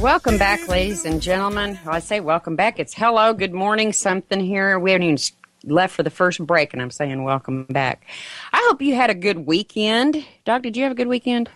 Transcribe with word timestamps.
Welcome 0.00 0.36
back, 0.36 0.68
ladies 0.68 1.06
and 1.06 1.22
gentlemen. 1.22 1.78
Well, 1.86 1.94
I 1.94 2.00
say 2.00 2.20
welcome 2.20 2.54
back. 2.54 2.78
It's 2.78 2.92
hello, 2.92 3.32
good 3.32 3.54
morning, 3.54 3.94
something 3.94 4.38
here. 4.38 4.78
We 4.78 4.92
haven't 4.92 5.06
even 5.06 5.18
left 5.64 5.94
for 5.94 6.02
the 6.02 6.10
first 6.10 6.44
break, 6.46 6.74
and 6.74 6.82
I'm 6.82 6.90
saying 6.90 7.24
welcome 7.24 7.64
back. 7.64 8.06
I 8.52 8.62
hope 8.68 8.82
you 8.82 8.94
had 8.94 9.08
a 9.08 9.14
good 9.14 9.46
weekend. 9.46 10.22
Doc, 10.44 10.62
did 10.62 10.76
you 10.76 10.82
have 10.82 10.92
a 10.92 10.94
good 10.94 11.08
weekend? 11.08 11.48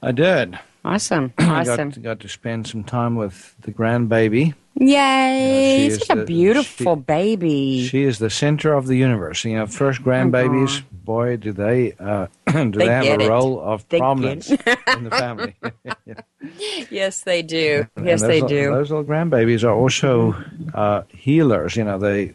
I 0.00 0.12
did. 0.12 0.58
Awesome. 0.84 1.32
Awesome. 1.40 1.90
got, 1.90 2.02
got 2.02 2.20
to 2.20 2.28
spend 2.28 2.68
some 2.68 2.84
time 2.84 3.16
with 3.16 3.56
the 3.60 3.72
grandbaby. 3.72 4.54
Yay! 4.76 5.84
You 5.84 5.88
know, 5.90 5.96
She's 5.98 6.10
a 6.10 6.24
beautiful 6.24 6.96
she, 6.96 7.00
baby. 7.00 7.86
She 7.86 8.02
is 8.02 8.18
the 8.18 8.30
center 8.30 8.72
of 8.72 8.86
the 8.86 8.96
universe. 8.96 9.44
You 9.44 9.56
know, 9.56 9.66
first 9.66 10.02
grandbabies, 10.02 10.80
oh, 10.80 10.84
boy, 11.04 11.36
do 11.36 11.52
they 11.52 11.92
uh, 11.98 12.26
do 12.46 12.70
they, 12.70 12.86
they 12.86 12.92
have 12.92 13.20
a 13.20 13.28
role 13.28 13.60
of 13.60 13.88
they 13.88 13.98
prominence 13.98 14.50
in 14.50 15.04
the 15.04 15.10
family. 15.10 15.54
yeah. 16.04 16.14
Yes, 16.90 17.22
they 17.22 17.42
do. 17.42 17.86
yes, 18.02 18.20
they 18.22 18.40
do. 18.40 18.70
Those 18.70 18.90
little 18.90 19.04
grandbabies 19.04 19.64
are 19.64 19.72
also 19.72 20.34
uh, 20.74 21.02
healers. 21.08 21.76
You 21.76 21.84
know, 21.84 21.98
they 21.98 22.34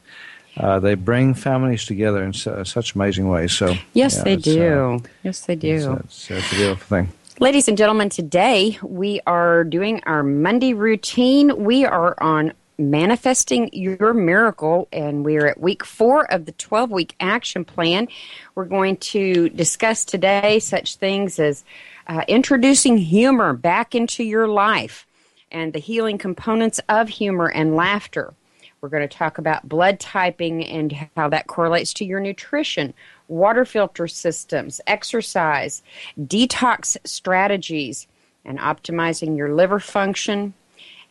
uh, 0.58 0.80
they 0.80 0.96
bring 0.96 1.34
families 1.34 1.86
together 1.86 2.24
in 2.24 2.34
su- 2.34 2.66
such 2.66 2.96
amazing 2.96 3.30
ways. 3.30 3.54
So 3.54 3.76
yes, 3.94 4.18
yeah, 4.18 4.24
they 4.24 4.36
do. 4.36 5.02
Uh, 5.04 5.10
yes, 5.24 5.42
they 5.42 5.56
do. 5.56 5.76
It's, 5.76 5.86
it's, 5.86 6.32
it's 6.32 6.52
a 6.52 6.56
beautiful 6.56 6.98
thing. 6.98 7.10
Ladies 7.42 7.70
and 7.70 7.78
gentlemen, 7.78 8.10
today 8.10 8.78
we 8.84 9.22
are 9.26 9.64
doing 9.64 10.02
our 10.04 10.24
Monday 10.24 10.74
routine. 10.74 11.64
We 11.64 11.86
are 11.86 12.22
on 12.22 12.52
manifesting 12.78 13.70
your 13.72 14.14
miracle, 14.14 14.90
and 14.92 15.24
we're 15.24 15.48
at 15.48 15.58
week 15.58 15.86
four 15.86 16.30
of 16.30 16.46
the 16.46 16.52
12 16.52 16.92
week 16.92 17.16
action 17.22 17.64
plan. 17.64 18.10
We're 18.56 18.66
going 18.66 18.98
to 18.98 19.48
discuss 19.48 20.04
today 20.04 20.60
such 20.60 20.98
things 20.98 21.40
as 21.40 21.64
uh, 22.08 22.26
introducing 22.28 22.98
humor 22.98 23.54
back 23.54 23.96
into 23.96 24.26
your 24.26 24.50
life 24.50 25.08
and 25.50 25.72
the 25.72 25.80
healing 25.80 26.18
components 26.18 26.82
of 26.90 27.08
humor 27.08 27.50
and 27.50 27.74
laughter. 27.74 28.34
We're 28.82 28.90
going 28.90 29.08
to 29.08 29.18
talk 29.18 29.38
about 29.38 29.70
blood 29.70 30.02
typing 30.02 30.66
and 30.66 31.10
how 31.16 31.30
that 31.30 31.48
correlates 31.48 31.94
to 31.96 32.06
your 32.06 32.20
nutrition 32.20 32.94
water 33.30 33.64
filter 33.64 34.08
systems, 34.08 34.82
exercise, 34.88 35.82
detox 36.20 36.98
strategies, 37.06 38.08
and 38.44 38.60
optimizing 38.60 39.38
your 39.38 39.54
liver 39.54 39.80
function, 39.80 40.54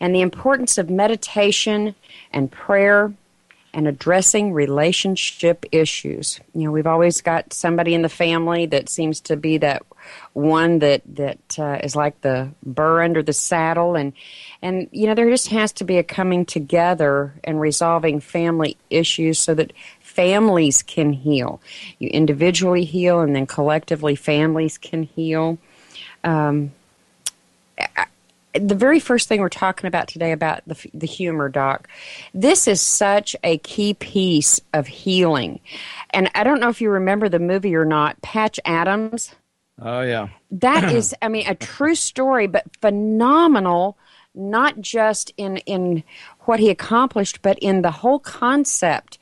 and 0.00 0.14
the 0.14 0.20
importance 0.20 0.78
of 0.78 0.90
meditation 0.90 1.94
and 2.32 2.50
prayer 2.50 3.12
and 3.74 3.86
addressing 3.86 4.52
relationship 4.52 5.64
issues. 5.72 6.40
You 6.54 6.64
know, 6.64 6.72
we've 6.72 6.86
always 6.86 7.20
got 7.20 7.52
somebody 7.52 7.94
in 7.94 8.02
the 8.02 8.08
family 8.08 8.66
that 8.66 8.88
seems 8.88 9.20
to 9.22 9.36
be 9.36 9.58
that 9.58 9.82
one 10.32 10.78
that 10.78 11.02
that 11.16 11.58
uh, 11.58 11.78
is 11.82 11.94
like 11.94 12.20
the 12.22 12.50
burr 12.64 13.02
under 13.02 13.22
the 13.22 13.32
saddle, 13.32 13.94
and 13.94 14.12
and 14.62 14.88
you 14.90 15.06
know 15.06 15.14
there 15.14 15.30
just 15.30 15.48
has 15.48 15.72
to 15.72 15.84
be 15.84 15.98
a 15.98 16.02
coming 16.02 16.44
together 16.44 17.34
and 17.44 17.60
resolving 17.60 18.20
family 18.20 18.76
issues 18.90 19.38
so 19.38 19.54
that 19.54 19.72
families 20.18 20.82
can 20.82 21.12
heal. 21.12 21.60
You 22.00 22.08
individually 22.08 22.84
heal, 22.84 23.20
and 23.20 23.36
then 23.36 23.46
collectively 23.46 24.16
families 24.16 24.76
can 24.76 25.04
heal. 25.04 25.58
Um, 26.24 26.72
the 28.52 28.74
very 28.74 28.98
first 28.98 29.28
thing 29.28 29.40
we're 29.40 29.48
talking 29.48 29.86
about 29.86 30.08
today 30.08 30.32
about 30.32 30.62
the, 30.66 30.90
the 30.92 31.06
humor, 31.06 31.48
Doc, 31.48 31.86
this 32.34 32.66
is 32.66 32.80
such 32.80 33.36
a 33.44 33.58
key 33.58 33.94
piece 33.94 34.60
of 34.74 34.88
healing. 34.88 35.60
And 36.10 36.28
I 36.34 36.42
don't 36.42 36.58
know 36.58 36.68
if 36.68 36.80
you 36.80 36.90
remember 36.90 37.28
the 37.28 37.38
movie 37.38 37.76
or 37.76 37.84
not, 37.84 38.20
Patch 38.20 38.58
Adams. 38.64 39.36
Oh, 39.80 40.00
yeah. 40.00 40.30
That 40.50 40.82
is, 40.92 41.14
I 41.22 41.28
mean, 41.28 41.46
a 41.46 41.54
true 41.54 41.94
story, 41.94 42.48
but 42.48 42.64
phenomenal, 42.80 43.96
not 44.34 44.80
just 44.80 45.32
in, 45.36 45.58
in 45.58 46.02
what 46.40 46.58
he 46.58 46.70
accomplished, 46.70 47.40
but 47.40 47.56
in 47.60 47.82
the 47.82 47.92
whole 47.92 48.18
concept 48.18 49.17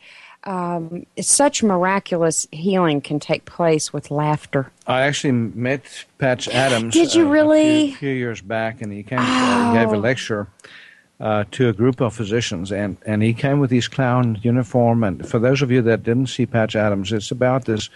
um, 0.47 1.05
such 1.21 1.63
miraculous 1.63 2.47
healing 2.53 3.01
can 3.01 3.19
take 3.19 3.45
place 3.45 3.93
with 3.93 4.11
laughter. 4.11 4.71
I 4.87 5.03
actually 5.03 5.33
met 5.33 5.83
Patch 6.19 6.49
Adams. 6.49 6.95
Did 6.95 7.15
you 7.15 7.27
uh, 7.27 7.31
really? 7.31 7.61
A 7.61 7.87
few, 7.89 7.97
few, 7.97 8.11
years 8.11 8.41
back, 8.41 8.81
and 8.81 8.93
he 8.93 9.03
came. 9.03 9.19
Oh. 9.21 9.23
Uh, 9.23 9.73
he 9.73 9.79
gave 9.79 9.93
a 9.93 9.97
oh. 9.97 9.99
lecture 9.99 10.47
uh, 11.21 11.45
to 11.51 11.69
a 11.69 11.73
group 11.73 12.01
of 12.01 12.15
physicians, 12.15 12.71
and 12.71 12.97
and 13.05 13.23
he 13.23 13.35
came 13.35 13.59
with 13.59 13.71
his 13.71 13.89
clown 13.89 14.39
uniform. 14.43 15.03
And 15.03 15.29
for 15.29 15.39
those 15.39 15.63
of 15.63 15.71
you 15.71 15.83
that 15.83 16.05
didn't 16.05 16.29
see 16.29 16.47
Patch 16.47 16.77
Adams, 16.77 17.13
it's 17.13 17.31
about 17.31 17.65
this 17.65 17.91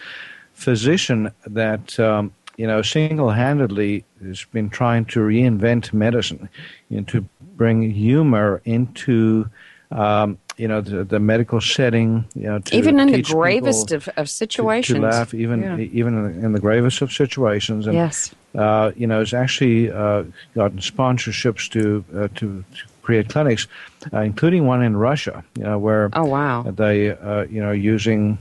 physician 0.54 1.32
that. 1.46 1.98
Um, 1.98 2.32
you 2.56 2.66
know, 2.66 2.82
single-handedly 2.82 4.04
has 4.22 4.44
been 4.44 4.68
trying 4.68 5.06
to 5.06 5.20
reinvent 5.20 5.94
medicine, 5.94 6.46
you 6.90 6.98
know, 6.98 7.04
to 7.04 7.26
bring 7.56 7.90
humor 7.90 8.60
into 8.66 9.48
um, 9.90 10.38
you 10.60 10.68
know 10.68 10.82
the, 10.82 11.04
the 11.04 11.18
medical 11.18 11.60
setting 11.60 12.24
you 12.34 12.42
know 12.42 12.60
even 12.70 13.00
in 13.00 13.10
the 13.10 13.22
gravest 13.22 13.92
of, 13.92 14.08
of 14.16 14.28
situations 14.28 14.96
to, 14.96 15.00
to 15.00 15.08
laugh 15.08 15.32
even 15.32 15.62
yeah. 15.62 15.78
even 15.78 16.18
in 16.18 16.24
the, 16.24 16.46
in 16.46 16.52
the, 16.52 16.60
gravest 16.60 17.00
of 17.00 17.10
situations 17.10 17.86
and 17.86 17.94
yes 17.94 18.34
uh, 18.54 18.92
you 18.94 19.06
know 19.06 19.22
it's 19.22 19.32
actually 19.32 19.90
uh, 19.90 20.22
gotten 20.54 20.78
sponsorships 20.78 21.70
to, 21.70 22.04
uh, 22.14 22.28
to, 22.34 22.62
to 22.74 22.84
create 23.00 23.30
clinics 23.30 23.66
uh, 24.12 24.20
including 24.20 24.66
one 24.66 24.82
in 24.82 24.96
Russia 24.96 25.42
you 25.56 25.64
know 25.64 25.78
where 25.78 26.10
oh 26.12 26.24
wow 26.24 26.62
they 26.62 27.10
uh, 27.10 27.44
you 27.44 27.62
know 27.62 27.72
using 27.72 28.38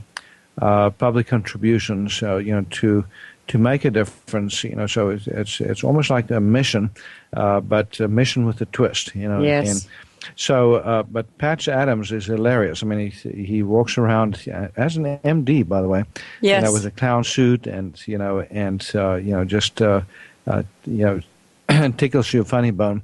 uh, 0.60 0.90
public 0.90 1.26
contributions 1.26 2.20
you 2.20 2.52
know 2.54 2.66
to 2.70 3.04
to 3.48 3.58
make 3.58 3.84
a 3.84 3.90
difference, 3.90 4.62
you 4.62 4.76
know, 4.76 4.86
so 4.86 5.08
it's 5.08 5.26
it's, 5.26 5.60
it's 5.60 5.82
almost 5.82 6.08
like 6.08 6.30
a 6.30 6.38
mission, 6.38 6.88
but 7.32 7.98
a 7.98 8.06
mission 8.06 8.46
with 8.46 8.60
a 8.60 8.66
twist, 8.66 9.12
you 9.16 9.26
know. 9.26 9.42
Yes. 9.42 9.68
And, 9.68 9.90
so, 10.36 10.74
uh, 10.74 11.02
but 11.04 11.38
Patch 11.38 11.68
Adams 11.68 12.12
is 12.12 12.26
hilarious. 12.26 12.82
I 12.82 12.86
mean, 12.86 13.10
he 13.10 13.44
he 13.44 13.62
walks 13.62 13.98
around 13.98 14.48
uh, 14.52 14.68
as 14.76 14.96
an 14.96 15.04
MD, 15.18 15.66
by 15.66 15.80
the 15.80 15.88
way. 15.88 16.04
Yes. 16.40 16.62
You 16.62 16.68
know, 16.68 16.72
with 16.72 16.86
a 16.86 16.90
clown 16.90 17.24
suit 17.24 17.66
and 17.66 18.00
you 18.06 18.18
know 18.18 18.40
and 18.40 18.88
uh, 18.94 19.14
you 19.14 19.32
know 19.32 19.44
just 19.44 19.80
uh, 19.80 20.02
uh, 20.46 20.62
you 20.86 21.22
know 21.68 21.90
tickles 21.96 22.32
your 22.32 22.44
funny 22.44 22.70
bone. 22.70 23.02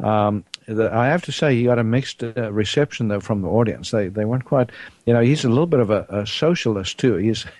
Um, 0.00 0.44
the, 0.66 0.92
I 0.94 1.06
have 1.06 1.22
to 1.24 1.32
say, 1.32 1.56
he 1.56 1.64
got 1.64 1.78
a 1.78 1.84
mixed 1.84 2.22
uh, 2.22 2.52
reception 2.52 3.08
though 3.08 3.20
from 3.20 3.42
the 3.42 3.48
audience. 3.48 3.90
They 3.90 4.08
they 4.08 4.24
weren't 4.24 4.44
quite. 4.44 4.70
You 5.06 5.14
know, 5.14 5.20
he's 5.20 5.44
a 5.44 5.48
little 5.48 5.66
bit 5.66 5.80
of 5.80 5.90
a, 5.90 6.06
a 6.08 6.26
socialist 6.26 6.98
too. 6.98 7.16
He's. 7.16 7.46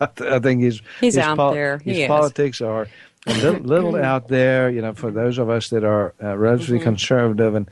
I 0.00 0.38
think 0.38 0.62
he's 0.62 0.80
he's 1.00 1.14
his 1.14 1.18
out 1.18 1.36
pol- 1.36 1.52
there. 1.52 1.78
His 1.78 1.96
he 1.96 2.06
politics 2.06 2.60
are 2.60 2.86
a 3.26 3.34
little, 3.34 3.60
little 3.62 3.96
out 4.04 4.28
there. 4.28 4.70
You 4.70 4.80
know, 4.80 4.94
for 4.94 5.10
those 5.10 5.38
of 5.38 5.50
us 5.50 5.70
that 5.70 5.82
are 5.82 6.14
relatively 6.20 6.76
mm-hmm. 6.76 6.84
conservative 6.84 7.56
and 7.56 7.68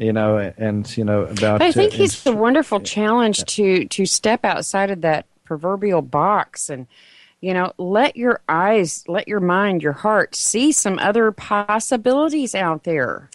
you 0.00 0.12
know, 0.12 0.52
and 0.56 0.96
you 0.96 1.04
know 1.04 1.22
about. 1.22 1.58
But 1.58 1.62
I 1.62 1.72
think 1.72 1.94
uh, 1.94 1.96
he's 1.96 2.26
a 2.26 2.32
wonderful 2.34 2.80
challenge 2.80 3.44
to 3.44 3.84
to 3.86 4.06
step 4.06 4.44
outside 4.44 4.90
of 4.90 5.02
that 5.02 5.26
proverbial 5.44 6.02
box 6.02 6.70
and 6.70 6.86
you 7.40 7.52
know 7.52 7.72
let 7.76 8.16
your 8.16 8.40
eyes 8.48 9.04
let 9.08 9.26
your 9.26 9.40
mind 9.40 9.82
your 9.82 9.92
heart 9.92 10.34
see 10.36 10.70
some 10.70 10.98
other 11.00 11.32
possibilities 11.32 12.54
out 12.54 12.84
there 12.84 13.28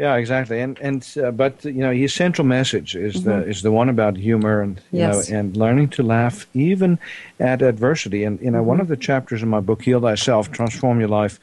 yeah, 0.00 0.16
exactly. 0.16 0.60
And 0.60 0.78
and 0.78 1.06
uh, 1.22 1.30
but 1.30 1.62
you 1.62 1.82
know, 1.82 1.92
his 1.92 2.14
central 2.14 2.46
message 2.46 2.96
is 2.96 3.16
mm-hmm. 3.16 3.28
the 3.28 3.46
is 3.46 3.60
the 3.60 3.70
one 3.70 3.90
about 3.90 4.16
humor 4.16 4.62
and 4.62 4.78
you 4.92 5.00
yes. 5.00 5.28
know 5.28 5.36
and 5.36 5.54
learning 5.54 5.90
to 5.90 6.02
laugh 6.02 6.46
even 6.54 6.98
at 7.38 7.60
adversity. 7.60 8.24
And 8.24 8.40
you 8.40 8.50
know, 8.50 8.60
mm-hmm. 8.60 8.66
one 8.66 8.80
of 8.80 8.88
the 8.88 8.96
chapters 8.96 9.42
in 9.42 9.50
my 9.50 9.60
book, 9.60 9.82
Heal 9.82 10.00
Thyself, 10.00 10.50
Transform 10.50 11.00
Your 11.00 11.10
Life, 11.10 11.38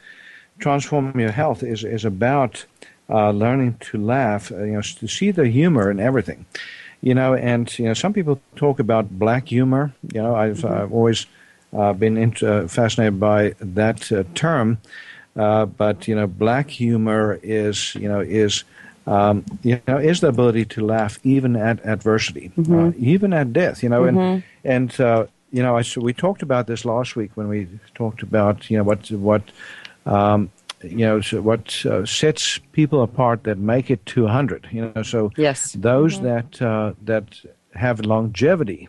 Transform 0.58 1.20
Your 1.20 1.30
Health, 1.30 1.62
is 1.62 1.84
is 1.84 2.04
about 2.04 2.66
uh, 3.10 3.30
learning 3.30 3.76
to 3.80 3.98
laugh. 3.98 4.52
Uh, 4.52 4.64
you 4.64 4.72
know, 4.72 4.82
to 4.82 5.08
see 5.08 5.30
the 5.30 5.48
humor 5.48 5.90
in 5.90 6.00
everything. 6.00 6.46
You 7.00 7.14
know, 7.14 7.34
and 7.34 7.78
you 7.78 7.86
know, 7.86 7.94
some 7.94 8.12
people 8.12 8.40
talk 8.56 8.80
about 8.80 9.18
black 9.18 9.48
humor. 9.48 9.92
You 10.12 10.22
know, 10.22 10.34
I've, 10.34 10.58
mm-hmm. 10.58 10.82
I've 10.82 10.92
always 10.92 11.26
uh, 11.76 11.92
been 11.92 12.16
into, 12.16 12.52
uh, 12.52 12.68
fascinated 12.68 13.20
by 13.20 13.54
that 13.60 14.10
uh, 14.10 14.24
term. 14.34 14.78
Uh, 15.36 15.66
but 15.66 16.08
you 16.08 16.14
know, 16.14 16.26
black 16.26 16.68
humor 16.68 17.38
is 17.42 17.94
you 17.94 18.08
know 18.08 18.20
is 18.20 18.64
um, 19.06 19.44
you 19.62 19.80
know 19.86 19.96
is 19.96 20.20
the 20.20 20.28
ability 20.28 20.64
to 20.64 20.84
laugh 20.84 21.20
even 21.22 21.54
at 21.54 21.84
adversity, 21.86 22.50
mm-hmm. 22.56 22.88
uh, 22.88 22.92
even 22.98 23.32
at 23.32 23.52
death. 23.52 23.82
You 23.82 23.88
know, 23.88 24.02
mm-hmm. 24.02 24.18
and 24.18 24.42
and 24.64 25.00
uh, 25.00 25.26
you 25.52 25.62
know, 25.62 25.76
I, 25.76 25.82
so 25.82 26.00
we 26.00 26.12
talked 26.12 26.42
about 26.42 26.66
this 26.66 26.84
last 26.84 27.14
week 27.14 27.30
when 27.36 27.48
we 27.48 27.68
talked 27.94 28.22
about 28.22 28.68
you 28.70 28.78
know 28.78 28.84
what 28.84 29.10
what. 29.12 29.42
Um, 30.06 30.50
you 30.82 31.06
know 31.06 31.20
so 31.20 31.40
what 31.40 31.84
uh, 31.86 32.04
sets 32.06 32.58
people 32.72 33.02
apart 33.02 33.44
that 33.44 33.58
make 33.58 33.90
it 33.90 34.04
to 34.06 34.22
100 34.22 34.68
you 34.70 34.92
know 34.94 35.02
so 35.02 35.30
yes 35.36 35.72
those 35.72 36.16
mm-hmm. 36.16 36.24
that 36.24 36.62
uh, 36.62 36.92
that 37.02 37.40
have 37.74 38.00
longevity 38.04 38.88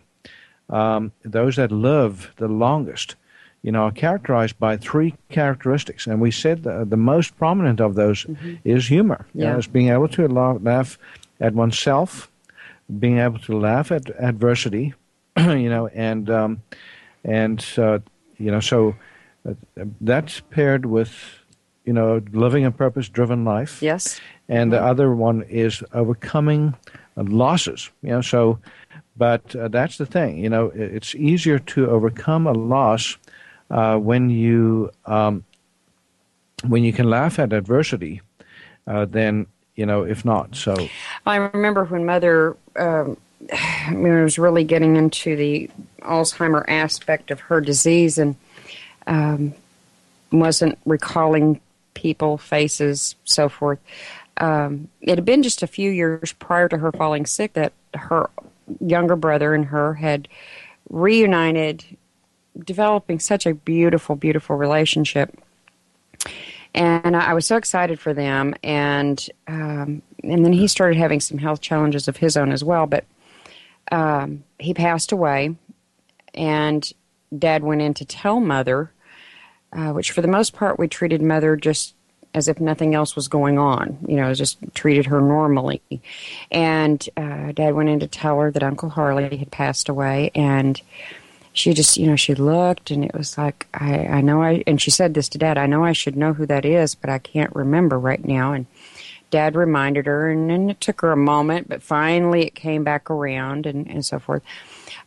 um, 0.68 1.12
those 1.24 1.56
that 1.56 1.72
live 1.72 2.32
the 2.36 2.48
longest 2.48 3.16
you 3.62 3.72
know, 3.72 3.84
are 3.84 3.92
characterized 3.92 4.58
by 4.58 4.76
three 4.76 5.14
characteristics. 5.28 6.06
And 6.06 6.20
we 6.20 6.30
said 6.30 6.62
the, 6.62 6.84
the 6.84 6.96
most 6.96 7.36
prominent 7.36 7.80
of 7.80 7.94
those 7.94 8.24
mm-hmm. 8.24 8.54
is 8.64 8.86
humor. 8.86 9.26
Yeah. 9.34 9.44
You 9.44 9.52
know, 9.52 9.58
it's 9.58 9.66
being 9.66 9.88
able 9.88 10.08
to 10.08 10.26
laugh 10.28 10.98
at 11.40 11.54
oneself, 11.54 12.30
being 12.98 13.18
able 13.18 13.38
to 13.40 13.58
laugh 13.58 13.92
at 13.92 14.08
adversity, 14.18 14.94
you 15.36 15.68
know, 15.68 15.88
and, 15.88 16.30
um, 16.30 16.62
and 17.22 17.64
uh, 17.76 17.98
you 18.38 18.50
know, 18.50 18.60
so 18.60 18.96
uh, 19.46 19.54
that's 20.00 20.40
paired 20.40 20.86
with, 20.86 21.12
you 21.84 21.92
know, 21.92 22.22
living 22.32 22.64
a 22.64 22.70
purpose 22.70 23.08
driven 23.08 23.44
life. 23.44 23.82
Yes. 23.82 24.20
And 24.48 24.70
mm-hmm. 24.70 24.82
the 24.82 24.90
other 24.90 25.14
one 25.14 25.42
is 25.42 25.82
overcoming 25.92 26.74
losses, 27.16 27.90
you 28.02 28.10
know, 28.10 28.20
so. 28.20 28.58
But 29.16 29.54
uh, 29.54 29.68
that's 29.68 29.98
the 29.98 30.06
thing, 30.06 30.38
you 30.38 30.48
know, 30.48 30.72
it's 30.74 31.14
easier 31.14 31.58
to 31.58 31.90
overcome 31.90 32.46
a 32.46 32.52
loss 32.52 33.18
uh, 33.70 33.96
when 33.96 34.30
you 34.30 34.90
um, 35.06 35.44
when 36.66 36.84
you 36.84 36.92
can 36.92 37.08
laugh 37.08 37.38
at 37.38 37.52
adversity, 37.52 38.20
uh, 38.86 39.04
then 39.04 39.46
you 39.76 39.86
know 39.86 40.02
if 40.02 40.24
not. 40.24 40.56
So 40.56 40.88
I 41.26 41.36
remember 41.36 41.84
when 41.84 42.04
Mother 42.04 42.56
um, 42.76 43.16
was 43.92 44.38
really 44.38 44.64
getting 44.64 44.96
into 44.96 45.36
the 45.36 45.70
Alzheimer 46.02 46.64
aspect 46.68 47.30
of 47.30 47.40
her 47.40 47.60
disease 47.60 48.18
and 48.18 48.36
um, 49.06 49.54
wasn't 50.32 50.78
recalling 50.84 51.60
people, 52.00 52.38
faces, 52.38 53.16
so 53.24 53.48
forth. 53.48 53.78
Um, 54.38 54.88
it 55.02 55.16
had 55.16 55.24
been 55.24 55.42
just 55.42 55.62
a 55.62 55.66
few 55.66 55.90
years 55.90 56.32
prior 56.32 56.68
to 56.68 56.78
her 56.78 56.92
falling 56.92 57.26
sick 57.26 57.52
that 57.52 57.72
her 57.94 58.30
younger 58.80 59.16
brother 59.16 59.54
and 59.54 59.66
her 59.66 59.94
had 59.94 60.28
reunited 60.88 61.84
developing 62.64 63.18
such 63.20 63.46
a 63.46 63.54
beautiful, 63.54 64.16
beautiful 64.16 64.56
relationship. 64.56 65.38
And 66.74 67.16
I 67.16 67.34
was 67.34 67.46
so 67.46 67.56
excited 67.56 67.98
for 67.98 68.14
them, 68.14 68.54
and 68.62 69.28
um, 69.48 70.02
and 70.22 70.44
then 70.44 70.52
he 70.52 70.68
started 70.68 70.96
having 70.96 71.18
some 71.18 71.38
health 71.38 71.60
challenges 71.60 72.06
of 72.06 72.16
his 72.16 72.36
own 72.36 72.52
as 72.52 72.62
well. 72.62 72.86
But 72.86 73.04
um, 73.90 74.44
he 74.60 74.72
passed 74.72 75.10
away, 75.10 75.56
and 76.32 76.92
Dad 77.36 77.64
went 77.64 77.82
in 77.82 77.94
to 77.94 78.04
tell 78.04 78.38
Mother, 78.38 78.92
uh, 79.72 79.92
which 79.92 80.10
for 80.10 80.22
the 80.22 80.28
most 80.28 80.52
part 80.52 80.78
we 80.78 80.88
treated 80.88 81.22
Mother 81.22 81.56
just 81.56 81.94
as 82.32 82.46
if 82.46 82.60
nothing 82.60 82.94
else 82.94 83.16
was 83.16 83.28
going 83.28 83.58
on. 83.58 83.98
You 84.06 84.16
know, 84.16 84.32
just 84.34 84.58
treated 84.74 85.06
her 85.06 85.20
normally. 85.20 85.82
And 86.50 87.06
uh, 87.16 87.52
Dad 87.52 87.74
went 87.74 87.88
in 87.88 88.00
to 88.00 88.06
tell 88.06 88.38
her 88.38 88.50
that 88.50 88.62
Uncle 88.62 88.88
Harley 88.88 89.36
had 89.36 89.50
passed 89.50 89.88
away, 89.88 90.30
and 90.34 90.80
she 91.52 91.74
just, 91.74 91.96
you 91.96 92.06
know, 92.06 92.16
she 92.16 92.34
looked 92.34 92.90
and 92.90 93.04
it 93.04 93.14
was 93.14 93.36
like, 93.36 93.66
I, 93.74 94.06
I 94.06 94.20
know 94.20 94.42
I, 94.42 94.62
and 94.66 94.80
she 94.80 94.90
said 94.90 95.14
this 95.14 95.28
to 95.30 95.38
dad, 95.38 95.58
I 95.58 95.66
know 95.66 95.84
I 95.84 95.92
should 95.92 96.16
know 96.16 96.32
who 96.32 96.46
that 96.46 96.64
is, 96.64 96.94
but 96.94 97.10
I 97.10 97.18
can't 97.18 97.54
remember 97.54 97.98
right 97.98 98.24
now. 98.24 98.52
And 98.52 98.66
dad 99.30 99.56
reminded 99.56 100.06
her 100.06 100.30
and, 100.30 100.50
and 100.50 100.70
it 100.70 100.80
took 100.80 101.00
her 101.00 101.12
a 101.12 101.16
moment, 101.16 101.68
but 101.68 101.82
finally 101.82 102.46
it 102.46 102.54
came 102.54 102.84
back 102.84 103.10
around 103.10 103.66
and, 103.66 103.88
and 103.88 104.04
so 104.04 104.18
forth. 104.18 104.42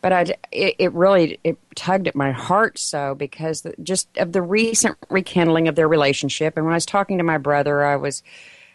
But 0.01 0.13
I, 0.13 0.21
it, 0.51 0.75
it 0.79 0.93
really, 0.93 1.39
it 1.43 1.57
tugged 1.75 2.07
at 2.07 2.15
my 2.15 2.31
heart 2.31 2.77
so 2.77 3.15
because 3.15 3.65
just 3.81 4.07
of 4.17 4.31
the 4.31 4.41
recent 4.41 4.97
rekindling 5.09 5.67
of 5.67 5.75
their 5.75 5.87
relationship. 5.87 6.57
And 6.57 6.65
when 6.65 6.73
I 6.73 6.77
was 6.77 6.85
talking 6.85 7.17
to 7.17 7.23
my 7.23 7.37
brother, 7.37 7.83
I 7.83 7.95
was, 7.95 8.23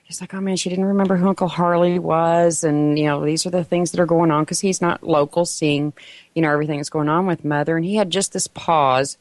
just 0.09 0.23
like, 0.23 0.33
oh 0.33 0.41
man, 0.41 0.57
she 0.57 0.71
didn't 0.71 0.87
remember 0.87 1.17
who 1.17 1.29
Uncle 1.29 1.49
Harley 1.49 1.99
was, 1.99 2.65
and 2.65 2.99
you 2.99 3.05
know 3.05 3.23
these 3.25 3.45
are 3.45 3.51
the 3.51 3.63
things 3.63 3.91
that 3.91 4.01
are 4.01 4.07
going 4.07 4.31
on 4.31 4.43
because 4.43 4.59
he's 4.59 4.81
not 4.81 5.03
local, 5.03 5.45
seeing 5.45 5.93
you 6.35 6.41
know 6.41 6.51
everything 6.51 6.79
that's 6.79 6.89
going 6.89 7.11
on 7.11 7.27
with 7.27 7.45
Mother, 7.45 7.77
and 7.77 7.85
he 7.85 7.97
had 7.97 8.09
just 8.09 8.33
this 8.33 8.47
pause, 8.47 9.19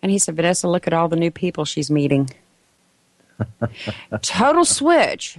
and 0.00 0.12
he 0.12 0.18
said, 0.18 0.36
Vanessa, 0.36 0.68
look 0.68 0.86
at 0.86 0.92
all 0.92 1.08
the 1.08 1.16
new 1.16 1.32
people 1.32 1.64
she's 1.64 1.90
meeting. 1.90 2.30
Total 4.22 4.64
switch. 4.64 5.38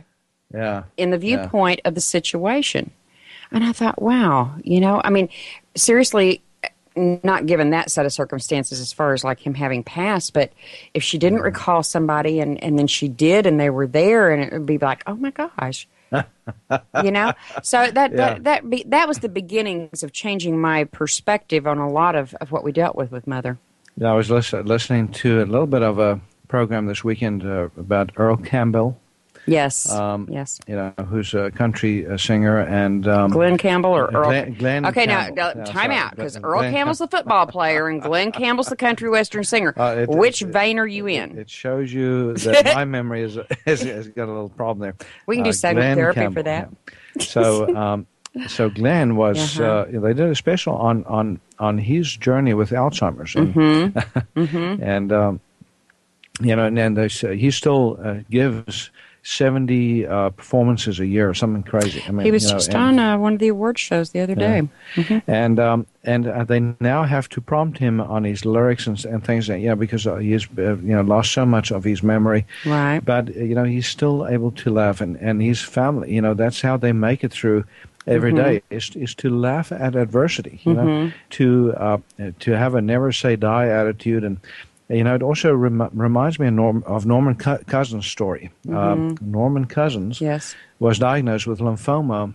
Yeah. 0.54 0.84
In 0.98 1.12
the 1.12 1.18
viewpoint 1.18 1.82
yeah. 1.84 1.90
of 1.90 1.96
the 1.96 2.02
situation. 2.02 2.92
And 3.52 3.64
I 3.64 3.72
thought, 3.72 4.02
wow, 4.02 4.56
you 4.64 4.80
know, 4.80 5.02
I 5.04 5.10
mean, 5.10 5.30
seriously, 5.76 6.42
not 6.98 7.46
given 7.46 7.70
that 7.70 7.92
set 7.92 8.06
of 8.06 8.14
circumstances 8.14 8.80
as 8.80 8.92
far 8.92 9.14
as 9.14 9.24
like 9.24 9.40
him 9.40 9.54
having 9.54 9.84
passed, 9.84 10.34
but 10.34 10.52
if 10.94 11.04
she 11.04 11.18
didn't 11.18 11.40
mm-hmm. 11.40 11.46
recall 11.46 11.84
somebody 11.84 12.40
and, 12.40 12.62
and 12.64 12.78
then 12.78 12.88
she 12.88 13.08
did 13.08 13.46
and 13.46 13.60
they 13.60 13.70
were 13.70 13.88
there 13.88 14.32
and 14.32 14.44
it 14.44 14.52
would 14.52 14.66
be 14.66 14.78
like, 14.78 15.04
oh 15.08 15.16
my 15.16 15.32
gosh. 15.32 15.88
you 17.04 17.12
know, 17.12 17.34
so 17.62 17.92
that 17.92 18.12
yeah. 18.12 18.18
that 18.18 18.44
that, 18.46 18.70
be, 18.70 18.84
that 18.88 19.10
was 19.10 19.20
the 19.20 19.28
beginnings 19.28 20.04
of 20.04 20.14
changing 20.14 20.58
my 20.60 20.86
perspective 20.86 21.68
on 21.68 21.78
a 21.78 21.90
lot 21.90 22.16
of, 22.16 22.34
of 22.36 22.52
what 22.52 22.64
we 22.64 22.72
dealt 22.72 22.96
with 22.96 23.12
with 23.12 23.28
mother. 23.28 23.58
Yeah, 23.98 24.12
I 24.12 24.14
was 24.14 24.32
listen, 24.32 24.66
listening 24.66 25.10
to 25.10 25.42
a 25.42 25.46
little 25.46 25.68
bit 25.68 25.82
of 25.82 26.00
a 26.00 26.22
program 26.48 26.86
this 26.86 27.04
weekend 27.04 27.44
uh, 27.44 27.70
about 27.78 28.12
Earl 28.16 28.38
Campbell, 28.38 28.98
Yes. 29.48 29.90
Um, 29.90 30.28
yes. 30.30 30.60
You 30.68 30.76
know, 30.76 30.94
who's 31.10 31.34
a 31.34 31.50
country 31.52 32.06
uh, 32.06 32.18
singer 32.18 32.60
and 32.60 33.08
um, 33.08 33.32
Glen 33.32 33.58
Campbell 33.58 33.92
or 33.92 34.08
Earl. 34.08 34.26
Glenn, 34.26 34.54
Glenn 34.54 34.86
okay, 34.88 35.08
Campbell. 35.08 35.36
now, 35.36 35.54
now 35.54 35.64
time 35.64 35.92
out 35.92 36.16
because 36.16 36.38
Earl 36.38 36.60
Glenn 36.60 36.74
Campbell's 36.74 37.00
the 37.00 37.08
football 37.08 37.48
player 37.48 37.88
and 37.88 38.02
Glenn 38.02 38.32
Campbell's 38.34 38.68
the 38.68 38.76
country 38.76 39.10
western 39.10 39.46
singer. 39.46 39.74
Uh, 39.78 39.96
it, 40.00 40.10
Which 40.10 40.42
it, 40.42 40.50
vein 40.50 40.80
are 40.80 40.88
you 40.88 41.08
in? 41.08 41.38
It 41.38 41.50
shows 41.50 41.92
you 41.92 42.34
that 42.34 42.76
my 42.76 42.86
memory 42.86 43.24
is, 43.24 43.40
has, 43.66 43.82
has 43.82 44.08
got 44.10 44.26
a 44.26 44.32
little 44.32 44.50
problem 44.50 44.80
there. 44.80 44.96
We 45.26 45.38
can 45.38 45.44
do 45.44 45.52
uh, 45.52 45.54
segment 45.54 45.96
therapy 45.96 46.20
Campbell, 46.20 46.34
for 46.34 46.44
that. 46.44 46.70
Yeah. 47.16 47.24
So. 47.24 47.76
Um, 47.88 48.08
so 48.48 48.70
Glenn 48.70 49.16
was 49.16 49.60
uh-huh. 49.60 49.98
uh, 49.98 50.00
they 50.00 50.14
did 50.14 50.30
a 50.30 50.36
special 50.36 50.76
on 50.76 51.04
on 51.06 51.40
on 51.58 51.78
his 51.78 52.16
journey 52.16 52.54
with 52.54 52.70
Alzheimer's 52.70 53.36
and 53.36 53.54
mm-hmm. 53.54 54.40
mm-hmm. 54.40 54.84
and 54.84 55.12
um, 55.12 55.40
you 56.42 56.56
know 56.56 56.66
and 56.66 56.78
then 56.78 56.94
they 56.94 57.08
say 57.08 57.38
he 57.38 57.50
still 57.50 57.98
uh, 58.04 58.18
gives 58.30 58.92
70 59.28 60.08
uh, 60.08 60.30
performances 60.30 61.02
a 61.02 61.06
year 61.06 61.30
or 61.30 61.34
something 61.34 61.62
crazy. 61.62 62.02
I 62.08 62.12
mean, 62.12 62.26
he 62.26 62.32
was 62.32 62.44
you 62.44 62.52
know, 62.52 62.56
just 62.56 62.70
and, 62.70 62.78
on 62.78 63.00
uh, 63.00 63.18
one 63.18 63.34
of 63.34 63.40
the 63.40 63.50
award 63.50 63.78
shows 63.78 64.12
the 64.12 64.22
other 64.22 64.36
day. 64.36 64.70
Mm-hmm. 64.96 65.30
And 65.30 65.60
um, 65.60 65.86
and 66.06 66.28
uh, 66.28 66.46
they 66.46 66.62
now 66.80 67.04
have 67.04 67.28
to 67.30 67.42
prompt 67.42 67.78
him 67.78 68.00
on 68.00 68.24
his 68.24 68.46
lyrics 68.46 68.88
and, 68.88 69.04
and 69.04 69.22
things 69.22 69.48
that, 69.48 69.60
yeah, 69.60 69.76
because 69.76 70.06
he's 70.06 70.48
uh, 70.58 70.78
you 70.78 70.96
know 70.96 71.02
lost 71.02 71.34
so 71.34 71.46
much 71.46 71.72
of 71.72 71.84
his 71.84 72.02
memory. 72.02 72.46
Right. 72.66 73.02
But, 73.04 73.36
uh, 73.36 73.42
you 73.42 73.54
know, 73.54 73.66
he's 73.66 73.88
still 73.88 74.26
able 74.28 74.52
to 74.52 74.70
laugh. 74.70 75.02
And, 75.02 75.18
and 75.18 75.42
his 75.42 75.62
family, 75.62 76.14
you 76.14 76.22
know, 76.22 76.34
that's 76.34 76.62
how 76.62 76.78
they 76.78 76.94
make 76.94 77.26
it 77.26 77.34
through 77.34 77.66
every 78.08 78.32
mm-hmm. 78.32 78.44
day 78.44 78.62
is 78.70 78.96
is 78.96 79.14
to 79.16 79.30
laugh 79.30 79.74
at 79.74 79.96
adversity, 79.96 80.62
you 80.64 80.74
mm-hmm. 80.74 80.88
know, 80.88 81.12
to 81.32 81.74
uh, 81.76 81.98
to 82.40 82.52
have 82.58 82.76
a 82.76 82.82
never 82.82 83.12
say 83.12 83.36
die 83.36 83.68
attitude, 83.68 84.24
and 84.24 84.38
you 84.90 85.04
know, 85.04 85.16
it 85.16 85.24
also 85.24 85.54
rem- 85.54 85.90
reminds 85.94 86.40
me 86.40 86.48
of, 86.48 86.54
Norm- 86.54 86.84
of 86.86 87.06
Norman 87.06 87.36
Co- 87.36 87.60
Cousins' 87.68 88.08
story. 88.08 88.52
Mm-hmm. 88.66 88.78
Um, 88.78 89.18
Norman 89.22 89.66
Cousins 89.66 90.22
yes. 90.22 90.56
was 90.80 91.00
diagnosed 91.00 91.48
with 91.48 91.60
lymphoma 91.60 92.34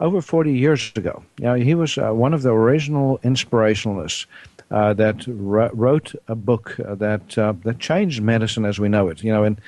over 0.00 0.20
40 0.20 0.52
years 0.52 0.92
ago. 0.96 1.22
You 1.38 1.44
know, 1.44 1.54
he 1.54 1.74
was 1.74 1.96
uh, 1.98 2.10
one 2.12 2.34
of 2.34 2.42
the 2.42 2.50
original 2.50 3.18
inspirationalists 3.18 4.26
uh, 4.70 4.92
that 4.94 5.24
wrote 5.26 6.14
a 6.26 6.34
book 6.34 6.78
uh, 6.80 6.94
that 6.96 7.38
uh, 7.38 7.52
that 7.62 7.78
changed 7.78 8.22
medicine 8.22 8.64
as 8.64 8.78
we 8.80 8.88
know 8.88 9.08
it. 9.08 9.22
You 9.22 9.32
know, 9.32 9.44
and 9.44 9.60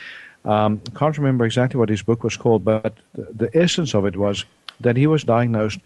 um, 0.44 0.80
can't 0.96 1.16
remember 1.18 1.44
exactly 1.44 1.78
what 1.78 1.88
his 1.88 2.02
book 2.02 2.24
was 2.24 2.36
called, 2.36 2.64
but 2.64 2.94
the, 3.14 3.28
the 3.32 3.50
essence 3.56 3.94
of 3.94 4.04
it 4.04 4.16
was 4.16 4.44
that 4.80 4.96
he 4.96 5.06
was 5.06 5.24
diagnosed 5.24 5.80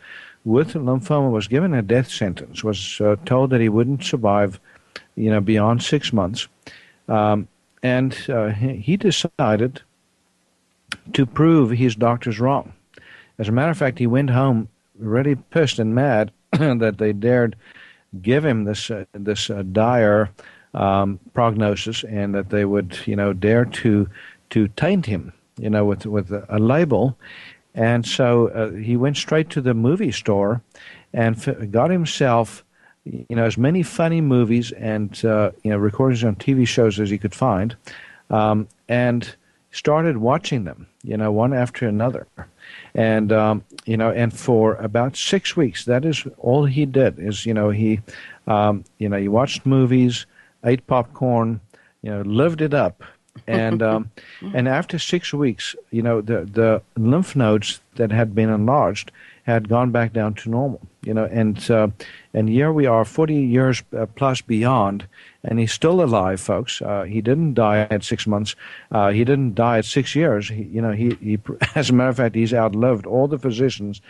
with 0.45 0.73
lymphoma 0.73 1.31
was 1.31 1.49
given 1.49 1.75
a 1.75 1.83
death 1.83 2.11
sentence, 2.11 2.65
was 2.65 3.01
uh, 3.01 3.17
told 3.27 3.51
that 3.51 3.61
he 3.61 3.69
wouldn't 3.69 4.05
survive, 4.05 4.59
you 5.15 5.31
know, 5.31 5.41
beyond 5.41 5.83
six 5.83 6.13
months. 6.13 6.49
Um, 7.09 7.49
and 7.83 8.17
uh, 8.29 8.49
he 8.49 8.97
decided 8.97 9.83
to 11.13 11.27
prove 11.27 11.71
his 11.71 11.97
doctors 11.97 12.39
wrong. 12.39 12.73
As 13.39 13.49
a 13.49 13.53
matter 13.53 13.71
of 13.71 13.79
fact, 13.79 13.99
he 13.99 14.07
went 14.07 14.31
home 14.31 14.69
really 14.99 15.35
pissed 15.35 15.79
and 15.79 15.95
mad 15.95 16.31
that 16.53 16.99
they 16.99 17.13
dared 17.13 17.57
give 18.23 18.45
him 18.45 18.65
this 18.65 18.91
uh, 18.91 19.05
this 19.13 19.51
uh, 19.51 19.63
dire 19.73 20.31
um, 20.75 21.19
prognosis, 21.33 22.05
and 22.05 22.35
that 22.35 22.51
they 22.51 22.65
would, 22.65 22.99
you 23.07 23.17
know, 23.17 23.33
dare 23.33 23.65
to 23.65 24.09
to 24.51 24.69
taint 24.69 25.07
him, 25.07 25.33
you 25.59 25.71
know, 25.71 25.85
with 25.85 26.07
with 26.07 26.33
a, 26.33 26.59
label. 26.59 27.17
And 27.75 28.05
so 28.05 28.49
uh, 28.49 28.73
he 28.73 28.97
went 28.97 29.17
straight 29.17 29.49
to 29.51 29.61
the 29.61 29.75
movie 29.75 30.11
store 30.11 30.61
and 31.13 31.37
f- 31.37 31.71
got 31.71 31.91
himself, 31.91 32.65
you 33.05 33.37
know, 33.37 33.45
as 33.45 33.57
many 33.57 33.83
funny 33.83 34.21
movies 34.21 34.73
and 34.73 35.25
uh, 35.25 35.51
you 35.63 35.71
know 35.71 35.79
recordings 35.79 36.25
on 36.25 36.37
TV 36.37 36.67
shows 36.67 37.01
as 37.01 37.11
he 37.11 37.19
could 37.19 37.35
find, 37.35 37.77
um, 38.31 38.69
and 38.89 39.35
started 39.73 40.17
watching 40.19 40.65
them, 40.65 40.87
you 41.03 41.17
know, 41.17 41.31
one 41.31 41.53
after 41.53 41.87
another 41.87 42.27
and 42.95 43.33
um, 43.33 43.65
you 43.85 43.97
know, 43.97 44.11
and 44.11 44.37
for 44.37 44.75
about 44.77 45.17
six 45.17 45.57
weeks, 45.57 45.85
that 45.85 46.05
is 46.05 46.27
all 46.39 46.65
he 46.65 46.87
did. 46.87 47.19
Is 47.19 47.47
you 47.47 47.55
know 47.55 47.71
he, 47.71 48.01
um, 48.47 48.85
you 48.99 49.09
know, 49.09 49.17
he 49.17 49.29
watched 49.29 49.65
movies, 49.65 50.27
ate 50.65 50.87
popcorn, 50.87 51.61
you 52.03 52.11
know, 52.11 52.23
lived 52.23 52.61
it 52.61 52.75
up, 52.75 53.03
and 53.51 53.83
um, 53.91 54.11
and 54.55 54.69
after 54.69 54.99
six 54.99 55.33
weeks, 55.33 55.75
you 55.91 56.03
know, 56.03 56.21
the 56.21 56.45
the 56.45 56.83
lymph 56.97 57.35
nodes 57.37 57.81
that 57.97 58.13
had 58.13 58.35
been 58.35 58.51
enlarged 58.51 59.13
had 59.45 59.69
gone 59.69 59.91
back 59.91 60.13
down 60.13 60.35
to 60.35 60.51
normal. 60.51 60.81
You 61.03 61.15
know, 61.15 61.25
and 61.25 61.71
uh, 61.71 61.89
and 62.35 62.49
here 62.49 62.73
we 62.73 62.87
are, 62.87 63.05
forty 63.05 63.35
years 63.35 63.83
uh, 63.97 64.07
plus 64.07 64.41
beyond, 64.41 65.07
and 65.43 65.59
he's 65.59 65.73
still 65.73 66.03
alive, 66.03 66.41
folks. 66.41 66.83
Uh, 66.83 67.05
he 67.05 67.21
didn't 67.21 67.55
die 67.55 67.87
at 67.91 68.05
six 68.05 68.27
months. 68.27 68.55
Uh, 68.93 69.11
he 69.11 69.25
didn't 69.25 69.55
die 69.55 69.79
at 69.79 69.85
six 69.85 70.15
years. 70.15 70.49
He, 70.49 70.63
you 70.65 70.83
know, 70.83 70.93
he, 70.93 71.17
he, 71.21 71.39
as 71.75 71.91
a 71.91 71.93
matter 71.93 72.11
of 72.11 72.17
fact, 72.17 72.35
he's 72.35 72.55
outlived 72.55 73.07
all 73.07 73.29
the 73.29 73.39
physicians 73.39 74.01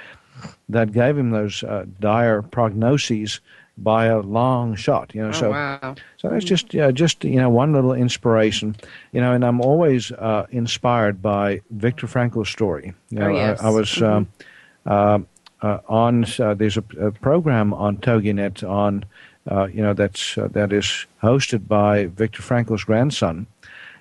that 0.69 0.93
gave 0.93 1.19
him 1.19 1.31
those 1.31 1.63
uh, 1.63 1.85
dire 1.99 2.43
prognoses 2.43 3.41
by 3.79 4.07
a 4.07 4.21
long 4.21 4.75
shot. 4.75 5.15
You 5.15 5.23
know, 5.23 5.29
oh, 5.29 5.33
so 5.33 5.51
wow. 5.51 5.95
so 6.17 6.29
that's 6.29 6.45
just 6.45 6.75
uh, 6.75 6.93
just 6.93 7.25
you 7.25 7.37
know 7.37 7.51
one 7.51 7.73
little 7.73 7.93
inspiration. 7.93 8.77
You 9.13 9.21
know, 9.21 9.33
and 9.33 9.45
I'm 9.45 9.61
always 9.61 10.13
uh, 10.13 10.47
inspired 10.51 11.23
by 11.23 11.63
Viktor 11.71 12.07
Frankl's 12.07 12.49
story. 12.49 12.95
You 13.11 13.19
know, 13.19 13.31
oh, 13.31 13.35
yes. 13.35 13.61
I, 13.61 13.67
I 13.67 13.71
was. 13.71 13.89
Mm-hmm. 13.91 14.91
Um, 14.91 15.27
uh, 15.63 15.79
on 15.89 16.25
there's 16.57 16.79
a, 16.79 16.85
a, 16.99 17.13
program 17.13 17.75
on 17.75 17.99
TogiNet 17.99 18.67
on 18.67 19.05
uh, 19.51 19.67
you 19.67 19.83
know 19.83 19.93
that's 19.93 20.39
uh, 20.39 20.49
that 20.53 20.73
is 20.73 21.07
hosted 21.23 21.67
by 21.67 22.07
Viktor 22.07 22.43
Frankl's 22.43 22.85
grandson, 22.85 23.47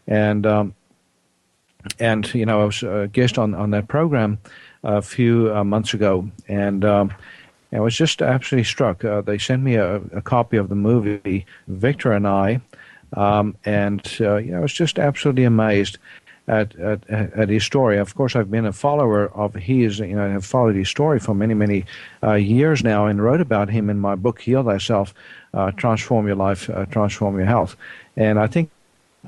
and 0.08 0.46
um, 0.46 0.74
and 2.00 2.34
you 2.34 2.46
know 2.46 2.62
I 2.62 2.66
was 2.66 2.84
a 2.84 3.10
guest 3.12 3.38
on 3.38 3.54
on 3.56 3.72
that 3.72 3.88
program 3.88 4.40
a 4.84 5.02
few 5.02 5.54
uh, 5.54 5.64
months 5.64 5.94
ago, 5.94 6.30
and 6.48 6.86
um, 6.86 7.14
I 7.72 7.80
was 7.80 7.96
just 7.96 8.22
absolutely 8.22 8.66
struck. 8.66 9.06
Uh, 9.06 9.22
they 9.22 9.38
sent 9.38 9.64
me 9.64 9.76
a, 9.76 9.98
a, 9.98 10.22
copy 10.22 10.58
of 10.58 10.70
the 10.70 10.76
movie 10.76 11.46
Victor 11.68 12.14
and 12.14 12.28
I, 12.28 12.62
um, 13.14 13.56
and 13.64 14.02
uh, 14.20 14.38
you 14.38 14.52
know 14.52 14.58
I 14.58 14.62
was 14.62 14.74
just 14.74 14.98
absolutely 14.98 15.44
amazed 15.44 15.98
at, 16.48 16.76
at, 16.80 17.08
at 17.10 17.50
his 17.50 17.64
story. 17.64 18.00
Of 18.00 18.16
course, 18.16 18.36
I've 18.36 18.50
been 18.50 18.66
a 18.66 18.74
follower 18.74 19.28
of 19.36 19.54
his. 19.54 20.00
You 20.00 20.16
know, 20.16 20.26
I 20.26 20.30
have 20.30 20.46
followed 20.46 20.76
his 20.76 20.90
story 20.90 21.20
for 21.20 21.36
many, 21.36 21.54
many 21.54 21.86
uh, 22.24 22.34
years 22.34 22.84
now, 22.84 23.06
and 23.06 23.24
wrote 23.24 23.40
about 23.40 23.70
him 23.70 23.90
in 23.90 24.00
my 24.00 24.16
book 24.16 24.42
"Heal 24.42 24.64
Thyself: 24.64 25.14
uh, 25.54 25.72
Transform 25.72 26.26
Your 26.26 26.36
Life, 26.36 26.70
uh, 26.70 26.86
Transform 26.86 27.38
Your 27.38 27.46
Health." 27.46 27.76
And 28.18 28.40
I 28.40 28.48
think 28.48 28.72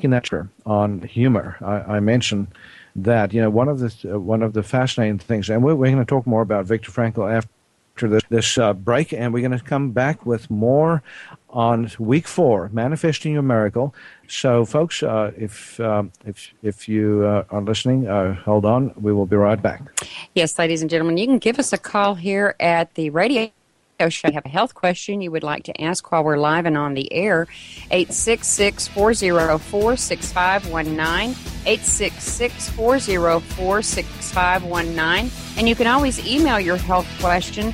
in 0.02 0.10
that 0.12 0.30
on 0.66 1.02
humor, 1.04 1.58
I, 1.62 1.98
I 1.98 2.00
mentioned 2.00 2.48
that 2.96 3.34
you 3.34 3.42
know 3.42 3.52
one 3.52 3.70
of 3.70 3.80
the 3.80 4.20
one 4.20 4.42
of 4.42 4.54
the 4.54 4.64
fascinating 4.64 5.20
things, 5.20 5.50
and 5.50 5.64
we're, 5.64 5.76
we're 5.76 5.92
going 5.92 6.04
to 6.04 6.10
talk 6.10 6.26
more 6.26 6.42
about 6.42 6.66
Viktor 6.66 6.92
Frankl 6.92 7.32
after 7.32 7.50
this, 7.96 8.24
this 8.30 8.58
uh, 8.58 8.74
break, 8.74 9.14
and 9.14 9.34
we're 9.34 9.48
going 9.48 9.58
to 9.58 9.64
come 9.64 9.92
back 9.92 10.26
with 10.26 10.50
more 10.50 11.04
on 11.50 11.92
week 12.00 12.28
four, 12.28 12.70
manifesting 12.74 13.34
your 13.34 13.42
miracle. 13.42 13.94
So, 14.28 14.66
folks, 14.66 15.04
uh, 15.04 15.32
if 15.38 15.80
um, 15.80 16.12
if 16.26 16.54
if 16.64 16.88
you 16.88 17.26
uh, 17.26 17.44
are 17.50 17.62
listening, 17.62 18.08
uh, 18.08 18.34
hold 18.36 18.66
on. 18.66 18.94
We 19.00 19.14
will 19.14 19.26
be 19.26 19.36
right 19.36 19.62
back. 19.62 19.82
Yes, 20.34 20.58
ladies 20.58 20.82
and 20.82 20.90
gentlemen, 20.90 21.18
you 21.18 21.28
can 21.28 21.40
give 21.40 21.60
us 21.60 21.74
a 21.74 21.78
call 21.78 22.16
here 22.16 22.56
at 22.60 22.96
the 22.96 23.10
radio 23.10 23.52
show. 24.10 24.28
You 24.28 24.34
have 24.34 24.46
a 24.46 24.50
health 24.50 24.74
question 24.74 25.22
you 25.22 25.32
would 25.32 25.44
like 25.44 25.64
to 25.64 25.82
ask 25.82 26.12
while 26.12 26.24
we're 26.24 26.38
live 26.38 26.66
and 26.66 26.78
on 26.78 26.94
the 26.94 27.12
air. 27.14 27.48
866 27.92 28.88
404 28.90 29.98
6519. 29.98 31.36
866 31.66 32.70
404 32.70 33.82
6519. 33.82 35.32
And 35.58 35.70
you 35.70 35.76
can 35.76 35.88
always 35.88 36.26
email 36.26 36.60
your 36.60 36.78
health 36.78 37.08
question 37.20 37.74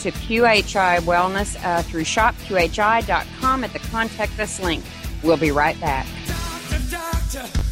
to 0.00 0.10
QHI 0.10 1.00
Wellness 1.00 1.62
uh, 1.64 1.82
through 1.82 2.02
shopqhi.com 2.02 3.64
at 3.64 3.72
the 3.72 3.78
Contact 3.78 4.38
Us 4.40 4.60
link. 4.60 4.84
We'll 5.22 5.36
be 5.36 5.52
right 5.52 5.80
back. 5.80 6.06
Doctor, 6.26 6.90
doctor, 6.90 7.62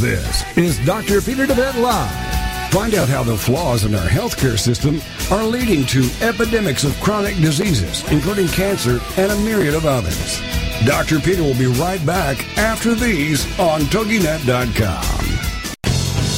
this 0.00 0.56
is 0.58 0.84
Dr. 0.84 1.20
Peter 1.20 1.46
deWet 1.46 1.80
Live. 1.80 2.33
Find 2.74 2.94
out 2.96 3.08
how 3.08 3.22
the 3.22 3.38
flaws 3.38 3.84
in 3.84 3.94
our 3.94 4.08
healthcare 4.08 4.58
system 4.58 5.00
are 5.30 5.44
leading 5.44 5.86
to 5.86 6.10
epidemics 6.20 6.82
of 6.82 7.00
chronic 7.00 7.36
diseases, 7.36 8.02
including 8.10 8.48
cancer 8.48 8.98
and 9.16 9.30
a 9.30 9.38
myriad 9.42 9.74
of 9.74 9.86
others. 9.86 10.40
Dr. 10.84 11.20
Peter 11.20 11.44
will 11.44 11.56
be 11.56 11.66
right 11.66 12.04
back 12.04 12.58
after 12.58 12.96
these 12.96 13.46
on 13.60 13.82
TogiNet.com. 13.82 15.04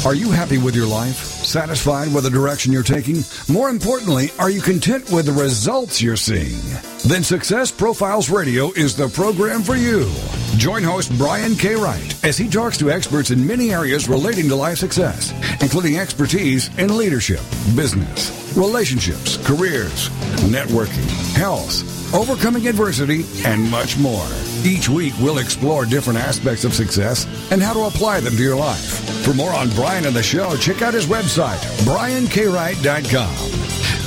Are 0.06 0.14
you 0.14 0.30
happy 0.30 0.58
with 0.58 0.76
your 0.76 0.86
life? 0.86 1.35
Satisfied 1.46 2.12
with 2.12 2.24
the 2.24 2.30
direction 2.30 2.72
you're 2.72 2.82
taking? 2.82 3.22
More 3.48 3.70
importantly, 3.70 4.30
are 4.36 4.50
you 4.50 4.60
content 4.60 5.12
with 5.12 5.26
the 5.26 5.32
results 5.32 6.02
you're 6.02 6.16
seeing? 6.16 6.58
Then 7.06 7.22
Success 7.22 7.70
Profiles 7.70 8.28
Radio 8.28 8.72
is 8.72 8.96
the 8.96 9.08
program 9.08 9.62
for 9.62 9.76
you. 9.76 10.10
Join 10.56 10.82
host 10.82 11.16
Brian 11.16 11.54
K. 11.54 11.76
Wright 11.76 12.24
as 12.24 12.36
he 12.36 12.48
talks 12.50 12.76
to 12.78 12.90
experts 12.90 13.30
in 13.30 13.46
many 13.46 13.72
areas 13.72 14.08
relating 14.08 14.48
to 14.48 14.56
life 14.56 14.78
success, 14.78 15.32
including 15.62 15.98
expertise 15.98 16.76
in 16.78 16.96
leadership, 16.96 17.40
business, 17.76 18.52
relationships, 18.56 19.36
careers, 19.46 20.08
networking, 20.50 21.08
health, 21.36 21.95
overcoming 22.14 22.68
adversity, 22.68 23.24
and 23.44 23.70
much 23.70 23.98
more. 23.98 24.26
Each 24.64 24.88
week, 24.88 25.14
we'll 25.20 25.38
explore 25.38 25.84
different 25.84 26.18
aspects 26.18 26.64
of 26.64 26.74
success 26.74 27.26
and 27.50 27.62
how 27.62 27.72
to 27.72 27.84
apply 27.84 28.20
them 28.20 28.36
to 28.36 28.42
your 28.42 28.56
life. 28.56 29.24
For 29.24 29.34
more 29.34 29.52
on 29.52 29.70
Brian 29.70 30.06
and 30.06 30.14
the 30.14 30.22
show, 30.22 30.56
check 30.56 30.82
out 30.82 30.94
his 30.94 31.06
website, 31.06 31.58
briankwright.com. 31.84 33.56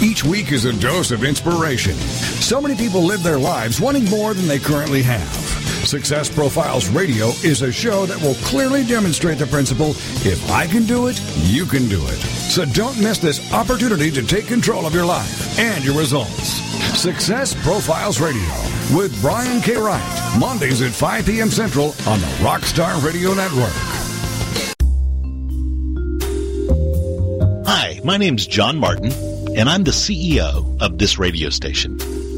Each 0.02 0.24
week 0.24 0.52
is 0.52 0.66
a 0.66 0.74
dose 0.74 1.12
of 1.12 1.24
inspiration. 1.24 1.94
So 1.94 2.62
many 2.62 2.76
people 2.76 3.02
live 3.02 3.22
their 3.22 3.40
lives 3.40 3.82
wanting 3.82 4.06
more 4.06 4.34
than 4.34 4.48
they 4.48 4.60
currently 4.60 5.02
have. 5.04 5.28
Success 5.86 6.30
Profiles 6.30 6.88
Radio 6.90 7.28
is 7.44 7.62
a 7.62 7.72
show 7.72 8.06
that 8.06 8.22
will 8.22 8.36
clearly 8.36 8.84
demonstrate 8.86 9.40
the 9.40 9.48
principle 9.48 9.92
if 10.26 10.50
I 10.52 10.68
can 10.68 10.86
do 10.86 11.08
it, 11.08 11.20
you 11.44 11.66
can 11.66 11.90
do 11.90 12.06
it. 12.08 12.18
So 12.52 12.66
don't 12.66 13.00
miss 13.02 13.18
this 13.18 13.52
opportunity 13.54 14.12
to 14.12 14.24
take 14.24 14.48
control 14.48 14.86
of 14.86 14.94
your 14.94 15.06
life 15.06 15.58
and 15.60 15.84
your 15.84 15.98
results. 15.98 16.69
Success 17.00 17.54
Profiles 17.64 18.20
Radio 18.20 18.42
with 18.94 19.18
Brian 19.22 19.62
K. 19.62 19.78
Wright, 19.78 20.38
Mondays 20.38 20.82
at 20.82 20.92
5 20.92 21.26
p.m. 21.26 21.50
Central 21.50 21.96
on 22.06 22.20
the 22.20 22.28
Rockstar 22.42 23.02
Radio 23.02 23.34
Network. 23.34 23.72
Hi, 27.66 28.02
my 28.04 28.18
name's 28.18 28.46
John 28.46 28.78
Martin, 28.78 29.14
and 29.56 29.70
I'm 29.70 29.86
the 29.86 29.92
CEO 29.92 30.82
of 30.82 30.98
this 30.98 31.18
radio 31.18 31.50
station. 31.50 31.98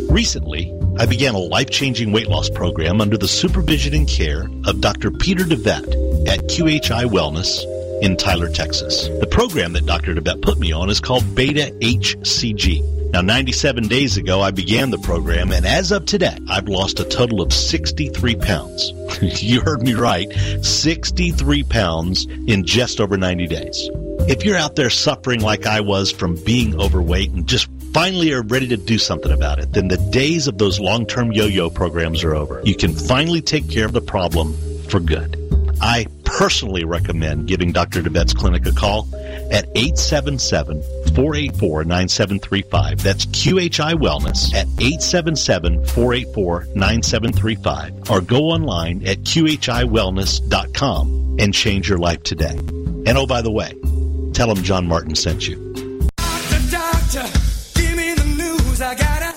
Recently, 0.09 0.71
I 0.99 1.07
began 1.07 1.33
a 1.33 1.39
life-changing 1.39 2.11
weight 2.11 2.27
loss 2.27 2.47
program 2.51 3.01
under 3.01 3.17
the 3.17 3.27
supervision 3.27 3.95
and 3.95 4.07
care 4.07 4.47
of 4.65 4.79
Dr. 4.79 5.09
Peter 5.09 5.43
deWet 5.43 6.27
at 6.27 6.41
QHI 6.41 7.05
Wellness 7.05 7.65
in 8.01 8.17
Tyler, 8.17 8.49
Texas. 8.49 9.07
The 9.19 9.27
program 9.27 9.73
that 9.73 9.85
Dr. 9.85 10.15
deWet 10.15 10.41
put 10.41 10.59
me 10.59 10.71
on 10.71 10.89
is 10.89 10.99
called 10.99 11.35
Beta 11.35 11.73
HCG. 11.79 13.11
Now, 13.11 13.21
97 13.21 13.87
days 13.87 14.17
ago, 14.17 14.41
I 14.41 14.51
began 14.51 14.89
the 14.89 14.97
program, 14.97 15.51
and 15.51 15.65
as 15.65 15.91
of 15.91 16.05
today, 16.05 16.37
I've 16.49 16.69
lost 16.69 16.99
a 16.99 17.03
total 17.03 17.41
of 17.41 17.51
63 17.53 18.35
pounds. 18.37 18.93
you 19.43 19.61
heard 19.61 19.81
me 19.81 19.93
right 19.93 20.31
63 20.63 21.63
pounds 21.63 22.25
in 22.47 22.65
just 22.65 23.01
over 23.01 23.17
90 23.17 23.47
days. 23.47 23.89
If 24.29 24.45
you're 24.45 24.57
out 24.57 24.75
there 24.75 24.89
suffering 24.89 25.41
like 25.41 25.65
I 25.65 25.81
was 25.81 26.11
from 26.11 26.35
being 26.43 26.79
overweight 26.79 27.31
and 27.31 27.47
just 27.47 27.67
finally 27.93 28.31
are 28.31 28.43
ready 28.43 28.67
to 28.69 28.77
do 28.77 28.97
something 28.97 29.31
about 29.31 29.59
it, 29.59 29.73
then 29.73 29.89
the 29.89 29.97
days 30.11 30.47
of 30.47 30.57
those 30.57 30.79
long 30.79 31.05
term 31.05 31.31
yo 31.31 31.45
yo 31.45 31.69
programs 31.69 32.23
are 32.23 32.33
over. 32.33 32.61
You 32.63 32.75
can 32.75 32.93
finally 32.93 33.41
take 33.41 33.69
care 33.69 33.85
of 33.85 33.93
the 33.93 34.01
problem 34.01 34.55
for 34.87 34.99
good. 34.99 35.37
I 35.81 36.05
personally 36.23 36.85
recommend 36.85 37.47
giving 37.47 37.71
Dr. 37.71 38.03
deWet's 38.03 38.33
clinic 38.33 38.65
a 38.67 38.71
call 38.71 39.07
at 39.51 39.65
877 39.75 40.81
484 41.15 41.83
9735. 41.83 43.03
That's 43.03 43.25
QHI 43.25 43.93
Wellness 43.95 44.53
at 44.53 44.67
877 44.79 45.83
484 45.85 46.67
9735. 46.75 48.11
Or 48.11 48.21
go 48.21 48.43
online 48.43 49.05
at 49.07 49.17
QHIWellness.com 49.19 51.37
and 51.39 51.53
change 51.53 51.89
your 51.89 51.97
life 51.97 52.21
today. 52.23 52.57
And 52.57 53.17
oh, 53.17 53.25
by 53.25 53.41
the 53.41 53.51
way, 53.51 53.73
tell 54.33 54.53
them 54.53 54.63
John 54.63 54.87
Martin 54.87 55.15
sent 55.15 55.47
you. 55.47 55.55
Doctor, 56.69 57.25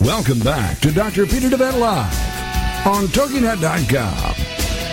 Welcome 0.00 0.40
back 0.40 0.80
to 0.80 0.90
Dr. 0.92 1.26
Peter 1.26 1.48
deWet 1.48 1.78
Live 1.78 2.86
on 2.86 3.04
TogiNet.com. 3.06 4.33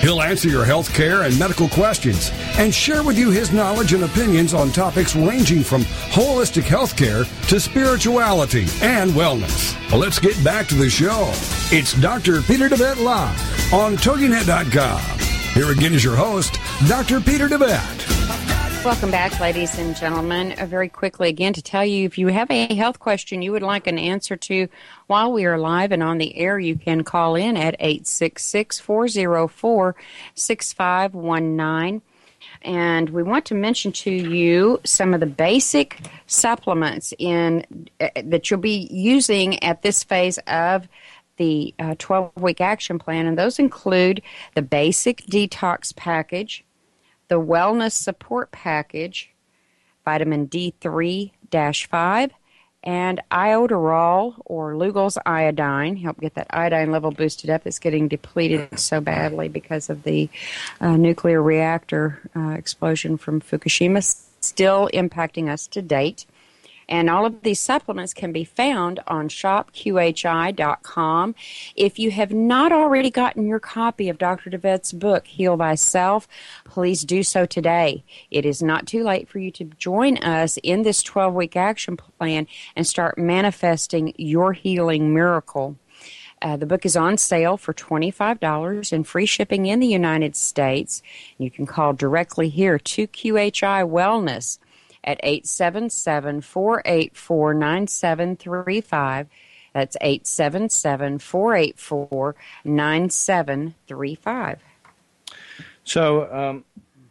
He'll 0.02 0.22
answer 0.22 0.50
your 0.50 0.66
health 0.66 0.92
care 0.96 1.24
and 1.24 1.38
medical 1.38 1.70
questions 1.70 2.32
and 2.58 2.74
share 2.74 3.04
with 3.04 3.20
you 3.20 3.30
his 3.30 3.52
knowledge 3.52 3.94
and 3.94 4.04
opinions 4.04 4.52
on 4.52 4.72
topics 4.72 5.16
ranging 5.16 5.62
from 5.62 5.84
holistic 6.12 6.64
health 6.64 6.98
care 6.98 7.24
to 7.48 7.60
spirituality 7.60 8.66
and 8.82 9.12
wellness. 9.12 9.78
Let's 9.98 10.18
get 10.18 10.44
back 10.44 10.68
to 10.70 10.76
the 10.76 10.90
show. 10.90 11.30
It's 11.72 11.94
Dr. 11.94 12.42
Peter 12.42 12.68
deWet 12.68 13.04
Live 13.04 13.74
on 13.74 13.96
TogiNet.com. 13.96 15.20
Here 15.54 15.72
again 15.72 15.94
is 15.94 16.04
your 16.04 16.16
host, 16.16 16.58
Dr. 16.88 17.22
Peter 17.22 17.48
deWet. 17.48 18.21
Welcome 18.84 19.12
back, 19.12 19.40
ladies 19.40 19.78
and 19.78 19.96
gentlemen. 19.96 20.54
Uh, 20.54 20.66
very 20.66 20.90
quickly, 20.90 21.30
again, 21.30 21.54
to 21.54 21.62
tell 21.62 21.86
you 21.86 22.04
if 22.08 22.18
you 22.18 22.30
have 22.30 22.50
a 22.50 22.74
health 22.74 22.98
question 22.98 23.44
you 23.44 23.52
would 23.52 23.62
like 23.62 23.86
an 23.86 24.00
answer 24.00 24.36
to 24.36 24.68
while 25.06 25.32
we 25.32 25.46
are 25.46 25.60
live 25.60 25.92
and 25.92 26.02
on 26.02 26.18
the 26.18 26.36
air, 26.36 26.58
you 26.58 26.76
can 26.76 27.04
call 27.04 27.36
in 27.36 27.58
at 27.58 27.76
866 27.76 28.80
404 28.80 29.96
6519. 30.34 32.02
And 32.64 33.10
we 33.12 33.22
want 33.22 33.46
to 33.46 33.54
mention 33.54 33.92
to 33.92 34.12
you 34.12 34.82
some 34.84 35.14
of 35.14 35.20
the 35.20 35.28
basic 35.28 36.00
supplements 36.26 37.14
in 37.20 37.88
uh, 38.00 38.10
that 38.24 38.50
you'll 38.50 38.60
be 38.62 38.88
using 38.92 39.64
at 39.64 39.84
this 39.84 40.04
phase 40.04 40.40
of 40.48 40.88
the 41.38 41.76
12 42.00 42.26
uh, 42.36 42.42
week 42.42 42.60
action 42.60 42.98
plan. 42.98 43.28
And 43.28 43.38
those 43.38 43.60
include 43.60 44.24
the 44.56 44.64
basic 44.64 45.18
detox 45.28 45.96
package 45.96 46.66
the 47.32 47.40
Wellness 47.40 47.94
Support 47.94 48.52
Package, 48.52 49.32
vitamin 50.04 50.50
D3 50.50 51.32
5, 51.88 52.32
and 52.84 53.22
Ioderol 53.32 54.34
or 54.44 54.74
Lugol's 54.74 55.18
iodine, 55.26 55.96
help 55.96 56.20
get 56.20 56.34
that 56.34 56.48
iodine 56.50 56.92
level 56.92 57.12
boosted 57.12 57.50
up. 57.50 57.66
It's 57.66 57.80
getting 57.80 58.10
depleted 58.10 58.78
so 58.78 59.00
badly 59.00 59.48
because 59.48 59.90
of 59.90 60.04
the 60.04 60.30
uh, 60.82 60.98
nuclear 60.98 61.42
reactor 61.42 62.20
uh, 62.36 62.50
explosion 62.50 63.16
from 63.16 63.40
Fukushima, 63.40 64.04
still 64.42 64.90
impacting 64.94 65.50
us 65.50 65.68
to 65.68 65.82
date. 65.82 66.26
And 66.92 67.10
all 67.10 67.26
of 67.26 67.42
these 67.44 67.62
supplements 67.62 68.14
can 68.14 68.34
be 68.34 68.44
found 68.44 69.00
on 69.08 69.30
shopqhi.com. 69.30 71.36
If 71.74 71.98
you 71.98 72.12
have 72.12 72.34
not 72.34 72.74
already 72.74 73.10
gotten 73.10 73.48
your 73.48 73.62
copy 73.62 74.10
of 74.10 74.18
Dr. 74.18 74.50
deWet's 74.50 74.92
book, 74.92 75.26
Heal 75.26 75.56
Thyself, 75.56 76.28
please 76.66 77.06
do 77.06 77.24
so 77.24 77.46
today. 77.46 78.04
It 78.30 78.46
is 78.46 78.62
not 78.62 78.88
too 78.88 79.06
late 79.06 79.30
for 79.30 79.40
you 79.40 79.52
to 79.52 79.64
join 79.64 80.18
us 80.18 80.58
in 80.64 80.82
this 80.82 81.02
12 81.02 81.34
week 81.34 81.56
action 81.56 81.96
plan 81.96 82.46
and 82.76 82.86
start 82.86 83.18
manifesting 83.18 84.14
your 84.18 84.52
healing 84.52 85.14
miracle. 85.14 85.78
Uh, 86.42 86.58
the 86.58 86.66
book 86.66 86.86
is 86.86 86.98
on 86.98 87.18
sale 87.18 87.56
for 87.56 87.74
$25 87.74 88.92
and 88.92 89.08
free 89.08 89.26
shipping 89.26 89.66
in 89.66 89.80
the 89.80 89.88
United 89.88 90.36
States. 90.36 91.02
You 91.38 91.50
can 91.50 91.66
call 91.66 91.94
directly 91.94 92.50
here 92.50 92.78
to 92.78 93.08
QHI 93.08 93.90
Wellness 93.90 94.60
at 95.04 95.20
877 95.24 96.42
484 96.42 97.54
9735. 97.54 99.28
That's 99.74 99.96
877 100.02 101.20
484 101.20 102.36
9735. 102.66 104.60
So, 105.84 106.32
um, 106.32 106.66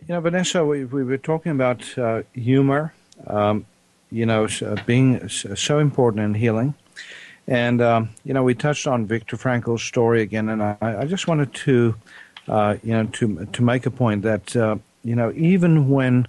you 0.07 0.14
know, 0.14 0.20
Vanessa, 0.20 0.64
we, 0.64 0.85
we 0.85 1.05
were 1.05 1.18
talking 1.18 1.53
about 1.53 1.98
uh, 1.98 2.22
humor, 2.35 2.94
um, 3.26 3.66
you 4.11 4.26
know, 4.26 4.46
uh, 4.62 4.76
being 4.87 5.29
so 5.29 5.79
important 5.79 6.24
in 6.24 6.35
healing. 6.35 6.74
And, 7.46 7.81
um, 7.81 8.11
you 8.24 8.35
know, 8.35 8.42
we 8.44 8.55
touched 8.55 8.87
on 8.87 9.07
Viktor 9.07 9.37
Frankl's 9.37 9.83
story 9.83 10.22
again, 10.22 10.48
and 10.48 10.62
I, 10.62 10.76
I 10.81 11.05
just 11.07 11.26
wanted 11.26 11.53
to, 11.55 11.96
uh, 12.46 12.76
you 12.83 12.92
know, 12.92 13.07
to, 13.07 13.46
to 13.46 13.62
make 13.62 13.87
a 13.87 13.90
point 13.90 14.22
that, 14.22 14.55
uh, 14.55 14.76
you 15.03 15.16
know, 15.16 15.33
even 15.35 15.88
when 15.88 16.29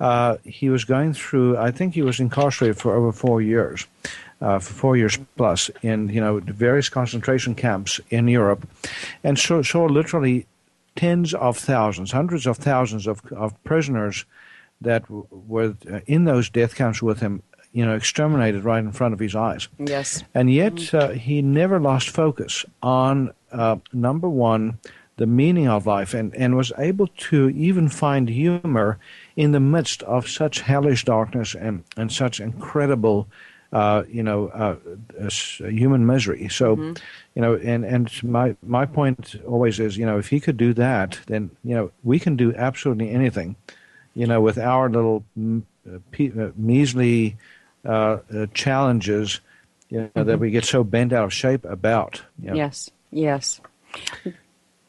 uh, 0.00 0.36
he 0.44 0.70
was 0.70 0.84
going 0.84 1.12
through, 1.14 1.56
I 1.58 1.70
think 1.70 1.94
he 1.94 2.02
was 2.02 2.20
incarcerated 2.20 2.78
for 2.78 2.94
over 2.94 3.12
four 3.12 3.42
years, 3.42 3.86
uh, 4.40 4.58
for 4.58 4.72
four 4.72 4.96
years 4.96 5.18
plus, 5.36 5.70
in 5.82 6.08
you 6.08 6.20
know 6.20 6.40
various 6.40 6.88
concentration 6.88 7.54
camps 7.54 8.00
in 8.10 8.26
Europe, 8.26 8.66
and 9.22 9.38
so 9.38 9.62
saw 9.62 9.84
literally 9.84 10.46
tens 10.96 11.34
of 11.34 11.56
thousands, 11.56 12.12
hundreds 12.12 12.46
of 12.46 12.56
thousands 12.56 13.06
of, 13.06 13.20
of 13.32 13.62
prisoners 13.64 14.24
that 14.80 15.02
w- 15.02 15.26
were 15.30 15.74
uh, 15.90 16.00
in 16.06 16.24
those 16.24 16.48
death 16.48 16.74
camps 16.74 17.02
with 17.02 17.20
him, 17.20 17.42
you 17.72 17.84
know, 17.84 17.94
exterminated 17.94 18.64
right 18.64 18.82
in 18.82 18.92
front 18.92 19.14
of 19.14 19.20
his 19.20 19.34
eyes. 19.34 19.68
Yes. 19.78 20.24
And 20.34 20.52
yet 20.52 20.92
uh, 20.94 21.10
he 21.10 21.42
never 21.42 21.78
lost 21.78 22.08
focus 22.08 22.64
on 22.82 23.32
uh, 23.52 23.76
number 23.92 24.28
one, 24.28 24.78
the 25.16 25.26
meaning 25.26 25.68
of 25.68 25.86
life, 25.86 26.14
and, 26.14 26.34
and 26.34 26.56
was 26.56 26.72
able 26.78 27.06
to 27.06 27.50
even 27.50 27.88
find 27.88 28.28
humor 28.28 28.98
in 29.40 29.52
the 29.52 29.60
midst 29.60 30.02
of 30.02 30.28
such 30.28 30.60
hellish 30.60 31.06
darkness 31.06 31.54
and, 31.54 31.82
and 31.96 32.12
such 32.12 32.40
incredible, 32.40 33.26
uh, 33.72 34.02
you 34.06 34.22
know, 34.22 34.48
uh, 34.48 34.76
uh, 35.18 35.66
human 35.66 36.04
misery. 36.04 36.46
So, 36.50 36.76
mm-hmm. 36.76 37.02
you 37.34 37.40
know, 37.40 37.54
and, 37.54 37.82
and 37.86 38.22
my, 38.22 38.54
my 38.62 38.84
point 38.84 39.36
always 39.48 39.80
is, 39.80 39.96
you 39.96 40.04
know, 40.04 40.18
if 40.18 40.28
he 40.28 40.40
could 40.40 40.58
do 40.58 40.74
that, 40.74 41.18
then, 41.26 41.50
you 41.64 41.74
know, 41.74 41.90
we 42.04 42.18
can 42.18 42.36
do 42.36 42.54
absolutely 42.54 43.10
anything, 43.12 43.56
you 44.12 44.26
know, 44.26 44.42
with 44.42 44.58
our 44.58 44.90
little 44.90 45.24
uh, 45.38 45.96
uh, 45.96 46.50
measly 46.54 47.38
uh, 47.86 48.18
challenges, 48.52 49.40
you 49.88 50.00
know, 50.00 50.08
mm-hmm. 50.08 50.28
that 50.28 50.38
we 50.38 50.50
get 50.50 50.66
so 50.66 50.84
bent 50.84 51.14
out 51.14 51.24
of 51.24 51.32
shape 51.32 51.64
about. 51.64 52.20
You 52.42 52.50
know. 52.50 52.56
Yes, 52.56 52.90
yes. 53.10 53.62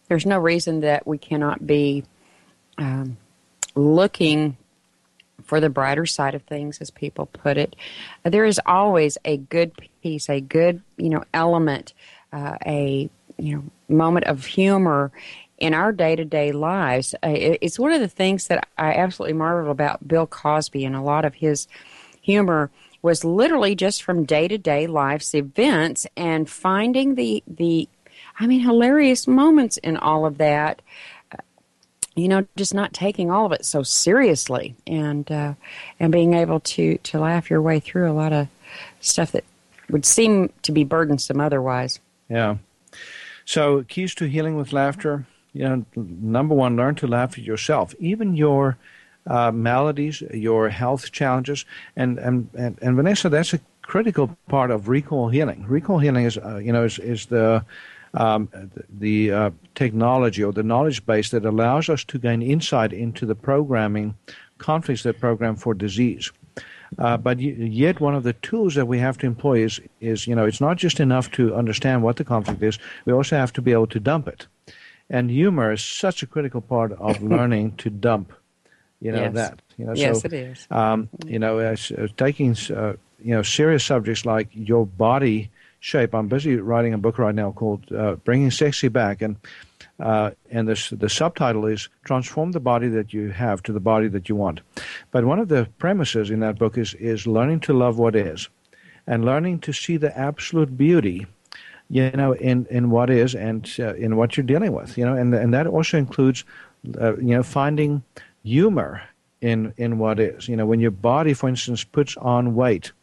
There's 0.09 0.25
no 0.25 0.39
reason 0.39 0.81
that 0.81 1.07
we 1.07 1.17
cannot 1.17 1.65
be 1.65 2.03
um, 2.77 3.15
looking 3.75 4.57
for 5.43 5.59
the 5.59 5.69
brighter 5.69 6.05
side 6.05 6.35
of 6.35 6.43
things, 6.43 6.79
as 6.79 6.91
people 6.91 7.25
put 7.25 7.57
it. 7.57 7.75
There 8.23 8.45
is 8.45 8.59
always 8.65 9.17
a 9.25 9.37
good 9.37 9.73
piece, 10.01 10.29
a 10.29 10.39
good 10.39 10.81
you 10.97 11.09
know 11.09 11.23
element, 11.33 11.93
uh, 12.31 12.57
a 12.65 13.09
you 13.37 13.55
know 13.55 13.63
moment 13.89 14.25
of 14.25 14.45
humor 14.45 15.11
in 15.57 15.73
our 15.73 15.91
day 15.91 16.15
to 16.15 16.25
day 16.25 16.51
lives. 16.51 17.13
Uh, 17.15 17.29
it's 17.61 17.79
one 17.79 17.91
of 17.91 18.01
the 18.01 18.07
things 18.07 18.47
that 18.47 18.67
I 18.77 18.93
absolutely 18.93 19.33
marvel 19.33 19.71
about 19.71 20.07
Bill 20.07 20.27
Cosby 20.27 20.85
and 20.85 20.95
a 20.95 21.01
lot 21.01 21.25
of 21.25 21.35
his 21.35 21.67
humor 22.21 22.71
was 23.01 23.23
literally 23.23 23.75
just 23.75 24.03
from 24.03 24.25
day 24.25 24.47
to 24.47 24.57
day 24.57 24.87
life's 24.87 25.33
events 25.33 26.05
and 26.15 26.49
finding 26.49 27.15
the 27.15 27.43
the 27.47 27.87
I 28.39 28.47
mean 28.47 28.61
hilarious 28.61 29.27
moments 29.27 29.77
in 29.77 29.97
all 29.97 30.25
of 30.25 30.37
that 30.37 30.81
you 32.15 32.27
know, 32.27 32.45
just 32.55 32.73
not 32.73 32.93
taking 32.93 33.31
all 33.31 33.45
of 33.45 33.51
it 33.51 33.65
so 33.65 33.83
seriously 33.83 34.75
and 34.85 35.31
uh, 35.31 35.53
and 35.99 36.11
being 36.11 36.33
able 36.33 36.59
to 36.59 36.97
to 36.97 37.19
laugh 37.19 37.49
your 37.49 37.61
way 37.61 37.79
through 37.79 38.11
a 38.11 38.13
lot 38.13 38.33
of 38.33 38.47
stuff 38.99 39.31
that 39.31 39.45
would 39.89 40.05
seem 40.05 40.51
to 40.63 40.71
be 40.71 40.83
burdensome 40.83 41.39
otherwise. 41.39 41.99
Yeah. 42.29 42.57
So 43.45 43.83
keys 43.83 44.15
to 44.15 44.25
healing 44.25 44.55
with 44.55 44.73
laughter. 44.73 45.25
You 45.53 45.67
know, 45.67 45.85
number 45.95 46.55
one, 46.55 46.77
learn 46.77 46.95
to 46.95 47.07
laugh 47.07 47.37
at 47.37 47.43
yourself, 47.43 47.93
even 47.99 48.35
your 48.37 48.77
uh, 49.27 49.51
maladies, 49.51 50.21
your 50.33 50.69
health 50.69 51.11
challenges, 51.11 51.65
and, 51.95 52.17
and 52.19 52.49
and 52.57 52.77
and 52.81 52.95
Vanessa, 52.95 53.29
that's 53.29 53.53
a 53.53 53.59
critical 53.81 54.37
part 54.47 54.71
of 54.71 54.87
recall 54.87 55.27
healing. 55.27 55.65
Recall 55.67 55.99
healing 55.99 56.25
is, 56.25 56.37
uh, 56.37 56.57
you 56.57 56.71
know, 56.71 56.85
is, 56.85 56.97
is 56.99 57.25
the 57.25 57.65
um, 58.13 58.49
the 58.89 59.31
uh, 59.31 59.49
technology 59.75 60.43
or 60.43 60.51
the 60.51 60.63
knowledge 60.63 61.05
base 61.05 61.29
that 61.29 61.45
allows 61.45 61.89
us 61.89 62.03
to 62.05 62.19
gain 62.19 62.41
insight 62.41 62.93
into 62.93 63.25
the 63.25 63.35
programming 63.35 64.15
conflicts 64.57 65.03
that 65.03 65.19
program 65.19 65.55
for 65.55 65.73
disease. 65.73 66.31
Uh, 66.97 67.15
but 67.15 67.39
yet, 67.39 68.01
one 68.01 68.13
of 68.13 68.23
the 68.23 68.33
tools 68.33 68.75
that 68.75 68.85
we 68.85 68.99
have 68.99 69.17
to 69.17 69.25
employ 69.25 69.63
is, 69.63 69.79
is, 70.01 70.27
you 70.27 70.35
know, 70.35 70.45
it's 70.45 70.59
not 70.59 70.75
just 70.75 70.99
enough 70.99 71.31
to 71.31 71.55
understand 71.55 72.03
what 72.03 72.17
the 72.17 72.23
conflict 72.23 72.61
is. 72.61 72.77
We 73.05 73.13
also 73.13 73.37
have 73.37 73.53
to 73.53 73.61
be 73.61 73.71
able 73.71 73.87
to 73.87 73.99
dump 73.99 74.27
it. 74.27 74.47
And 75.09 75.29
humor 75.29 75.71
is 75.71 75.81
such 75.81 76.21
a 76.21 76.27
critical 76.27 76.59
part 76.59 76.91
of 76.93 77.21
learning 77.35 77.77
to 77.77 77.89
dump, 77.89 78.33
you 78.99 79.13
know, 79.13 79.23
yes. 79.23 79.33
that. 79.33 79.61
You 79.77 79.85
know, 79.85 79.93
yes, 79.93 80.21
so, 80.21 80.25
it 80.25 80.33
is. 80.33 80.67
Um, 80.69 81.09
you 81.25 81.39
know, 81.39 81.59
uh, 81.59 81.75
taking, 82.17 82.57
uh, 82.75 82.93
you 83.23 83.35
know, 83.35 83.41
serious 83.41 83.85
subjects 83.85 84.25
like 84.25 84.49
your 84.51 84.85
body 84.85 85.49
shape. 85.81 86.15
I'm 86.15 86.29
busy 86.29 86.55
writing 86.55 86.93
a 86.93 86.97
book 86.97 87.17
right 87.17 87.35
now 87.35 87.51
called 87.51 87.91
uh, 87.91 88.15
Bringing 88.15 88.51
Sexy 88.51 88.87
Back, 88.87 89.21
and 89.21 89.35
uh, 89.99 90.31
and 90.49 90.67
this, 90.67 90.89
the 90.89 91.09
subtitle 91.09 91.65
is 91.65 91.89
Transform 92.05 92.53
the 92.53 92.59
Body 92.59 92.87
That 92.87 93.13
You 93.13 93.29
Have 93.29 93.61
to 93.63 93.73
the 93.73 93.79
Body 93.79 94.07
That 94.07 94.29
You 94.29 94.35
Want. 94.35 94.61
But 95.11 95.25
one 95.25 95.39
of 95.39 95.49
the 95.49 95.67
premises 95.77 96.31
in 96.31 96.39
that 96.39 96.57
book 96.57 96.77
is, 96.77 96.93
is 96.95 97.27
learning 97.27 97.59
to 97.61 97.73
love 97.73 97.99
what 97.99 98.15
is 98.15 98.49
and 99.05 99.25
learning 99.25 99.59
to 99.59 99.73
see 99.73 99.97
the 99.97 100.17
absolute 100.17 100.77
beauty 100.77 101.27
you 101.89 102.09
know, 102.11 102.31
in, 102.31 102.65
in 102.69 102.89
what 102.89 103.09
is 103.09 103.35
and 103.35 103.69
uh, 103.77 103.93
in 103.95 104.15
what 104.15 104.37
you're 104.37 104.45
dealing 104.45 104.71
with, 104.71 104.97
you 104.97 105.03
know, 105.03 105.13
and 105.13 105.33
and 105.35 105.53
that 105.53 105.67
also 105.67 105.97
includes, 105.97 106.45
uh, 107.01 107.17
you 107.17 107.35
know, 107.35 107.43
finding 107.43 108.01
humor 108.43 109.03
in 109.41 109.73
in 109.75 109.97
what 109.97 110.17
is. 110.17 110.47
You 110.47 110.55
know, 110.55 110.65
when 110.65 110.79
your 110.79 110.91
body, 110.91 111.33
for 111.33 111.49
instance, 111.49 111.83
puts 111.83 112.15
on 112.15 112.55
weight, 112.55 112.93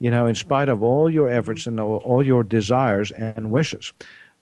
you 0.00 0.10
know, 0.10 0.26
in 0.26 0.34
spite 0.34 0.68
of 0.68 0.82
all 0.82 1.08
your 1.08 1.28
efforts 1.28 1.66
and 1.66 1.78
all, 1.78 1.98
all 1.98 2.24
your 2.24 2.42
desires 2.42 3.12
and 3.12 3.50
wishes, 3.50 3.92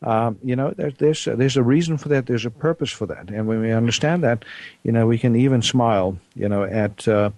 um, 0.02 0.38
you 0.44 0.54
know, 0.54 0.72
there, 0.76 0.92
there's 0.92 1.24
there's 1.24 1.56
a 1.56 1.62
reason 1.62 1.98
for 1.98 2.08
that. 2.08 2.26
There's 2.26 2.46
a 2.46 2.50
purpose 2.50 2.90
for 2.90 3.06
that, 3.06 3.30
and 3.30 3.46
when 3.48 3.60
we 3.60 3.72
understand 3.72 4.22
that, 4.22 4.44
you 4.84 4.92
know, 4.92 5.06
we 5.06 5.18
can 5.18 5.34
even 5.34 5.60
smile, 5.60 6.16
you 6.36 6.48
know, 6.48 6.62
at 6.62 7.08
uh, 7.08 7.30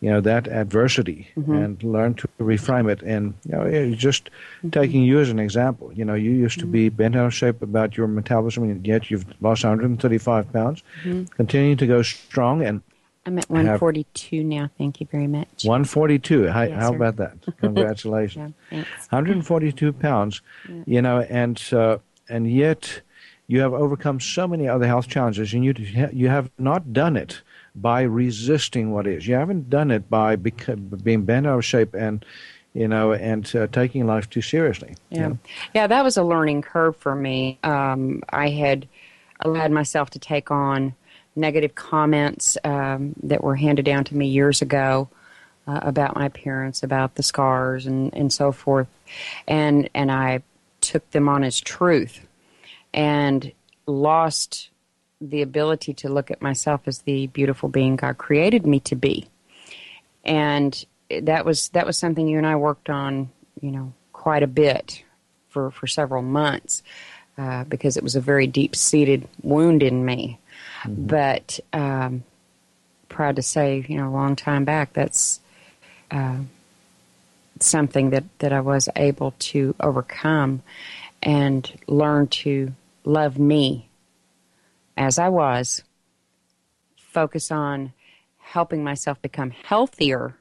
you 0.00 0.10
know 0.10 0.20
that 0.20 0.48
adversity 0.48 1.28
mm-hmm. 1.36 1.52
and 1.52 1.82
learn 1.82 2.14
to 2.14 2.28
reframe 2.40 2.90
it. 2.90 3.02
And 3.02 3.34
you 3.44 3.52
know, 3.52 3.94
just 3.94 4.24
mm-hmm. 4.26 4.70
taking 4.70 5.02
you 5.02 5.20
as 5.20 5.30
an 5.30 5.38
example, 5.38 5.92
you 5.92 6.04
know, 6.04 6.14
you 6.14 6.32
used 6.32 6.58
to 6.58 6.66
be 6.66 6.88
mm-hmm. 6.88 6.96
bent 6.96 7.16
out 7.16 7.26
of 7.26 7.34
shape 7.34 7.62
about 7.62 7.96
your 7.96 8.08
metabolism, 8.08 8.64
and 8.64 8.84
yet 8.84 9.10
you've 9.10 9.26
lost 9.40 9.62
135 9.62 10.52
pounds, 10.52 10.82
mm-hmm. 11.04 11.24
continuing 11.36 11.76
to 11.76 11.86
go 11.86 12.02
strong 12.02 12.62
and. 12.64 12.82
I'm 13.28 13.36
at 13.36 13.50
142 13.50 14.42
now. 14.42 14.70
Thank 14.78 15.00
you 15.00 15.06
very 15.12 15.26
much. 15.26 15.64
142. 15.64 16.48
How, 16.48 16.62
yes, 16.62 16.80
how 16.80 16.94
about 16.94 17.16
that? 17.16 17.36
Congratulations. 17.60 18.54
yeah, 18.70 18.78
142 19.10 19.92
pounds, 19.92 20.40
yeah. 20.66 20.82
you 20.86 21.02
know, 21.02 21.20
and 21.20 21.62
uh, 21.70 21.98
and 22.30 22.50
yet 22.50 23.02
you 23.46 23.60
have 23.60 23.74
overcome 23.74 24.18
so 24.18 24.48
many 24.48 24.66
other 24.66 24.86
health 24.86 25.08
challenges, 25.08 25.52
and 25.52 25.62
you 25.62 25.74
you 26.10 26.28
have 26.28 26.50
not 26.58 26.94
done 26.94 27.18
it 27.18 27.42
by 27.74 28.00
resisting 28.00 28.92
what 28.92 29.06
is. 29.06 29.28
You 29.28 29.34
haven't 29.34 29.68
done 29.68 29.90
it 29.90 30.08
by 30.08 30.36
being 30.36 31.26
bent 31.26 31.46
out 31.46 31.58
of 31.58 31.64
shape 31.66 31.94
and 31.94 32.24
you 32.72 32.88
know, 32.88 33.12
and 33.12 33.54
uh, 33.54 33.66
taking 33.66 34.06
life 34.06 34.30
too 34.30 34.40
seriously. 34.40 34.94
Yeah, 35.10 35.18
you 35.18 35.28
know? 35.28 35.38
yeah, 35.74 35.86
that 35.86 36.02
was 36.02 36.16
a 36.16 36.22
learning 36.22 36.62
curve 36.62 36.96
for 36.96 37.14
me. 37.14 37.58
Um, 37.62 38.22
I 38.30 38.48
had 38.48 38.88
allowed 39.40 39.70
myself 39.70 40.08
to 40.10 40.18
take 40.18 40.50
on 40.50 40.94
negative 41.38 41.74
comments 41.74 42.58
um, 42.64 43.14
that 43.22 43.42
were 43.42 43.56
handed 43.56 43.84
down 43.84 44.04
to 44.04 44.16
me 44.16 44.26
years 44.26 44.60
ago 44.62 45.08
uh, 45.66 45.80
about 45.82 46.16
my 46.16 46.26
appearance, 46.26 46.82
about 46.82 47.14
the 47.14 47.22
scars, 47.22 47.86
and, 47.86 48.12
and 48.14 48.32
so 48.32 48.52
forth, 48.52 48.88
and 49.46 49.88
and 49.94 50.10
I 50.10 50.42
took 50.80 51.10
them 51.10 51.28
on 51.28 51.44
as 51.44 51.60
truth 51.60 52.26
and 52.94 53.52
lost 53.86 54.70
the 55.20 55.42
ability 55.42 55.92
to 55.92 56.08
look 56.08 56.30
at 56.30 56.40
myself 56.40 56.82
as 56.86 57.00
the 57.00 57.26
beautiful 57.28 57.68
being 57.68 57.96
God 57.96 58.18
created 58.18 58.66
me 58.66 58.80
to 58.80 58.94
be. 58.94 59.28
And 60.24 60.84
that 61.10 61.44
was 61.44 61.68
that 61.70 61.86
was 61.86 61.96
something 61.96 62.28
you 62.28 62.38
and 62.38 62.46
I 62.46 62.56
worked 62.56 62.90
on, 62.90 63.30
you 63.60 63.70
know, 63.70 63.92
quite 64.12 64.42
a 64.42 64.48
bit 64.48 65.02
for, 65.48 65.70
for 65.70 65.86
several 65.86 66.22
months 66.22 66.82
uh, 67.36 67.64
because 67.64 67.96
it 67.96 68.02
was 68.02 68.16
a 68.16 68.20
very 68.20 68.46
deep 68.46 68.76
seated 68.76 69.28
wound 69.42 69.82
in 69.82 70.04
me. 70.04 70.38
Mm-hmm. 70.82 71.06
But 71.06 71.60
um, 71.72 72.24
proud 73.08 73.36
to 73.36 73.42
say, 73.42 73.84
you 73.88 73.96
know, 73.96 74.08
a 74.08 74.10
long 74.10 74.36
time 74.36 74.64
back, 74.64 74.92
that's 74.92 75.40
uh, 76.10 76.38
something 77.60 78.10
that, 78.10 78.24
that 78.38 78.52
I 78.52 78.60
was 78.60 78.88
able 78.96 79.34
to 79.38 79.74
overcome 79.80 80.62
and 81.22 81.70
learn 81.86 82.28
to 82.28 82.72
love 83.04 83.38
me 83.38 83.88
as 84.96 85.18
I 85.18 85.28
was, 85.28 85.82
focus 86.96 87.50
on 87.50 87.92
helping 88.38 88.82
myself 88.82 89.20
become 89.22 89.50
healthier, 89.50 90.34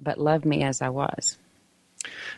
but 0.00 0.18
love 0.18 0.44
me 0.44 0.62
as 0.62 0.82
I 0.82 0.88
was. 0.88 1.38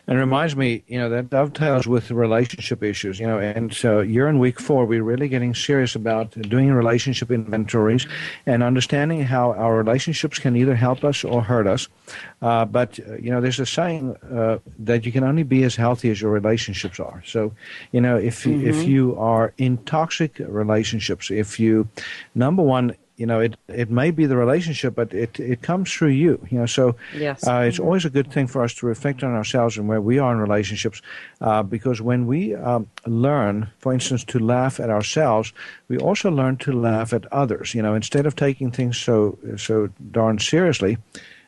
And 0.07 0.17
it 0.17 0.19
reminds 0.19 0.55
me, 0.55 0.83
you 0.87 0.97
know, 0.97 1.09
that 1.09 1.29
dovetails 1.29 1.87
with 1.87 2.11
relationship 2.11 2.83
issues, 2.83 3.19
you 3.19 3.27
know, 3.27 3.39
and 3.39 3.73
so 3.73 3.99
you're 3.99 4.27
in 4.27 4.39
week 4.39 4.59
four. 4.59 4.85
We're 4.85 5.03
really 5.03 5.27
getting 5.27 5.53
serious 5.53 5.95
about 5.95 6.31
doing 6.31 6.71
relationship 6.71 7.31
inventories 7.31 8.07
and 8.45 8.63
understanding 8.63 9.23
how 9.23 9.53
our 9.53 9.75
relationships 9.77 10.39
can 10.39 10.55
either 10.55 10.75
help 10.75 11.03
us 11.03 11.23
or 11.23 11.43
hurt 11.43 11.67
us. 11.67 11.87
Uh, 12.41 12.65
but, 12.65 12.99
uh, 12.99 13.15
you 13.17 13.29
know, 13.29 13.41
there's 13.41 13.59
a 13.59 13.65
saying 13.65 14.15
uh, 14.33 14.57
that 14.79 15.05
you 15.05 15.11
can 15.11 15.23
only 15.23 15.43
be 15.43 15.63
as 15.63 15.75
healthy 15.75 16.09
as 16.09 16.21
your 16.21 16.31
relationships 16.31 16.99
are. 16.99 17.21
So, 17.25 17.53
you 17.91 18.01
know, 18.01 18.17
if, 18.17 18.43
mm-hmm. 18.43 18.67
if 18.67 18.87
you 18.87 19.15
are 19.17 19.53
in 19.57 19.77
toxic 19.85 20.39
relationships, 20.39 21.29
if 21.29 21.59
you, 21.59 21.87
number 22.33 22.63
one, 22.63 22.95
you 23.19 23.25
know, 23.25 23.41
it, 23.41 23.57
it 23.67 23.91
may 23.91 24.11
be 24.11 24.25
the 24.25 24.37
relationship, 24.37 24.95
but 24.95 25.13
it, 25.13 25.37
it 25.41 25.61
comes 25.61 25.91
through 25.91 26.07
you, 26.07 26.39
you 26.49 26.57
know, 26.57 26.65
so 26.65 26.95
yes. 27.13 27.45
uh, 27.45 27.65
it's 27.67 27.77
always 27.77 28.05
a 28.05 28.09
good 28.09 28.31
thing 28.31 28.47
for 28.47 28.63
us 28.63 28.73
to 28.75 28.85
reflect 28.85 29.23
on 29.23 29.35
ourselves 29.35 29.77
and 29.77 29.89
where 29.89 29.99
we 29.99 30.17
are 30.19 30.31
in 30.31 30.39
relationships, 30.39 31.01
uh, 31.41 31.61
because 31.61 32.01
when 32.01 32.27
we 32.27 32.55
um, 32.55 32.87
learn, 33.05 33.69
for 33.79 33.91
instance, 33.91 34.23
to 34.23 34.39
laugh 34.39 34.79
at 34.79 34.89
ourselves, 34.89 35.51
we 35.89 35.97
also 35.97 36.31
learn 36.31 36.55
to 36.55 36.71
laugh 36.71 37.11
at 37.11 37.25
others, 37.33 37.75
you 37.75 37.81
know, 37.81 37.93
instead 37.93 38.25
of 38.25 38.37
taking 38.37 38.71
things 38.71 38.97
so, 38.97 39.37
so 39.57 39.89
darn 40.11 40.39
seriously, 40.39 40.97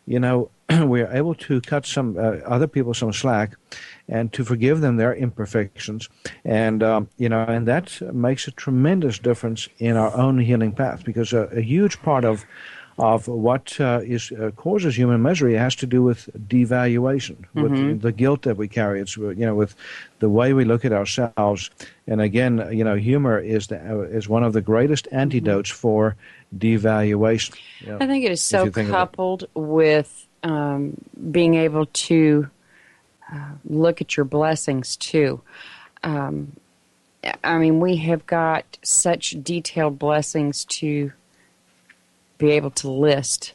you 0.06 0.20
know, 0.20 0.50
we 0.86 1.02
are 1.02 1.14
able 1.14 1.36
to 1.36 1.62
cut 1.62 1.86
some 1.86 2.18
uh, 2.18 2.38
other 2.46 2.68
people 2.68 2.94
some 2.94 3.14
slack 3.14 3.56
and 4.12 4.32
to 4.34 4.44
forgive 4.44 4.82
them 4.82 4.98
their 4.98 5.16
imperfections 5.16 6.08
and 6.46 6.84
um, 6.84 7.08
you 7.18 7.30
know 7.30 7.44
and 7.48 7.68
that 7.68 8.00
makes 8.14 8.48
a 8.48 8.52
tremendous 8.52 9.18
difference 9.18 9.68
in 9.80 9.98
our 9.98 10.16
own 10.16 10.38
healing 10.38 10.72
path 10.72 11.04
because 11.04 11.34
a, 11.34 11.48
a 11.48 11.62
huge 11.62 12.00
part 12.04 12.24
of 12.24 12.46
of 12.98 13.28
what 13.28 13.80
uh, 13.80 14.00
is, 14.04 14.32
uh, 14.32 14.52
causes 14.56 14.96
human 14.96 15.22
misery 15.22 15.56
has 15.56 15.76
to 15.76 15.88
do 15.88 16.04
with 16.04 16.30
devaluation, 16.48 17.38
mm-hmm. 17.56 17.62
with 17.62 18.02
the 18.02 18.12
guilt 18.12 18.44
that 18.44 18.58
we 18.58 18.68
carry. 18.68 19.02
It's 19.02 19.18
you 19.18 19.34
know 19.34 19.56
with 19.56 19.76
the 20.20 20.30
way 20.30 20.54
we 20.54 20.66
look 20.66 20.86
at 20.86 20.94
ourselves. 20.94 21.72
And 22.08 22.22
again, 22.22 22.68
you 22.72 22.84
know, 22.84 22.96
humor 22.96 23.40
is 23.40 23.68
the, 23.68 23.78
uh, 23.78 24.02
is 24.02 24.30
one 24.30 24.44
of 24.44 24.54
the 24.54 24.62
greatest 24.62 25.08
antidotes 25.12 25.72
mm-hmm. 25.72 25.80
for 25.80 26.16
devaluation. 26.56 27.56
You 27.80 27.88
know, 27.88 27.98
I 28.02 28.08
think 28.08 28.26
it 28.26 28.32
is 28.32 28.42
so 28.42 28.70
coupled 28.70 29.46
with 29.56 30.28
um, 30.44 30.96
being 31.32 31.56
able 31.56 31.86
to 31.86 32.50
look 33.66 34.02
at 34.02 34.18
your 34.18 34.26
blessings 34.26 34.96
too. 34.96 35.42
Um, 36.04 36.56
I 37.44 37.58
mean, 37.58 37.80
we 37.80 37.98
have 37.98 38.26
got 38.26 38.78
such 38.84 39.36
detailed 39.44 40.00
blessings 40.00 40.66
to 40.66 41.12
be 42.38 42.52
able 42.52 42.72
to 42.72 42.90
list 42.90 43.54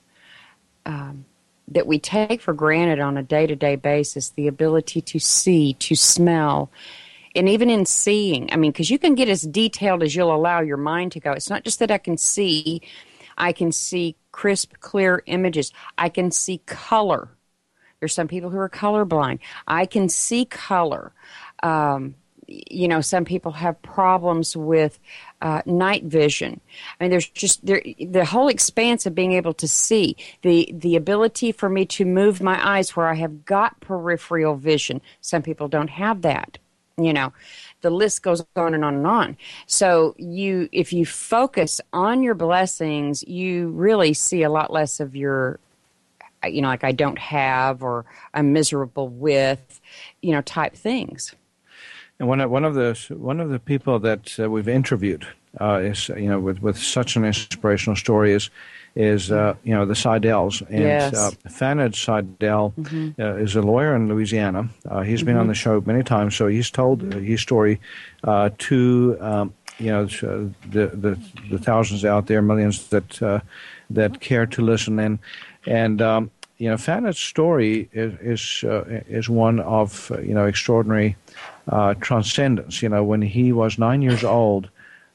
um, 0.85 1.25
that 1.69 1.87
we 1.87 1.99
take 1.99 2.41
for 2.41 2.55
granted 2.55 3.01
on 3.01 3.17
a 3.17 3.23
day 3.23 3.47
to 3.47 3.57
day 3.57 3.77
basis 3.77 4.31
the 4.31 4.47
ability 4.47 5.01
to 5.01 5.19
see, 5.19 5.75
to 5.75 5.97
smell, 5.97 6.71
and 7.35 7.49
even 7.49 7.69
in 7.69 7.85
seeing. 7.85 8.53
I 8.53 8.57
mean, 8.57 8.71
because 8.71 8.91
you 8.91 8.99
can 8.99 9.17
get 9.17 9.29
as 9.29 9.43
detailed 9.43 10.03
as 10.03 10.15
you'll 10.15 10.35
allow 10.35 10.61
your 10.61 10.77
mind 10.77 11.13
to 11.13 11.21
go. 11.21 11.33
It's 11.33 11.51
not 11.51 11.65
just 11.65 11.81
that 11.81 11.91
I 11.91 11.99
can 11.99 12.17
see, 12.17 12.81
I 13.37 13.53
can 13.53 13.73
see 13.73 14.17
crisp, 14.31 14.75
clear 14.81 15.23
images. 15.27 15.73
I 15.99 16.09
can 16.09 16.31
see 16.31 16.59
color. 16.67 17.29
There's 18.01 18.15
some 18.15 18.29
people 18.29 18.51
who 18.51 18.59
are 18.59 18.69
colorblind. 18.69 19.39
I 19.67 19.87
can 19.87 20.09
see 20.09 20.45
color. 20.45 21.13
Um, 21.63 22.15
you 22.49 22.87
know, 22.87 23.01
some 23.01 23.25
people 23.25 23.53
have 23.53 23.81
problems 23.83 24.57
with 24.57 25.01
uh, 25.43 25.63
night 25.67 26.05
vision. 26.05 26.61
I 27.01 27.05
mean, 27.05 27.11
there's 27.11 27.29
just 27.29 27.67
there, 27.67 27.83
the 27.99 28.25
whole 28.25 28.49
expanse 28.49 29.05
of 29.05 29.15
being 29.15 29.33
able 29.33 29.55
to 29.55 29.67
see 29.67 30.17
the 30.43 30.73
the 30.73 30.95
ability 30.95 31.53
for 31.53 31.69
me 31.69 31.87
to 31.87 32.05
move 32.05 32.41
my 32.41 32.65
eyes 32.65 32.95
where 32.95 33.09
I 33.09 33.15
have 33.15 33.45
got 33.45 33.81
peripheral 33.81 34.57
vision. 34.57 35.01
Some 35.21 35.43
people 35.43 35.67
don't 35.67 35.91
have 35.91 36.23
that. 36.23 36.59
You 36.99 37.13
know, 37.13 37.33
the 37.83 37.91
list 37.91 38.23
goes 38.23 38.45
on 38.57 38.75
and 38.75 38.85
on 38.85 38.95
and 38.95 39.07
on. 39.07 39.37
So 39.67 40.15
you, 40.17 40.69
if 40.73 40.95
you 40.95 41.05
focus 41.05 41.79
on 41.93 42.23
your 42.23 42.35
blessings, 42.35 43.23
you 43.25 43.69
really 43.69 44.15
see 44.15 44.43
a 44.45 44.49
lot 44.49 44.73
less 44.73 44.99
of 44.99 45.15
your, 45.15 45.61
you 46.53 46.63
know, 46.63 46.69
like 46.69 46.85
I 46.85 46.93
don't 46.93 47.19
have 47.19 47.83
or 47.83 48.05
I'm 48.35 48.53
miserable 48.53 49.09
with, 49.09 49.81
you 50.23 50.33
know, 50.33 50.43
type 50.43 50.75
things. 50.75 51.35
And 52.19 52.29
one 52.29 52.41
of, 52.41 52.51
one 52.51 52.65
of 52.65 52.75
the 52.75 52.95
one 53.17 53.41
of 53.41 53.51
the 53.51 53.59
people 53.59 53.99
that 54.01 54.39
uh, 54.41 54.51
we've 54.51 54.69
interviewed 54.69 55.27
uh, 55.61 55.81
is 55.83 56.09
you 56.11 56.29
know 56.29 56.41
with 56.41 56.61
with 56.61 56.79
such 56.79 57.17
an 57.17 57.25
inspirational 57.25 57.97
story 57.97 58.33
is 58.33 58.51
is 58.95 59.31
uh, 59.31 59.55
you 59.63 59.75
know 59.75 59.85
the 59.85 59.95
Seidel's 59.95 60.63
and 60.63 60.83
yes. 60.83 61.15
uh, 61.15 61.31
Fanad 61.49 61.95
Seidel 61.95 62.73
mm-hmm. 62.79 63.21
uh, 63.21 63.35
is 63.35 63.55
a 63.55 63.63
lawyer 63.63 63.95
in 63.95 64.09
Louisiana. 64.09 64.69
Uh, 64.89 65.03
he's 65.03 65.21
mm-hmm. 65.21 65.27
been 65.27 65.37
on 65.37 65.43
mm-hmm. 65.43 65.49
the 65.51 65.55
show 65.55 65.83
many 65.85 66.03
times, 66.03 66.35
so 66.35 66.47
he's 66.47 66.71
told 66.71 67.03
his 67.13 67.41
story 67.41 67.81
uh, 68.25 68.51
to 68.59 69.17
um, 69.21 69.55
you 69.79 69.91
know 69.91 70.05
uh, 70.05 70.49
the, 70.71 70.87
the 70.95 71.19
the 71.51 71.59
thousands 71.59 72.05
out 72.05 72.27
there, 72.27 72.41
millions 72.41 72.89
that 72.89 73.43
that 73.91 74.21
care 74.21 74.47
to 74.47 74.63
listen 74.63 74.99
and 74.99 75.19
and. 75.67 76.03
Um, 76.03 76.31
you 76.59 76.71
know, 76.71 76.77
Fanet's 76.77 77.19
story 77.19 77.89
is 77.93 78.15
is, 78.21 78.65
uh, 78.65 79.03
is 79.09 79.29
one 79.29 79.61
of 79.61 80.11
uh, 80.11 80.21
you 80.21 80.35
know 80.35 80.47
extraordinary 80.47 81.17
uh, 81.69 81.95
transcendence. 81.95 82.83
You 82.83 82.89
know, 82.89 83.05
when 83.05 83.23
he 83.23 83.53
was 83.53 83.79
nine 83.79 84.03
years 84.03 84.25
old, 84.25 84.71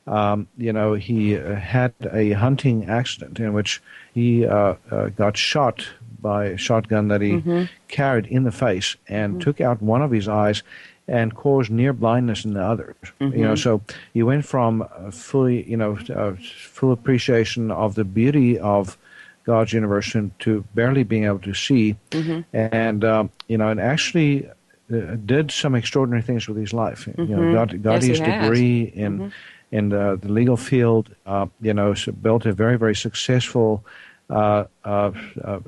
um, 0.08 0.48
you 0.58 0.74
know, 0.74 0.94
he 0.94 1.38
uh, 1.38 1.56
had 1.56 1.94
a 2.12 2.32
hunting 2.34 2.86
accident 2.86 3.40
in 3.40 3.54
which 3.54 3.82
he 4.14 4.46
uh, 4.46 4.76
uh, 4.92 5.10
got 5.10 5.38
shot 5.38 5.88
by 6.22 6.46
a 6.46 6.58
shotgun 6.58 7.08
that 7.08 7.22
he 7.22 7.32
mm-hmm. 7.32 7.64
carried 7.88 8.28
in 8.28 8.44
the 8.44 8.52
face 8.52 8.96
and 9.08 9.34
mm-hmm. 9.34 9.42
took 9.42 9.60
out 9.60 9.82
one 9.82 10.04
of 10.04 10.12
his 10.12 10.28
eyes 10.28 10.62
and 11.08 11.34
caused 11.34 11.72
near 11.72 11.94
blindness 11.94 12.46
in 12.46 12.54
the 12.54 12.64
other. 12.64 12.96
Mm-hmm. 13.20 13.38
You 13.38 13.46
know, 13.46 13.56
so 13.56 13.82
he 14.14 14.22
went 14.22 14.46
from 14.46 14.88
fully, 15.12 15.68
you 15.70 15.78
know, 15.78 15.98
full 16.36 16.92
appreciation 16.92 17.72
of 17.72 17.96
the 17.96 18.04
beauty 18.04 18.60
of 18.60 18.98
God's 19.44 19.74
universe 19.74 20.16
to 20.40 20.66
barely 20.76 21.04
being 21.04 21.26
able 21.26 21.40
to 21.40 21.54
see, 21.54 21.96
mm-hmm. 22.12 22.42
and 22.56 23.04
um, 23.04 23.30
you 23.48 23.58
know, 23.58 23.70
and 23.70 23.80
actually 23.80 24.48
uh, 24.48 25.16
did 25.26 25.52
some 25.52 25.76
extraordinary 25.76 26.22
things 26.22 26.48
with 26.48 26.58
his 26.58 26.74
life. 26.74 27.06
Mm-hmm. 27.06 27.22
You 27.22 27.36
know, 27.36 27.42
mm-hmm. 27.42 27.54
got 27.54 27.82
got 27.82 27.94
yes, 28.04 28.06
his 28.06 28.20
degree 28.20 28.84
in 28.96 29.18
mm-hmm. 29.18 29.30
in 29.72 29.90
the, 29.90 30.20
the, 30.22 30.30
legal 30.30 30.58
field. 30.58 31.14
Uh, 31.26 31.48
you 31.62 31.74
know, 31.74 31.94
so 31.94 32.12
built 32.12 32.46
a 32.46 32.54
very 32.54 32.78
very 32.78 32.96
successful 32.96 33.84
uh, 34.30 34.66
uh, 34.86 35.12
uh 35.44 35.60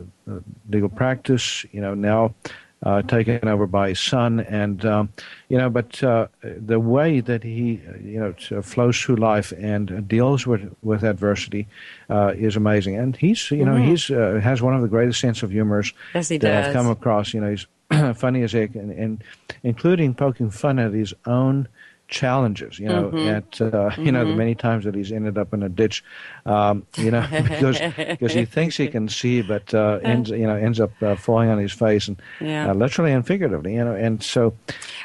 legal 0.69 0.89
practice. 0.89 1.65
You 1.71 1.81
know, 1.81 1.93
now 1.93 2.35
uh, 2.83 3.01
taken 3.01 3.47
over 3.47 3.65
by 3.65 3.89
his 3.89 3.99
son, 3.99 4.41
and 4.41 4.85
um, 4.85 5.09
you 5.49 5.57
know, 5.57 5.69
but 5.69 6.03
uh, 6.03 6.27
the 6.41 6.79
way 6.79 7.21
that 7.21 7.43
he 7.43 7.81
you 8.03 8.19
know 8.19 8.61
flows 8.61 8.99
through 8.99 9.15
life 9.15 9.53
and 9.57 10.07
deals 10.07 10.45
with 10.45 10.75
with 10.81 11.03
adversity 11.03 11.67
uh, 12.09 12.33
is 12.35 12.55
amazing. 12.55 12.97
And 12.97 13.15
he's 13.15 13.49
you 13.51 13.65
know 13.65 13.75
mm-hmm. 13.75 13.89
he's 13.89 14.11
uh, 14.11 14.39
has 14.43 14.61
one 14.61 14.75
of 14.75 14.81
the 14.81 14.87
greatest 14.87 15.19
sense 15.19 15.43
of 15.43 15.51
humors 15.51 15.93
yes, 16.13 16.27
that 16.29 16.41
does. 16.41 16.67
I've 16.67 16.73
come 16.73 16.89
across. 16.89 17.33
You 17.33 17.41
know, 17.41 17.51
he's 17.51 17.67
funny 18.17 18.43
as 18.43 18.51
heck, 18.51 18.75
and, 18.75 18.91
and 18.91 19.23
including 19.63 20.13
poking 20.13 20.49
fun 20.49 20.79
at 20.79 20.93
his 20.93 21.13
own 21.25 21.67
challenges, 22.13 22.77
you 22.77 22.87
know, 22.87 23.09
mm-hmm. 23.09 23.27
at 23.27 23.59
uh, 23.59 23.89
mm-hmm. 23.89 24.01
you 24.05 24.11
know 24.11 24.19
the 24.19 24.29
mm-hmm. 24.29 24.37
many 24.37 24.55
times 24.55 24.85
that 24.85 24.95
he's 24.95 25.11
ended 25.11 25.37
up 25.37 25.53
in 25.53 25.63
a 25.63 25.69
ditch, 25.69 26.03
um, 26.45 26.85
you 26.97 27.11
know, 27.11 27.27
because 27.31 27.79
because 27.97 28.33
he 28.33 28.45
thinks 28.45 28.77
he 28.77 28.87
can 28.87 29.09
see, 29.09 29.41
but 29.41 29.73
uh, 29.73 29.99
ends 30.03 30.29
you 30.29 30.47
know 30.47 30.55
ends 30.55 30.79
up 30.79 30.91
uh, 31.01 31.15
falling 31.15 31.49
on 31.49 31.57
his 31.57 31.73
face, 31.73 32.07
and 32.07 32.21
yeah. 32.39 32.69
Uh, 32.69 32.73
literally 32.73 33.11
and 33.11 33.25
figuratively, 33.25 33.73
you 33.73 33.83
know, 33.83 33.95
and 33.95 34.23
so, 34.23 34.53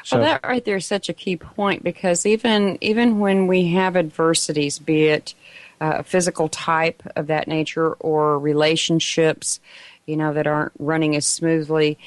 so. 0.03 0.17
Well, 0.17 0.25
that 0.25 0.43
right 0.43 0.63
there 0.63 0.77
is 0.77 0.85
such 0.85 1.09
a 1.09 1.13
key 1.13 1.35
point 1.35 1.83
because 1.83 2.25
even 2.25 2.77
even 2.81 3.19
when 3.19 3.47
we 3.47 3.67
have 3.69 3.97
adversities, 3.97 4.79
be 4.79 5.07
it 5.07 5.33
uh, 5.81 5.95
a 5.97 6.03
physical 6.03 6.47
type 6.47 7.01
of 7.15 7.27
that 7.27 7.47
nature 7.47 7.93
or 7.93 8.37
relationships, 8.37 9.59
you 10.05 10.15
know, 10.15 10.33
that 10.33 10.45
aren't 10.45 10.73
running 10.77 11.15
as 11.15 11.25
smoothly, 11.25 11.97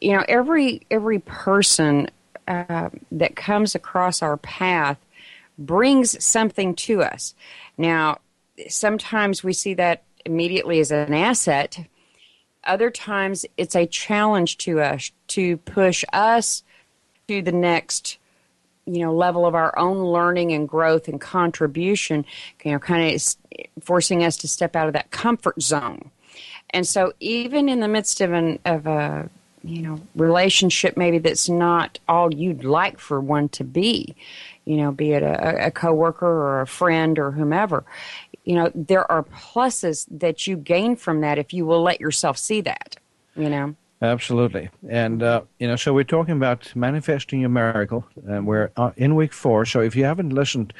you 0.00 0.12
know, 0.12 0.24
every 0.28 0.82
every 0.90 1.18
person 1.18 2.08
uh, 2.48 2.90
that 3.10 3.36
comes 3.36 3.74
across 3.74 4.22
our 4.22 4.36
path 4.36 4.98
brings 5.58 6.22
something 6.24 6.74
to 6.74 7.02
us. 7.02 7.34
Now, 7.76 8.18
sometimes 8.68 9.44
we 9.44 9.52
see 9.52 9.74
that 9.74 10.02
immediately 10.24 10.80
as 10.80 10.90
an 10.90 11.14
asset. 11.14 11.86
Other 12.64 12.90
times 12.90 13.44
it's 13.56 13.74
a 13.74 13.86
challenge 13.86 14.58
to 14.58 14.80
us 14.80 15.10
to 15.28 15.56
push 15.58 16.04
us 16.12 16.62
to 17.28 17.42
the 17.42 17.52
next 17.52 18.18
you 18.84 18.98
know 18.98 19.14
level 19.14 19.46
of 19.46 19.54
our 19.54 19.76
own 19.78 19.98
learning 19.98 20.52
and 20.52 20.68
growth 20.68 21.06
and 21.06 21.20
contribution 21.20 22.24
you 22.64 22.72
know 22.72 22.80
kind 22.80 23.14
of 23.14 23.36
forcing 23.80 24.24
us 24.24 24.36
to 24.36 24.48
step 24.48 24.74
out 24.74 24.88
of 24.88 24.92
that 24.92 25.12
comfort 25.12 25.62
zone 25.62 26.10
and 26.70 26.84
so 26.86 27.12
even 27.20 27.68
in 27.68 27.78
the 27.78 27.86
midst 27.86 28.20
of 28.20 28.32
an 28.32 28.58
of 28.64 28.88
a 28.88 29.30
you 29.64 29.82
know 29.82 30.00
relationship 30.14 30.96
maybe 30.96 31.18
that's 31.18 31.48
not 31.48 31.98
all 32.08 32.32
you'd 32.34 32.64
like 32.64 32.98
for 32.98 33.20
one 33.20 33.48
to 33.48 33.64
be 33.64 34.14
you 34.64 34.76
know 34.76 34.92
be 34.92 35.12
it 35.12 35.22
a, 35.22 35.66
a 35.66 35.70
coworker 35.70 36.26
or 36.26 36.60
a 36.60 36.66
friend 36.66 37.18
or 37.18 37.30
whomever. 37.30 37.84
You 38.44 38.56
know 38.56 38.72
there 38.74 39.10
are 39.10 39.22
pluses 39.22 40.06
that 40.10 40.46
you 40.46 40.56
gain 40.56 40.96
from 40.96 41.20
that 41.20 41.38
if 41.38 41.52
you 41.52 41.64
will 41.64 41.82
let 41.82 42.00
yourself 42.00 42.38
see 42.38 42.60
that 42.62 42.96
you 43.36 43.48
know? 43.48 43.74
Absolutely. 44.00 44.68
And 44.88 45.22
uh, 45.22 45.42
you 45.60 45.68
know 45.68 45.76
so 45.76 45.94
we're 45.94 46.02
talking 46.02 46.36
about 46.36 46.74
manifesting 46.74 47.40
your 47.40 47.50
miracle 47.50 48.04
and 48.26 48.46
we're 48.46 48.72
uh, 48.76 48.90
in 48.96 49.14
week 49.14 49.32
four. 49.32 49.64
So 49.64 49.80
if 49.80 49.94
you 49.94 50.04
haven't 50.04 50.30
listened 50.30 50.72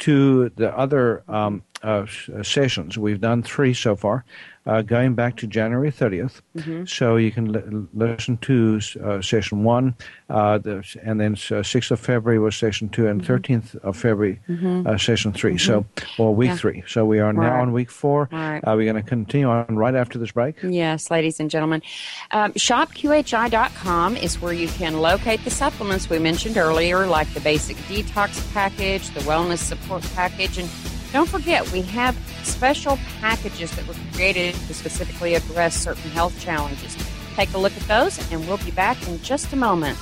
to 0.00 0.50
the 0.50 0.76
other 0.76 1.22
um, 1.26 1.62
uh, 1.82 2.04
sessions 2.42 2.98
we've 2.98 3.20
done 3.20 3.42
three 3.42 3.72
so 3.72 3.96
far 3.96 4.24
uh, 4.66 4.82
going 4.82 5.14
back 5.14 5.36
to 5.36 5.46
January 5.46 5.90
30th. 5.90 6.40
Mm-hmm. 6.56 6.84
So 6.86 7.16
you 7.16 7.30
can 7.30 7.54
l- 7.54 7.88
listen 7.94 8.36
to 8.38 8.80
uh, 9.02 9.22
session 9.22 9.64
one, 9.64 9.94
uh, 10.28 10.58
the, 10.58 10.84
and 11.02 11.20
then 11.20 11.34
6th 11.36 11.90
uh, 11.90 11.94
of 11.94 12.00
February 12.00 12.38
was 12.38 12.56
session 12.56 12.88
two, 12.88 13.06
and 13.06 13.22
mm-hmm. 13.22 13.32
13th 13.32 13.76
of 13.76 13.96
February, 13.96 14.40
mm-hmm. 14.48 14.86
Uh, 14.86 14.98
session 14.98 15.32
3 15.32 15.58
So, 15.58 15.82
mm-hmm. 15.82 16.22
or 16.22 16.34
week 16.34 16.50
yeah. 16.50 16.56
three. 16.56 16.84
So 16.86 17.04
we 17.04 17.20
are 17.20 17.32
now 17.32 17.60
on 17.60 17.72
week 17.72 17.90
four. 17.90 18.28
Right. 18.32 18.58
Uh, 18.58 18.74
we're 18.76 18.90
going 18.90 19.02
to 19.02 19.08
continue 19.08 19.48
on 19.48 19.76
right 19.76 19.94
after 19.94 20.18
this 20.18 20.32
break. 20.32 20.56
Yes, 20.62 21.10
ladies 21.10 21.40
and 21.40 21.50
gentlemen. 21.50 21.82
Um, 22.30 22.52
ShopQHI.com 22.52 24.16
is 24.16 24.40
where 24.40 24.52
you 24.52 24.68
can 24.68 25.00
locate 25.00 25.44
the 25.44 25.50
supplements 25.50 26.10
we 26.10 26.18
mentioned 26.18 26.56
earlier, 26.56 27.06
like 27.06 27.32
the 27.34 27.40
basic 27.40 27.76
detox 27.88 28.52
package, 28.52 29.08
the 29.10 29.20
wellness 29.20 29.58
support 29.58 30.02
package, 30.14 30.58
and 30.58 30.68
don't 31.12 31.28
forget, 31.28 31.70
we 31.72 31.82
have 31.82 32.16
special 32.42 32.98
packages 33.20 33.70
that 33.76 33.86
were 33.86 33.94
created 34.12 34.54
to 34.54 34.74
specifically 34.74 35.34
address 35.34 35.76
certain 35.76 36.10
health 36.10 36.38
challenges. 36.40 36.96
Take 37.34 37.52
a 37.54 37.58
look 37.58 37.76
at 37.76 37.82
those, 37.82 38.18
and 38.32 38.46
we'll 38.46 38.58
be 38.58 38.70
back 38.70 39.06
in 39.08 39.20
just 39.22 39.52
a 39.52 39.56
moment. 39.56 39.98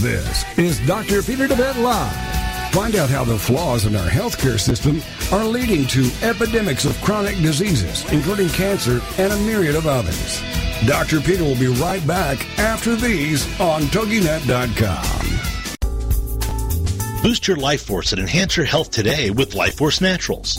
This 0.00 0.58
is 0.58 0.86
Dr. 0.86 1.22
Peter 1.22 1.46
deWet 1.46 1.80
Live. 1.82 2.72
Find 2.72 2.96
out 2.96 3.10
how 3.10 3.22
the 3.22 3.38
flaws 3.38 3.84
in 3.84 3.94
our 3.94 4.08
healthcare 4.08 4.58
system 4.58 5.02
are 5.30 5.44
leading 5.44 5.86
to 5.88 6.10
epidemics 6.22 6.84
of 6.84 7.00
chronic 7.02 7.36
diseases, 7.36 8.10
including 8.10 8.48
cancer 8.48 9.00
and 9.18 9.32
a 9.32 9.36
myriad 9.38 9.76
of 9.76 9.86
others. 9.86 10.40
Dr. 10.86 11.20
Peter 11.20 11.44
will 11.44 11.58
be 11.58 11.68
right 11.68 12.04
back 12.06 12.58
after 12.58 12.96
these 12.96 13.44
on 13.60 13.82
TogiNet.com. 13.82 15.41
Boost 17.22 17.46
your 17.46 17.56
life 17.56 17.84
force 17.84 18.12
and 18.12 18.20
enhance 18.20 18.56
your 18.56 18.66
health 18.66 18.90
today 18.90 19.30
with 19.30 19.54
Life 19.54 19.76
Force 19.76 20.00
Naturals. 20.00 20.58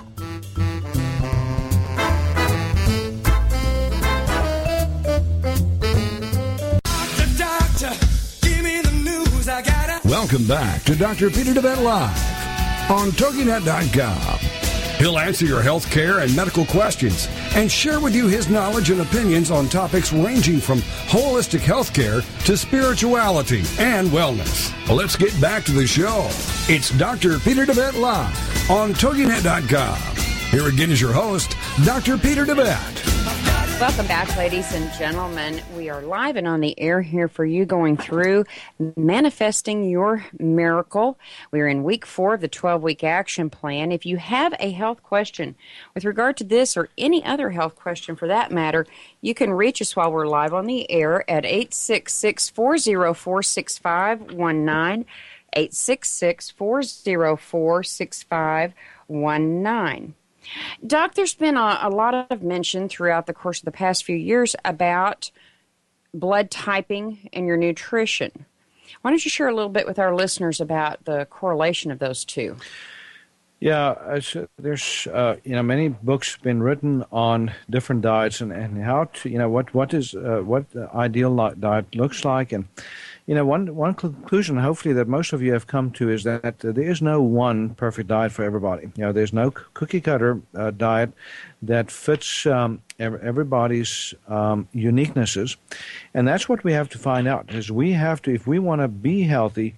Welcome 10.04 10.46
back 10.46 10.82
to 10.84 10.94
Dr. 10.96 11.30
Peter 11.30 11.52
deWet 11.52 11.82
Live 11.82 12.90
on 12.90 13.10
TogiNet.com. 13.10 14.67
He'll 14.98 15.18
answer 15.18 15.46
your 15.46 15.62
health 15.62 15.88
care 15.90 16.20
and 16.20 16.34
medical 16.34 16.66
questions 16.66 17.28
and 17.54 17.70
share 17.70 18.00
with 18.00 18.16
you 18.16 18.26
his 18.26 18.48
knowledge 18.48 18.90
and 18.90 19.00
opinions 19.00 19.50
on 19.50 19.68
topics 19.68 20.12
ranging 20.12 20.58
from 20.58 20.80
holistic 21.08 21.60
health 21.60 21.94
care 21.94 22.22
to 22.44 22.56
spirituality 22.56 23.62
and 23.78 24.08
wellness. 24.08 24.72
Let's 24.88 25.16
get 25.16 25.40
back 25.40 25.64
to 25.64 25.72
the 25.72 25.86
show. 25.86 26.26
It's 26.68 26.90
Dr. 26.90 27.38
Peter 27.38 27.64
deWet 27.64 27.98
Live 28.00 28.70
on 28.70 28.92
TogiNet.com. 28.92 30.37
Here 30.50 30.66
again 30.66 30.90
is 30.90 30.98
your 30.98 31.12
host, 31.12 31.54
Dr. 31.84 32.16
Peter 32.16 32.46
deWet. 32.46 33.78
Welcome 33.78 34.06
back, 34.06 34.34
ladies 34.34 34.72
and 34.72 34.90
gentlemen. 34.94 35.60
We 35.76 35.90
are 35.90 36.00
live 36.00 36.36
and 36.36 36.48
on 36.48 36.60
the 36.60 36.80
air 36.80 37.02
here 37.02 37.28
for 37.28 37.44
you 37.44 37.66
going 37.66 37.98
through 37.98 38.46
manifesting 38.96 39.84
your 39.84 40.24
miracle. 40.38 41.18
We're 41.50 41.68
in 41.68 41.84
week 41.84 42.06
four 42.06 42.32
of 42.32 42.40
the 42.40 42.48
12 42.48 42.82
week 42.82 43.04
action 43.04 43.50
plan. 43.50 43.92
If 43.92 44.06
you 44.06 44.16
have 44.16 44.54
a 44.58 44.70
health 44.70 45.02
question 45.02 45.54
with 45.94 46.06
regard 46.06 46.38
to 46.38 46.44
this 46.44 46.78
or 46.78 46.88
any 46.96 47.22
other 47.22 47.50
health 47.50 47.76
question 47.76 48.16
for 48.16 48.26
that 48.26 48.50
matter, 48.50 48.86
you 49.20 49.34
can 49.34 49.52
reach 49.52 49.82
us 49.82 49.94
while 49.94 50.10
we're 50.10 50.26
live 50.26 50.54
on 50.54 50.64
the 50.64 50.90
air 50.90 51.30
at 51.30 51.44
866 51.44 52.48
404 52.48 53.42
6519. 53.42 55.04
866 55.52 56.50
404 56.50 57.82
6519. 57.82 60.14
Doc, 60.86 61.14
there's 61.14 61.34
been 61.34 61.56
a, 61.56 61.78
a, 61.82 61.90
lot 61.90 62.14
of 62.30 62.42
mention 62.42 62.88
throughout 62.88 63.26
the 63.26 63.34
course 63.34 63.58
of 63.58 63.64
the 63.64 63.72
past 63.72 64.04
few 64.04 64.16
years 64.16 64.54
about 64.64 65.30
blood 66.14 66.50
typing 66.50 67.28
and 67.32 67.46
your 67.46 67.56
nutrition. 67.56 68.46
Why 69.02 69.10
don't 69.10 69.24
you 69.24 69.30
share 69.30 69.48
a 69.48 69.54
little 69.54 69.70
bit 69.70 69.86
with 69.86 69.98
our 69.98 70.14
listeners 70.14 70.60
about 70.60 71.04
the 71.04 71.26
correlation 71.26 71.90
of 71.90 71.98
those 71.98 72.24
two? 72.24 72.56
Yeah, 73.60 74.20
there's 74.58 75.08
uh, 75.08 75.36
you 75.42 75.52
know 75.52 75.62
many 75.62 75.88
books 75.88 76.36
been 76.36 76.62
written 76.62 77.04
on 77.10 77.52
different 77.68 78.02
diets 78.02 78.40
and, 78.40 78.52
and 78.52 78.84
how 78.84 79.04
to 79.04 79.28
you 79.28 79.38
know 79.38 79.48
what 79.48 79.74
what 79.74 79.92
is 79.92 80.14
uh, 80.14 80.42
what 80.44 80.70
the 80.70 80.88
ideal 80.94 81.34
diet 81.58 81.94
looks 81.96 82.24
like 82.24 82.52
and 82.52 82.68
you 83.28 83.34
know, 83.34 83.44
one 83.44 83.76
one 83.76 83.92
conclusion, 83.92 84.56
hopefully, 84.56 84.94
that 84.94 85.06
most 85.06 85.34
of 85.34 85.42
you 85.42 85.52
have 85.52 85.66
come 85.66 85.90
to 85.92 86.08
is 86.08 86.24
that 86.24 86.60
there 86.60 86.90
is 86.90 87.02
no 87.02 87.20
one 87.20 87.74
perfect 87.74 88.08
diet 88.08 88.32
for 88.32 88.42
everybody. 88.42 88.90
You 88.96 89.04
know, 89.04 89.12
there's 89.12 89.34
no 89.34 89.50
cookie 89.50 90.00
cutter 90.00 90.40
uh, 90.54 90.70
diet 90.70 91.12
that 91.60 91.90
fits 91.90 92.46
um, 92.46 92.80
everybody's 92.98 94.14
um, 94.28 94.66
uniquenesses, 94.74 95.56
and 96.14 96.26
that's 96.26 96.48
what 96.48 96.64
we 96.64 96.72
have 96.72 96.88
to 96.88 96.98
find 96.98 97.28
out. 97.28 97.52
Is 97.52 97.70
we 97.70 97.92
have 97.92 98.22
to, 98.22 98.34
if 98.34 98.46
we 98.46 98.58
want 98.58 98.80
to 98.80 98.88
be 98.88 99.24
healthy, 99.24 99.74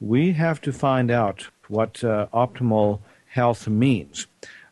we 0.00 0.30
have 0.34 0.60
to 0.60 0.72
find 0.72 1.10
out 1.10 1.48
what 1.66 2.04
uh, 2.04 2.28
optimal 2.32 3.00
health 3.32 3.66
means. 3.66 4.26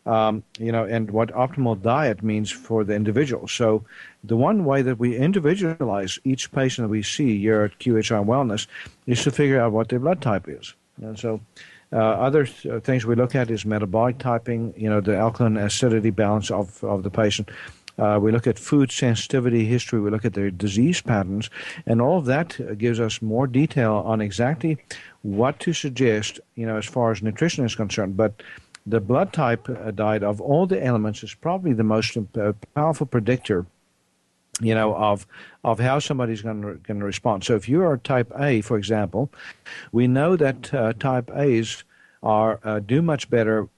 Um, 0.07 0.43
you 0.59 0.73
know, 0.73 0.85
and 0.85 1.11
what 1.11 1.29
optimal 1.33 1.81
diet 1.81 2.23
means 2.23 2.51
for 2.51 2.85
the 2.85 2.95
individual. 2.95 3.47
So, 3.47 3.85
the 4.25 4.37
one 4.37 4.65
way 4.65 4.81
that 4.83 4.99
we 4.99 5.17
individualize 5.17 6.19
each 6.25 6.51
patient 6.53 6.87
that 6.87 6.91
we 6.91 7.03
see 7.03 7.39
here 7.39 7.63
at 7.63 7.79
QHI 7.79 8.25
Wellness 8.25 8.67
is 9.07 9.23
to 9.25 9.31
figure 9.31 9.61
out 9.61 9.73
what 9.73 9.89
their 9.89 9.99
blood 9.99 10.23
type 10.23 10.49
is. 10.49 10.75
And 11.03 11.19
so, 11.19 11.41
uh, 11.93 11.97
other 11.97 12.47
th- 12.47 12.67
uh, 12.67 12.81
things 12.81 13.05
we 13.05 13.15
look 13.15 13.35
at 13.35 13.51
is 13.51 13.67
metabolic 13.67 14.19
typing, 14.19 14.73
you 14.77 14.89
know, 14.89 15.01
the 15.01 15.17
alkaline 15.17 15.57
acidity 15.57 16.11
balance 16.11 16.51
of, 16.51 16.83
of 16.83 17.03
the 17.03 17.11
patient. 17.11 17.51
Uh, 18.01 18.19
we 18.19 18.33
look 18.33 18.47
at 18.47 18.59
food 18.59 18.91
sensitivity 18.91 19.67
history. 19.67 20.01
We 20.01 20.11
look 20.11 20.25
at 20.25 20.35
their 20.35 20.51
disease 20.51 21.01
patterns, 21.03 21.51
and 21.87 22.01
all 22.01 22.19
of 22.19 22.25
that 22.25 22.79
gives 22.79 22.99
us 22.99 23.21
more 23.21 23.47
detail 23.47 24.03
on 24.07 24.21
exactly 24.21 24.79
what 25.23 25.61
to 25.61 25.73
suggest, 25.73 26.41
you 26.55 26.67
know, 26.67 26.79
as 26.79 26.87
far 26.87 27.13
as 27.13 27.23
nutrition 27.23 27.65
is 27.65 27.75
concerned. 27.75 28.17
But 28.17 28.43
the 28.87 29.01
blood 29.01 29.33
type 29.33 29.69
uh, 29.69 29.91
diet 29.91 30.23
of 30.23 30.41
all 30.41 30.67
the 30.67 30.83
elements 30.83 31.23
is 31.23 31.35
probably 31.35 31.75
the 31.75 31.85
most 31.85 32.17
uh, 32.17 32.53
powerful 32.75 33.07
predictor 33.07 33.67
you 34.61 34.75
know, 34.75 34.95
of 34.95 35.27
of 35.65 35.79
how 35.79 35.99
somebody's 35.99 36.43
going 36.43 36.63
to 36.63 36.75
going 36.75 37.01
to 37.01 37.07
respond. 37.07 37.45
So 37.45 37.55
if 37.55 37.69
you 37.69 37.83
are 37.83 37.97
type 37.97 38.31
A, 38.39 38.61
for 38.61 38.77
example, 38.77 39.31
we 39.93 40.07
know 40.07 40.37
that 40.37 40.73
uh, 40.75 40.93
type 40.95 41.31
A's 41.35 41.85
are 42.23 42.61
uh, 42.63 42.81
do 42.81 43.01
much 43.01 43.31
better 43.31 43.69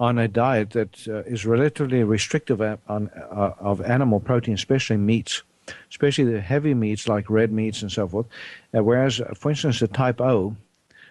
on 0.00 0.18
a 0.18 0.26
diet 0.26 0.70
that 0.70 1.06
uh, 1.06 1.22
is 1.24 1.44
relatively 1.44 2.02
restrictive 2.02 2.60
on 2.60 3.10
uh, 3.14 3.52
of 3.60 3.82
animal 3.82 4.18
protein, 4.18 4.54
especially 4.54 4.96
meats, 4.96 5.42
especially 5.90 6.24
the 6.24 6.40
heavy 6.40 6.72
meats 6.72 7.06
like 7.06 7.28
red 7.28 7.52
meats 7.52 7.82
and 7.82 7.92
so 7.92 8.08
forth. 8.08 8.26
Uh, 8.74 8.82
whereas, 8.82 9.20
uh, 9.20 9.34
for 9.36 9.50
instance, 9.50 9.78
the 9.78 9.86
type 9.86 10.20
O. 10.20 10.56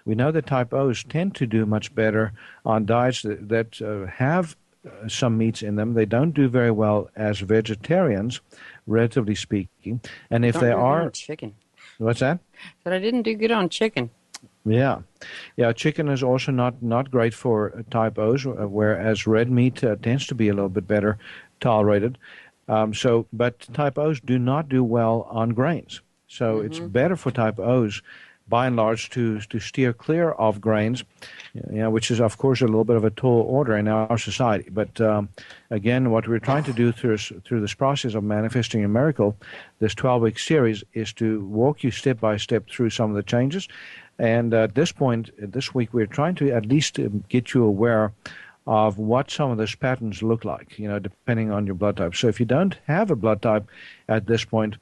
We 0.05 0.15
know 0.15 0.31
that 0.31 0.47
type 0.47 0.73
O's 0.73 1.03
tend 1.03 1.35
to 1.35 1.45
do 1.45 1.67
much 1.67 1.93
better 1.93 2.33
on 2.65 2.87
diets 2.87 3.21
that, 3.21 3.47
that 3.49 4.09
have 4.15 4.55
some 5.07 5.37
meats 5.37 5.61
in 5.61 5.75
them. 5.75 5.93
They 5.93 6.05
don't 6.05 6.31
do 6.31 6.47
very 6.47 6.71
well 6.71 7.11
as 7.15 7.41
vegetarians, 7.41 8.41
relatively 8.87 9.35
speaking. 9.35 10.01
And 10.31 10.45
if 10.45 10.55
don't 10.55 10.63
they 10.63 10.71
are 10.71 11.11
chicken, 11.11 11.53
what's 11.99 12.21
that? 12.21 12.39
But 12.83 12.93
I 12.93 12.99
didn't 12.99 13.21
do 13.23 13.35
good 13.35 13.51
on 13.51 13.69
chicken. 13.69 14.09
Yeah, 14.65 14.99
yeah. 15.55 15.71
Chicken 15.73 16.09
is 16.09 16.21
also 16.21 16.51
not 16.51 16.81
not 16.83 17.11
great 17.11 17.33
for 17.33 17.83
type 17.89 18.19
O's, 18.19 18.45
uh, 18.45 18.67
whereas 18.67 19.25
red 19.25 19.49
meat 19.49 19.83
uh, 19.83 19.95
tends 19.95 20.27
to 20.27 20.35
be 20.35 20.49
a 20.49 20.53
little 20.53 20.69
bit 20.69 20.87
better 20.87 21.17
tolerated. 21.59 22.17
Um, 22.67 22.93
so, 22.93 23.25
but 23.33 23.59
type 23.73 23.97
O's 23.97 24.19
do 24.19 24.37
not 24.37 24.69
do 24.69 24.83
well 24.83 25.27
on 25.31 25.49
grains. 25.49 26.01
So 26.27 26.57
mm-hmm. 26.57 26.67
it's 26.67 26.79
better 26.79 27.15
for 27.15 27.31
type 27.31 27.59
O's 27.59 28.01
by 28.49 28.65
and 28.65 28.75
large 28.75 29.09
to 29.11 29.39
to 29.39 29.59
steer 29.59 29.93
clear 29.93 30.31
of 30.31 30.59
grains, 30.59 31.03
you 31.53 31.79
know, 31.79 31.89
which 31.89 32.11
is 32.11 32.19
of 32.19 32.37
course 32.37 32.61
a 32.61 32.65
little 32.65 32.83
bit 32.83 32.95
of 32.95 33.03
a 33.03 33.11
tall 33.11 33.41
order 33.41 33.77
in 33.77 33.87
our 33.87 34.17
society. 34.17 34.69
But 34.69 34.99
um, 34.99 35.29
again, 35.69 36.09
what 36.09 36.27
we're 36.27 36.39
trying 36.39 36.63
to 36.65 36.73
do 36.73 36.91
through 36.97 37.17
through 37.17 37.61
this 37.61 37.73
process 37.73 38.15
of 38.15 38.23
manifesting 38.23 38.83
a 38.83 38.87
miracle, 38.87 39.37
this 39.79 39.93
12 39.95 40.21
week 40.21 40.39
series, 40.39 40.83
is 40.93 41.13
to 41.13 41.45
walk 41.45 41.83
you 41.83 41.91
step 41.91 42.19
by 42.19 42.37
step 42.37 42.69
through 42.69 42.89
some 42.89 43.09
of 43.11 43.15
the 43.15 43.23
changes. 43.23 43.67
And 44.19 44.53
at 44.53 44.75
this 44.75 44.91
point, 44.91 45.31
this 45.37 45.73
week, 45.73 45.93
we're 45.93 46.05
trying 46.05 46.35
to 46.35 46.51
at 46.51 46.65
least 46.65 46.99
um, 46.99 47.23
get 47.29 47.53
you 47.53 47.63
aware 47.63 48.11
of 48.67 48.99
what 48.99 49.31
some 49.31 49.49
of 49.49 49.57
those 49.57 49.73
patterns 49.73 50.21
look 50.21 50.45
like, 50.45 50.77
you 50.77 50.87
know, 50.87 50.99
depending 50.99 51.51
on 51.51 51.65
your 51.65 51.73
blood 51.73 51.97
type. 51.97 52.13
So 52.15 52.27
if 52.27 52.39
you 52.39 52.45
don't 52.45 52.77
have 52.85 53.09
a 53.09 53.15
blood 53.15 53.41
type 53.41 53.67
at 54.07 54.27
this 54.27 54.45
point, 54.45 54.75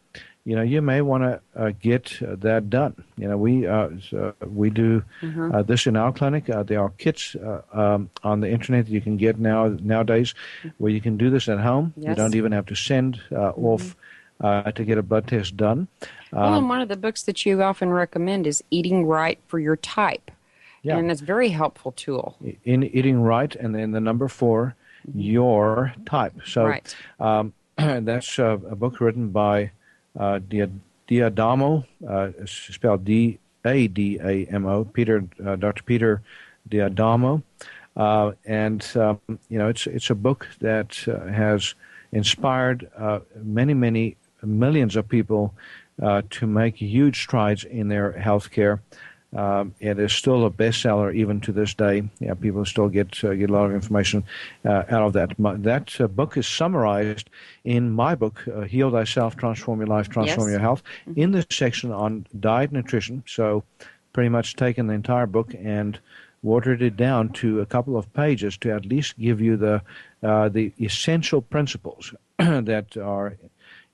you 0.43 0.56
know, 0.56 0.62
you 0.62 0.82
may 0.82 1.02
want 1.02 1.23
to 1.23 1.41
uh, 1.56 1.71
get 1.80 2.21
uh, 2.21 2.36
that 2.39 2.69
done. 2.69 3.04
You 3.17 3.28
know, 3.28 3.38
we 3.38 3.67
uh, 3.67 3.89
so 4.10 4.34
we 4.45 4.69
do 4.69 5.04
mm-hmm. 5.21 5.54
Uh, 5.54 5.62
this 5.62 5.86
in 5.88 5.97
our 5.97 6.13
clinic. 6.13 6.50
Uh, 6.50 6.63
there 6.63 6.82
are 6.82 6.89
kits 6.97 7.36
uh, 7.36 7.62
um, 7.73 8.10
on 8.23 8.39
the 8.39 8.50
internet 8.50 8.86
that 8.86 8.91
you 8.91 9.02
can 9.02 9.17
get 9.17 9.39
now 9.39 9.67
nowadays, 9.67 10.34
where 10.78 10.91
you 10.91 11.02
can 11.02 11.17
do 11.17 11.30
this 11.30 11.50
at 11.50 11.60
home. 11.60 11.93
Yes. 11.97 12.10
You 12.10 12.15
don't 12.15 12.36
even 12.36 12.54
have 12.54 12.65
to 12.67 12.76
send 12.76 13.21
mm-hmm. 13.30 14.00
Off 14.41 14.73
to 14.76 14.84
get 14.84 14.97
a 14.97 15.04
blood 15.04 15.28
test 15.28 15.58
done. 15.58 15.88
Um, 16.32 16.39
well, 16.39 16.54
and 16.56 16.69
one 16.69 16.82
of 16.82 16.89
the 16.89 16.97
books 16.97 17.23
that 17.23 17.45
you 17.45 17.62
often 17.62 17.89
recommend 17.89 18.45
is 18.45 18.63
Eating 18.69 19.06
Right 19.06 19.39
for 19.47 19.60
Your 19.60 19.76
Type, 19.76 20.32
yeah. 20.84 20.97
and 20.97 21.10
it's 21.10 21.21
a 21.21 21.26
very 21.26 21.50
helpful 21.50 21.91
tool. 21.93 22.38
In 22.63 22.84
Eating 22.84 23.21
Right, 23.21 23.56
and 23.56 23.73
then 23.73 23.91
the 23.91 24.02
number 24.02 24.28
4 24.28 24.76
mm-hmm. 25.08 25.19
your 25.19 25.93
type. 26.06 26.34
So 26.45 26.65
right. 26.65 26.95
um, 27.19 27.54
that's 27.78 28.38
a 28.39 28.58
book 28.58 29.00
written 29.00 29.30
by 29.30 29.71
uh, 30.19 30.39
D'Adamo, 30.39 31.86
uh, 32.08 32.30
spelled 32.45 33.06
D 33.06 33.39
A 33.65 33.88
D 33.88 34.19
A 34.21 34.45
M 34.45 34.65
O, 34.65 34.86
Peter, 34.86 35.23
uh, 35.45 35.56
Dr. 35.56 35.84
Peter 35.84 36.21
D'Adamo. 36.69 37.41
Uh, 37.95 38.34
and, 38.45 38.86
um, 38.95 39.19
you 39.50 39.58
know, 39.58 39.69
it's, 39.69 39.88
it's 39.88 40.12
a 40.12 40.15
book 40.15 40.47
that 40.60 41.04
uh, 41.08 41.26
has 41.32 41.73
inspired 42.12 42.89
uh, 42.95 43.19
many, 43.41 43.73
many 43.73 44.15
millions 44.43 44.95
of 44.95 45.08
people 45.08 45.54
uh, 46.02 46.21
to 46.30 46.47
make 46.47 46.78
huge 46.78 47.21
strides 47.21 47.63
in 47.63 47.88
their 47.88 48.12
health 48.13 48.52
care. 48.52 48.82
Um, 49.36 49.76
it 49.80 50.00
is 50.00 50.13
still 50.13 50.46
a 50.46 50.50
bestseller 50.50 51.13
even 51.13 51.42
to 51.42 51.52
this 51.52 51.73
day. 51.73 52.10
Yeah, 52.19 52.33
people 52.33 52.63
still 52.65 52.88
get 52.88 53.21
uh, 53.23 53.33
get 53.33 53.50
a 53.50 53.54
lot 53.54 53.65
of 53.65 53.73
information 53.73 54.23
uh, 54.63 54.83
out 54.90 55.04
of 55.04 55.13
that. 55.13 55.38
My, 55.38 55.56
that 55.56 56.00
uh, 56.00 56.08
book 56.08 56.38
is 56.38 56.48
summarized 56.48 57.29
in 57.65 57.92
my 57.92 58.15
book, 58.15 58.48
uh, 58.48 58.62
"Heal 58.62 58.90
Thyself, 58.90 59.35
Transform 59.35 59.79
Your 59.79 59.88
Life, 59.88 60.08
Transform 60.08 60.48
yes. 60.48 60.52
Your 60.52 60.62
Health," 60.62 60.81
mm-hmm. 61.02 61.19
in 61.19 61.31
the 61.31 61.46
section 61.50 61.92
on 61.92 62.25
diet 62.40 62.71
and 62.71 62.77
nutrition. 62.77 63.23
So, 63.27 63.63
pretty 64.13 64.29
much 64.29 64.56
taken 64.56 64.88
the 64.88 64.94
entire 64.94 65.27
book 65.27 65.54
and 65.54 66.00
watered 66.42 66.81
it 66.81 66.96
down 66.96 67.29
to 67.29 67.60
a 67.60 67.65
couple 67.65 67.98
of 67.98 68.12
pages 68.13 68.58
to 68.58 68.71
at 68.71 68.85
least 68.85 69.19
give 69.19 69.42
you 69.42 69.58
the 69.58 69.81
uh, 70.23 70.50
the 70.50 70.71
essential 70.79 71.42
principles 71.42 72.13
that 72.38 72.96
are, 72.98 73.38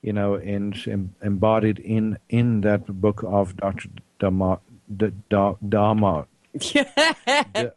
you 0.03 0.13
know, 0.13 0.35
in, 0.35 0.73
in, 0.85 1.15
embodied 1.23 1.79
in 1.79 2.19
in 2.29 2.61
that 2.61 2.85
book 3.01 3.23
of 3.25 3.57
Dr. 3.57 3.89
Dama, 4.19 4.59
D- 4.95 5.11
Dama, 5.29 6.27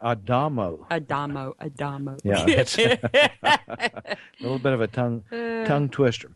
Adamo. 0.03 0.87
Adamo. 0.91 1.55
Adamo. 1.61 2.17
Yeah, 2.23 2.45
a 3.43 4.17
little 4.41 4.59
bit 4.59 4.73
of 4.73 4.81
a 4.81 4.87
tongue 4.87 5.25
tongue 5.31 5.89
twister. 5.89 6.33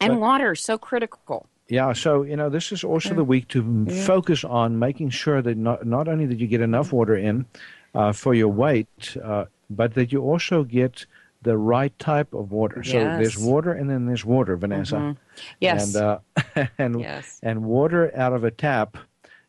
And 0.00 0.14
but, 0.14 0.20
water 0.20 0.54
so 0.54 0.78
critical. 0.78 1.46
Yeah, 1.68 1.92
so 1.92 2.22
you 2.24 2.34
know 2.34 2.48
this 2.48 2.72
is 2.72 2.82
also 2.82 3.14
the 3.14 3.22
week 3.22 3.46
to 3.48 3.86
yeah. 3.88 4.04
focus 4.04 4.42
on 4.42 4.78
making 4.78 5.10
sure 5.10 5.42
that 5.42 5.56
not 5.56 5.86
not 5.86 6.08
only 6.08 6.26
that 6.26 6.40
you 6.40 6.48
get 6.48 6.60
enough 6.60 6.92
water 6.92 7.16
in 7.16 7.46
uh, 7.94 8.12
for 8.12 8.34
your 8.34 8.48
weight, 8.48 9.16
uh, 9.22 9.44
but 9.68 9.94
that 9.94 10.10
you 10.10 10.22
also 10.22 10.64
get 10.64 11.06
the 11.42 11.56
right 11.56 11.96
type 11.98 12.34
of 12.34 12.52
water. 12.52 12.82
So 12.82 12.98
there's 12.98 13.38
water 13.38 13.72
and 13.72 13.88
then 13.88 14.06
there's 14.06 14.24
water, 14.24 14.56
Vanessa. 14.56 14.96
Mm-hmm. 14.96 15.42
Yes. 15.60 15.94
And 15.94 16.04
uh, 16.04 16.18
and 16.78 17.00
yes. 17.00 17.40
and 17.42 17.64
water 17.64 18.12
out 18.14 18.32
of 18.32 18.44
a 18.44 18.50
tap 18.50 18.96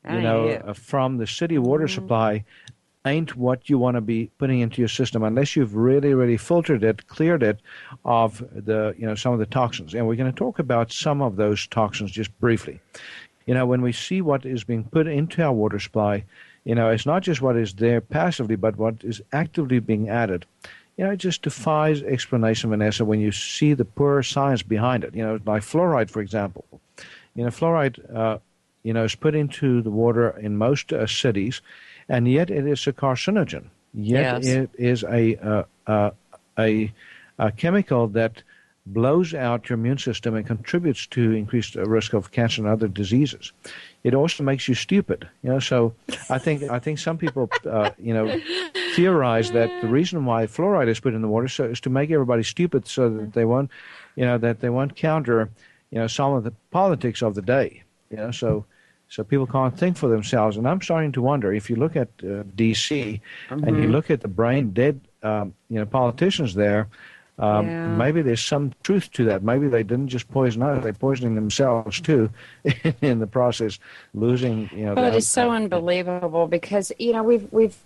you 0.09 0.21
know, 0.21 0.49
uh, 0.49 0.73
from 0.73 1.17
the 1.17 1.27
city 1.27 1.57
water 1.57 1.85
mm-hmm. 1.85 1.93
supply 1.93 2.43
ain't 3.05 3.35
what 3.35 3.69
you 3.69 3.77
want 3.77 3.95
to 3.95 4.01
be 4.01 4.29
putting 4.37 4.59
into 4.59 4.79
your 4.81 4.87
system 4.87 5.23
unless 5.23 5.55
you've 5.55 5.75
really, 5.75 6.13
really 6.13 6.37
filtered 6.37 6.83
it, 6.83 7.07
cleared 7.07 7.41
it 7.41 7.59
of 8.05 8.43
the, 8.51 8.95
you 8.97 9.05
know, 9.05 9.15
some 9.15 9.33
of 9.33 9.39
the 9.39 9.45
toxins. 9.45 9.93
And 9.93 10.07
we're 10.07 10.15
going 10.15 10.31
to 10.31 10.37
talk 10.37 10.59
about 10.59 10.91
some 10.91 11.21
of 11.21 11.35
those 11.35 11.65
toxins 11.67 12.11
just 12.11 12.37
briefly. 12.39 12.79
You 13.47 13.55
know, 13.55 13.65
when 13.65 13.81
we 13.81 13.91
see 13.91 14.21
what 14.21 14.45
is 14.45 14.63
being 14.63 14.83
put 14.83 15.07
into 15.07 15.41
our 15.43 15.51
water 15.51 15.79
supply, 15.79 16.23
you 16.63 16.75
know, 16.75 16.89
it's 16.89 17.07
not 17.07 17.23
just 17.23 17.41
what 17.41 17.57
is 17.57 17.73
there 17.73 18.01
passively, 18.01 18.55
but 18.55 18.77
what 18.77 19.03
is 19.03 19.19
actively 19.33 19.79
being 19.79 20.09
added. 20.09 20.45
You 20.97 21.05
know, 21.05 21.11
it 21.11 21.17
just 21.17 21.41
defies 21.41 22.03
explanation, 22.03 22.69
Vanessa, 22.69 23.05
when 23.05 23.19
you 23.19 23.31
see 23.31 23.73
the 23.73 23.85
poor 23.85 24.21
science 24.23 24.61
behind 24.61 25.03
it. 25.03 25.15
You 25.15 25.23
know, 25.23 25.39
like 25.45 25.63
fluoride, 25.63 26.09
for 26.09 26.21
example. 26.21 26.65
You 27.35 27.45
know, 27.45 27.49
fluoride 27.49 28.15
uh, 28.15 28.37
you 28.83 28.93
know, 28.93 29.03
is 29.03 29.15
put 29.15 29.35
into 29.35 29.81
the 29.81 29.91
water 29.91 30.29
in 30.37 30.57
most 30.57 30.91
uh, 30.91 31.05
cities, 31.07 31.61
and 32.09 32.27
yet 32.27 32.49
it 32.49 32.67
is 32.67 32.85
a 32.87 32.93
carcinogen. 32.93 33.65
Yet 33.93 34.43
yes. 34.43 34.47
it 34.47 34.69
is 34.77 35.03
a, 35.03 35.35
uh, 35.37 35.63
uh, 35.87 36.11
a, 36.57 36.91
a 37.37 37.51
chemical 37.51 38.07
that 38.09 38.41
blows 38.85 39.33
out 39.33 39.69
your 39.69 39.77
immune 39.77 39.97
system 39.97 40.35
and 40.35 40.45
contributes 40.45 41.05
to 41.07 41.31
increased 41.31 41.75
risk 41.75 42.13
of 42.13 42.31
cancer 42.31 42.61
and 42.61 42.69
other 42.69 42.87
diseases. 42.87 43.51
It 44.03 44.13
also 44.15 44.43
makes 44.43 44.67
you 44.67 44.75
stupid. 44.75 45.29
You 45.43 45.51
know, 45.51 45.59
so 45.59 45.93
I 46.29 46.39
think 46.39 46.63
I 46.63 46.79
think 46.79 46.99
some 46.99 47.17
people, 47.17 47.49
uh, 47.69 47.91
you 47.99 48.13
know, 48.13 48.39
theorize 48.95 49.51
that 49.51 49.69
the 49.81 49.87
reason 49.87 50.25
why 50.25 50.47
fluoride 50.47 50.87
is 50.87 50.99
put 50.99 51.13
in 51.13 51.21
the 51.21 51.27
water 51.27 51.47
so, 51.47 51.65
is 51.65 51.79
to 51.81 51.89
make 51.89 52.09
everybody 52.09 52.43
stupid, 52.43 52.87
so 52.87 53.09
that 53.09 53.33
they 53.33 53.45
won't, 53.45 53.69
you 54.15 54.25
know, 54.25 54.37
that 54.37 54.59
they 54.59 54.69
won't 54.69 54.95
counter, 54.95 55.49
you 55.91 55.99
know, 55.99 56.07
some 56.07 56.33
of 56.33 56.43
the 56.43 56.53
politics 56.71 57.21
of 57.21 57.35
the 57.35 57.41
day. 57.41 57.83
You 58.09 58.17
know, 58.17 58.31
so 58.31 58.65
so 59.11 59.25
people 59.25 59.45
can't 59.45 59.77
think 59.77 59.97
for 59.97 60.07
themselves. 60.07 60.57
And 60.57 60.67
I'm 60.67 60.81
starting 60.81 61.11
to 61.11 61.21
wonder 61.21 61.53
if 61.53 61.69
you 61.69 61.75
look 61.75 61.95
at 61.97 62.07
uh, 62.23 62.43
D.C. 62.55 63.21
Mm-hmm. 63.49 63.63
and 63.67 63.77
you 63.77 63.83
mm-hmm. 63.83 63.91
look 63.91 64.09
at 64.09 64.21
the 64.21 64.29
brain 64.29 64.71
dead, 64.71 65.01
um, 65.21 65.53
you 65.69 65.79
know, 65.79 65.85
politicians 65.85 66.55
there. 66.55 66.87
Um, 67.39 67.67
yeah. 67.67 67.87
Maybe 67.87 68.21
there's 68.21 68.43
some 68.43 68.73
truth 68.83 69.11
to 69.13 69.25
that. 69.25 69.43
Maybe 69.43 69.67
they 69.67 69.83
didn't 69.83 70.09
just 70.09 70.29
poison 70.29 70.61
us; 70.61 70.83
they're 70.83 70.93
poisoning 70.93 71.35
themselves 71.35 71.99
too, 71.99 72.29
in 73.01 73.19
the 73.19 73.27
process, 73.27 73.79
losing. 74.13 74.69
You 74.73 74.87
know, 74.87 75.05
it 75.05 75.15
is 75.15 75.27
so 75.27 75.49
unbelievable 75.51 76.47
because 76.47 76.91
you 76.99 77.13
know 77.13 77.23
we've 77.23 77.51
we've 77.51 77.77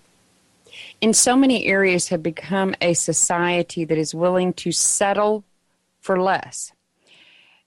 in 0.99 1.13
so 1.13 1.35
many 1.35 1.65
areas 1.65 2.09
have 2.09 2.21
become 2.21 2.75
a 2.81 2.93
society 2.93 3.85
that 3.85 3.97
is 3.97 4.13
willing 4.13 4.51
to 4.53 4.71
settle 4.71 5.43
for 6.01 6.21
less 6.21 6.73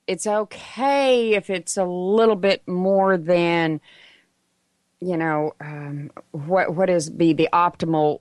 it's 0.09 0.27
okay 0.27 1.35
if 1.35 1.51
it's 1.51 1.77
a 1.77 1.85
little 1.85 2.35
bit 2.35 2.67
more 2.67 3.17
than 3.17 3.81
you 5.01 5.17
know 5.17 5.55
um, 5.61 6.11
what 6.33 6.75
what 6.75 6.91
is 6.91 7.09
be 7.11 7.33
the 7.35 7.49
optimal 7.53 8.21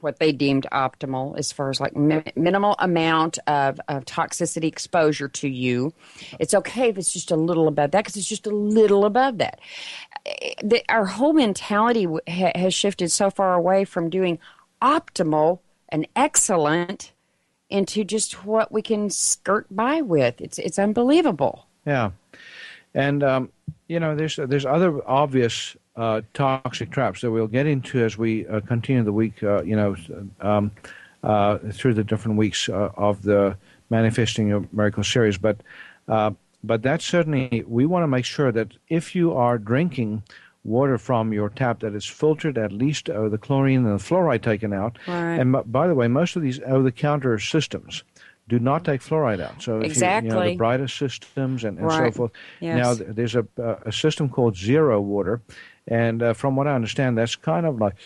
what 0.00 0.18
they 0.18 0.32
deemed 0.32 0.66
optimal 0.72 1.38
as 1.38 1.52
far 1.52 1.70
as 1.70 1.80
like 1.80 1.96
mi- 1.96 2.22
minimal 2.36 2.76
amount 2.78 3.38
of, 3.46 3.80
of 3.88 4.04
toxicity 4.04 4.64
exposure 4.64 5.28
to 5.28 5.48
you. 5.48 5.92
It's 6.38 6.54
okay 6.54 6.88
if 6.88 6.98
it's 6.98 7.12
just 7.12 7.30
a 7.30 7.36
little 7.36 7.68
above 7.68 7.92
that 7.92 8.00
because 8.00 8.16
it's 8.16 8.28
just 8.28 8.46
a 8.46 8.54
little 8.54 9.04
above 9.04 9.38
that. 9.38 9.60
The, 10.62 10.82
our 10.88 11.06
whole 11.06 11.32
mentality 11.32 12.04
ha- 12.04 12.52
has 12.54 12.74
shifted 12.74 13.10
so 13.10 13.30
far 13.30 13.54
away 13.54 13.84
from 13.84 14.10
doing 14.10 14.38
optimal 14.82 15.60
and 15.88 16.06
excellent 16.14 17.12
into 17.70 18.04
just 18.04 18.44
what 18.44 18.70
we 18.72 18.82
can 18.82 19.10
skirt 19.10 19.66
by 19.70 20.02
with. 20.02 20.40
It's 20.40 20.58
it's 20.58 20.78
unbelievable. 20.78 21.66
Yeah, 21.86 22.10
and 22.94 23.22
um, 23.22 23.52
you 23.88 24.00
know, 24.00 24.14
there's 24.14 24.36
there's 24.36 24.66
other 24.66 25.00
obvious 25.08 25.76
uh, 25.96 26.22
toxic 26.34 26.90
traps 26.90 27.20
that 27.20 27.30
we'll 27.30 27.46
get 27.46 27.66
into 27.66 28.02
as 28.04 28.18
we 28.18 28.46
uh, 28.46 28.60
continue 28.60 29.02
the 29.02 29.12
week. 29.12 29.42
Uh, 29.42 29.62
you 29.62 29.76
know, 29.76 29.96
um, 30.40 30.70
uh, 31.22 31.58
through 31.72 31.94
the 31.94 32.04
different 32.04 32.38
weeks 32.38 32.68
uh, 32.68 32.90
of 32.96 33.22
the 33.22 33.56
manifesting 33.90 34.48
your 34.48 34.66
miracle 34.72 35.04
series, 35.04 35.38
but. 35.38 35.56
Uh, 36.08 36.32
but 36.62 36.82
that 36.82 37.00
certainly, 37.00 37.64
we 37.66 37.86
want 37.86 38.02
to 38.02 38.06
make 38.06 38.26
sure 38.26 38.52
that 38.52 38.68
if 38.88 39.14
you 39.14 39.32
are 39.32 39.56
drinking 39.56 40.22
water 40.62 40.98
from 40.98 41.32
your 41.32 41.48
tap 41.48 41.80
that 41.80 41.94
is 41.94 42.04
filtered, 42.04 42.58
at 42.58 42.70
least 42.70 43.06
the 43.06 43.38
chlorine 43.40 43.86
and 43.86 43.98
the 43.98 44.04
fluoride 44.04 44.42
taken 44.42 44.74
out. 44.74 44.98
Right. 45.08 45.36
And 45.36 45.56
by 45.72 45.88
the 45.88 45.94
way, 45.94 46.06
most 46.06 46.36
of 46.36 46.42
these 46.42 46.60
over-the-counter 46.60 47.38
systems 47.38 48.04
do 48.48 48.58
not 48.58 48.84
take 48.84 49.00
fluoride 49.00 49.40
out. 49.40 49.62
So 49.62 49.80
exactly. 49.80 50.28
you, 50.28 50.34
you 50.34 50.40
know, 50.40 50.50
the 50.50 50.56
brightest 50.56 50.98
systems 50.98 51.64
and, 51.64 51.78
and 51.78 51.86
right. 51.86 52.12
so 52.12 52.16
forth. 52.16 52.32
Yes. 52.60 52.98
Now 52.98 53.06
there's 53.08 53.36
a, 53.36 53.46
a 53.86 53.92
system 53.92 54.28
called 54.28 54.54
Zero 54.54 55.00
Water, 55.00 55.40
and 55.90 56.22
uh, 56.22 56.32
from 56.32 56.56
what 56.56 56.66
I 56.66 56.74
understand, 56.74 57.18
that's 57.18 57.36
kind 57.36 57.66
of 57.66 57.80
like 57.80 57.96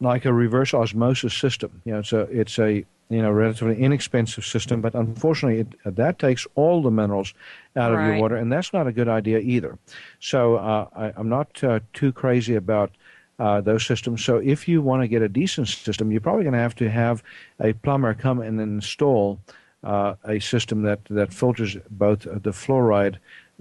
like 0.00 0.24
a 0.24 0.32
reverse 0.32 0.74
osmosis 0.74 1.34
system. 1.34 1.82
You 1.84 1.92
know, 1.92 1.98
it's 2.00 2.12
a 2.12 2.20
it's 2.22 2.58
a 2.58 2.84
you 3.10 3.22
know, 3.22 3.30
relatively 3.30 3.80
inexpensive 3.80 4.44
system, 4.44 4.80
but 4.80 4.94
unfortunately, 4.94 5.60
it, 5.60 5.96
that 5.96 6.18
takes 6.18 6.46
all 6.54 6.82
the 6.82 6.90
minerals 6.90 7.32
out 7.74 7.92
right. 7.92 8.02
of 8.02 8.08
your 8.08 8.20
water, 8.20 8.36
and 8.36 8.52
that's 8.52 8.72
not 8.72 8.86
a 8.86 8.92
good 8.92 9.08
idea 9.08 9.38
either. 9.38 9.78
So 10.20 10.56
uh, 10.56 10.88
I, 10.94 11.18
am 11.18 11.28
not 11.28 11.62
uh, 11.64 11.80
too 11.94 12.12
crazy 12.12 12.54
about 12.54 12.90
uh, 13.38 13.60
those 13.62 13.86
systems. 13.86 14.24
So 14.24 14.36
if 14.36 14.68
you 14.68 14.82
want 14.82 15.02
to 15.02 15.08
get 15.08 15.22
a 15.22 15.28
decent 15.28 15.68
system, 15.68 16.10
you're 16.10 16.20
probably 16.20 16.42
going 16.42 16.54
to 16.54 16.58
have 16.58 16.74
to 16.76 16.90
have 16.90 17.22
a 17.60 17.72
plumber 17.72 18.12
come 18.12 18.40
and 18.40 18.60
install 18.60 19.40
uh, 19.84 20.16
a 20.24 20.38
system 20.40 20.82
that, 20.82 21.04
that 21.06 21.32
filters 21.32 21.76
both 21.90 22.22
the 22.22 22.50
fluoride, 22.50 23.16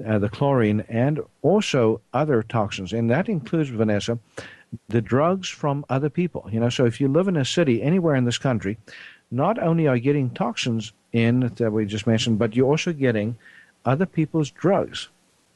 uh, 0.06 0.20
the 0.20 0.30
chlorine, 0.30 0.82
and 0.90 1.20
also 1.42 2.02
other 2.14 2.44
toxins, 2.44 2.94
and 2.94 3.10
that 3.10 3.30
includes 3.30 3.70
Vanessa 3.70 4.20
the 4.90 5.02
drugs 5.02 5.48
from 5.48 5.86
other 5.90 6.10
people. 6.10 6.50
You 6.52 6.60
know, 6.60 6.70
so 6.70 6.86
if 6.86 7.00
you 7.00 7.08
live 7.08 7.30
in 7.30 7.38
a 7.38 7.46
city 7.46 7.82
anywhere 7.82 8.16
in 8.16 8.26
this 8.26 8.38
country 8.38 8.78
not 9.32 9.62
only 9.62 9.88
are 9.88 9.96
you 9.96 10.02
getting 10.02 10.30
toxins 10.30 10.94
in 11.12 11.52
that 11.56 11.72
we 11.72 11.86
just 11.86 12.08
mentioned, 12.08 12.40
but 12.40 12.56
you're 12.56 12.68
also 12.68 12.94
getting 12.94 13.38
other 13.86 14.06
people's 14.06 14.52
drugs. 14.52 15.10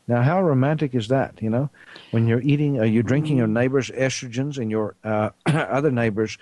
Now, 0.07 0.21
how 0.21 0.41
romantic 0.41 0.93
is 0.95 1.07
that? 1.07 1.41
You 1.41 1.49
know, 1.49 1.69
when 2.11 2.27
you're 2.27 2.41
eating, 2.41 2.79
uh, 2.79 2.83
you're 2.83 3.03
drinking 3.03 3.37
your 3.37 3.47
neighbor's 3.47 3.89
estrogens 3.91 4.57
and 4.57 4.69
your 4.69 4.95
uh, 5.03 5.29
other 5.45 5.91
neighbor's, 5.91 6.37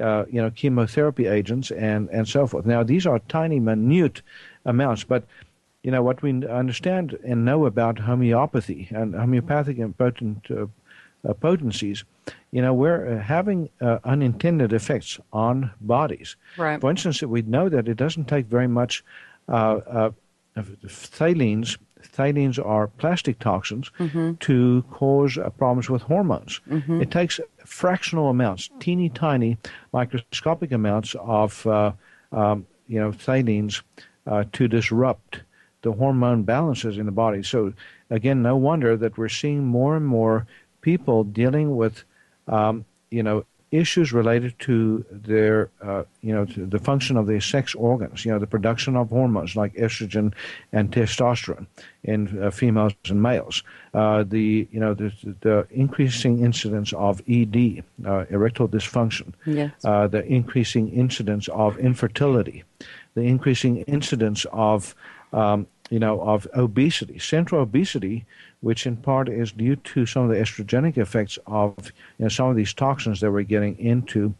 uh, 0.00 0.24
you 0.30 0.40
know, 0.40 0.50
chemotherapy 0.50 1.26
agents 1.26 1.70
and 1.70 2.08
and 2.10 2.26
so 2.26 2.46
forth. 2.46 2.66
Now, 2.66 2.82
these 2.82 3.06
are 3.06 3.18
tiny, 3.28 3.60
minute 3.60 4.22
amounts, 4.64 5.04
but 5.04 5.24
you 5.82 5.90
know 5.90 6.02
what 6.02 6.22
we 6.22 6.30
understand 6.46 7.18
and 7.24 7.44
know 7.44 7.66
about 7.66 7.98
homeopathy 7.98 8.88
and 8.90 9.14
homeopathic 9.14 9.78
and 9.78 9.96
potent 9.96 10.46
uh, 10.50 10.66
uh, 11.28 11.34
potencies 11.34 12.04
you 12.52 12.60
know, 12.60 12.74
we're 12.74 13.16
uh, 13.16 13.22
having 13.22 13.70
uh, 13.80 13.98
unintended 14.04 14.72
effects 14.72 15.18
on 15.32 15.70
bodies. 15.80 16.36
Right. 16.56 16.80
For 16.80 16.90
instance, 16.90 17.22
we 17.22 17.42
know 17.42 17.68
that 17.68 17.88
it 17.88 17.96
doesn't 17.96 18.26
take 18.26 18.46
very 18.46 18.68
much 18.68 19.02
uh, 19.48 19.80
uh 19.86 20.10
phthaleins. 20.56 21.78
Phthaleins 22.02 22.64
are 22.64 22.88
plastic 22.88 23.38
toxins 23.38 23.90
mm-hmm. 23.98 24.34
to 24.34 24.84
cause 24.90 25.38
uh, 25.38 25.48
problems 25.50 25.88
with 25.88 26.02
hormones. 26.02 26.60
Mm-hmm. 26.68 27.00
It 27.00 27.10
takes 27.10 27.40
fractional 27.64 28.28
amounts, 28.28 28.68
teeny 28.80 29.08
tiny, 29.08 29.56
microscopic 29.92 30.72
amounts 30.72 31.16
of, 31.20 31.66
uh, 31.66 31.92
um, 32.32 32.66
you 32.86 33.00
know, 33.00 33.12
phthaleins 33.12 33.82
to 34.52 34.68
disrupt 34.68 35.42
the 35.82 35.92
hormone 35.92 36.42
balances 36.42 36.98
in 36.98 37.06
the 37.06 37.12
body. 37.12 37.42
So, 37.42 37.72
again, 38.10 38.42
no 38.42 38.56
wonder 38.56 38.96
that 38.96 39.18
we're 39.18 39.28
seeing 39.28 39.64
more 39.64 39.96
and 39.96 40.06
more 40.06 40.46
people 40.80 41.24
dealing 41.24 41.76
with, 41.76 42.04
um, 42.48 42.84
you 43.10 43.22
know, 43.22 43.44
issues 43.72 44.12
related 44.12 44.56
to 44.58 45.04
their, 45.10 45.70
uh, 45.82 46.04
you 46.20 46.32
know, 46.32 46.44
the 46.44 46.78
function 46.78 47.16
of 47.16 47.26
their 47.26 47.40
sex 47.40 47.74
organs, 47.74 48.24
you 48.24 48.30
know, 48.30 48.38
the 48.38 48.46
production 48.46 48.96
of 48.96 49.08
hormones 49.08 49.56
like 49.56 49.74
estrogen 49.74 50.32
and 50.72 50.92
testosterone 50.92 51.66
in 52.04 52.42
uh, 52.42 52.50
females 52.50 52.92
and 53.08 53.22
males, 53.22 53.62
uh, 53.94 54.22
the, 54.24 54.68
you 54.70 54.78
know, 54.78 54.92
the, 54.92 55.10
the, 55.40 55.66
increasing 55.70 56.44
incidence 56.44 56.92
of 56.92 57.22
ED, 57.26 57.82
uh, 58.06 58.26
erectile 58.28 58.68
dysfunction, 58.68 59.32
yes. 59.46 59.72
Uh, 59.84 60.06
the 60.06 60.22
increasing 60.26 60.90
incidence 60.90 61.48
of 61.48 61.78
infertility, 61.78 62.62
the 63.14 63.22
increasing 63.22 63.78
incidence 63.82 64.44
of, 64.52 64.94
um, 65.32 65.66
you 65.90 65.98
know, 65.98 66.20
of 66.20 66.46
obesity, 66.54 67.18
central 67.18 67.60
obesity 67.60 68.24
which 68.62 68.86
in 68.86 68.96
part 68.96 69.28
is 69.28 69.52
due 69.52 69.76
to 69.76 70.06
some 70.06 70.22
of 70.22 70.30
the 70.30 70.36
estrogenic 70.36 70.96
effects 70.96 71.38
of 71.46 71.92
you 72.18 72.24
know, 72.24 72.28
some 72.28 72.48
of 72.48 72.56
these 72.56 72.72
toxins 72.72 73.20
that 73.20 73.30
we're 73.30 73.42
getting 73.42 73.78
into 73.78 74.34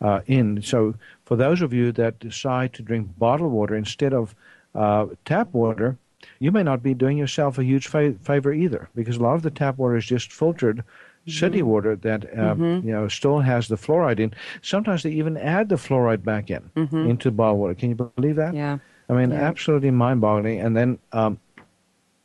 uh, 0.00 0.20
in. 0.26 0.60
So 0.62 0.94
for 1.24 1.36
those 1.36 1.62
of 1.62 1.72
you 1.72 1.92
that 1.92 2.18
decide 2.18 2.74
to 2.74 2.82
drink 2.82 3.08
bottled 3.18 3.52
water 3.52 3.74
instead 3.74 4.12
of 4.12 4.34
uh, 4.74 5.06
tap 5.24 5.52
water, 5.52 5.96
you 6.40 6.52
may 6.52 6.62
not 6.62 6.82
be 6.82 6.92
doing 6.92 7.18
yourself 7.18 7.58
a 7.58 7.64
huge 7.64 7.86
fa- 7.86 8.14
favor 8.20 8.52
either, 8.52 8.88
because 8.94 9.16
a 9.16 9.22
lot 9.22 9.34
of 9.34 9.42
the 9.42 9.50
tap 9.50 9.78
water 9.78 9.96
is 9.96 10.06
just 10.06 10.32
filtered 10.32 10.78
mm-hmm. 10.78 11.30
city 11.30 11.62
water 11.62 11.94
that 11.96 12.24
uh, 12.24 12.54
mm-hmm. 12.54 12.86
you 12.86 12.92
know 12.92 13.08
still 13.08 13.38
has 13.38 13.68
the 13.68 13.76
fluoride 13.76 14.18
in. 14.18 14.34
Sometimes 14.62 15.04
they 15.04 15.10
even 15.10 15.36
add 15.36 15.68
the 15.68 15.76
fluoride 15.76 16.24
back 16.24 16.50
in 16.50 16.70
mm-hmm. 16.76 17.10
into 17.10 17.30
bottled 17.30 17.60
water. 17.60 17.74
Can 17.74 17.90
you 17.90 17.94
believe 17.94 18.36
that? 18.36 18.54
Yeah. 18.54 18.78
I 19.08 19.14
mean, 19.14 19.30
yeah. 19.30 19.40
absolutely 19.40 19.90
mind-boggling. 19.90 20.60
And 20.60 20.76
then 20.76 20.98
um, 21.12 21.38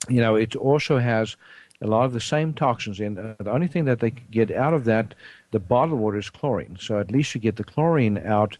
you 0.09 0.21
know, 0.21 0.35
it 0.35 0.55
also 0.55 0.97
has 0.97 1.35
a 1.81 1.87
lot 1.87 2.05
of 2.05 2.13
the 2.13 2.21
same 2.21 2.53
toxins 2.53 2.99
in. 2.99 3.17
Uh, 3.17 3.35
the 3.39 3.51
only 3.51 3.67
thing 3.67 3.85
that 3.85 3.99
they 3.99 4.11
get 4.11 4.51
out 4.51 4.73
of 4.73 4.85
that, 4.85 5.13
the 5.51 5.59
bottled 5.59 5.99
water, 5.99 6.17
is 6.17 6.29
chlorine. 6.29 6.77
So 6.79 6.99
at 6.99 7.11
least 7.11 7.35
you 7.35 7.41
get 7.41 7.55
the 7.55 7.63
chlorine 7.63 8.17
out 8.19 8.57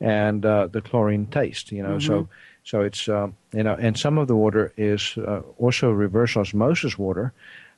and 0.00 0.44
uh, 0.44 0.68
the 0.68 0.80
chlorine 0.80 1.26
taste. 1.26 1.72
You 1.72 1.82
know, 1.82 1.96
mm-hmm. 1.96 2.06
so 2.06 2.28
so 2.64 2.80
it's 2.82 3.08
um, 3.08 3.36
you 3.52 3.62
know, 3.62 3.74
and 3.74 3.98
some 3.98 4.18
of 4.18 4.28
the 4.28 4.36
water 4.36 4.72
is 4.76 5.16
uh, 5.18 5.42
also 5.58 5.90
reverse 5.90 6.36
osmosis 6.36 6.98
water. 6.98 7.32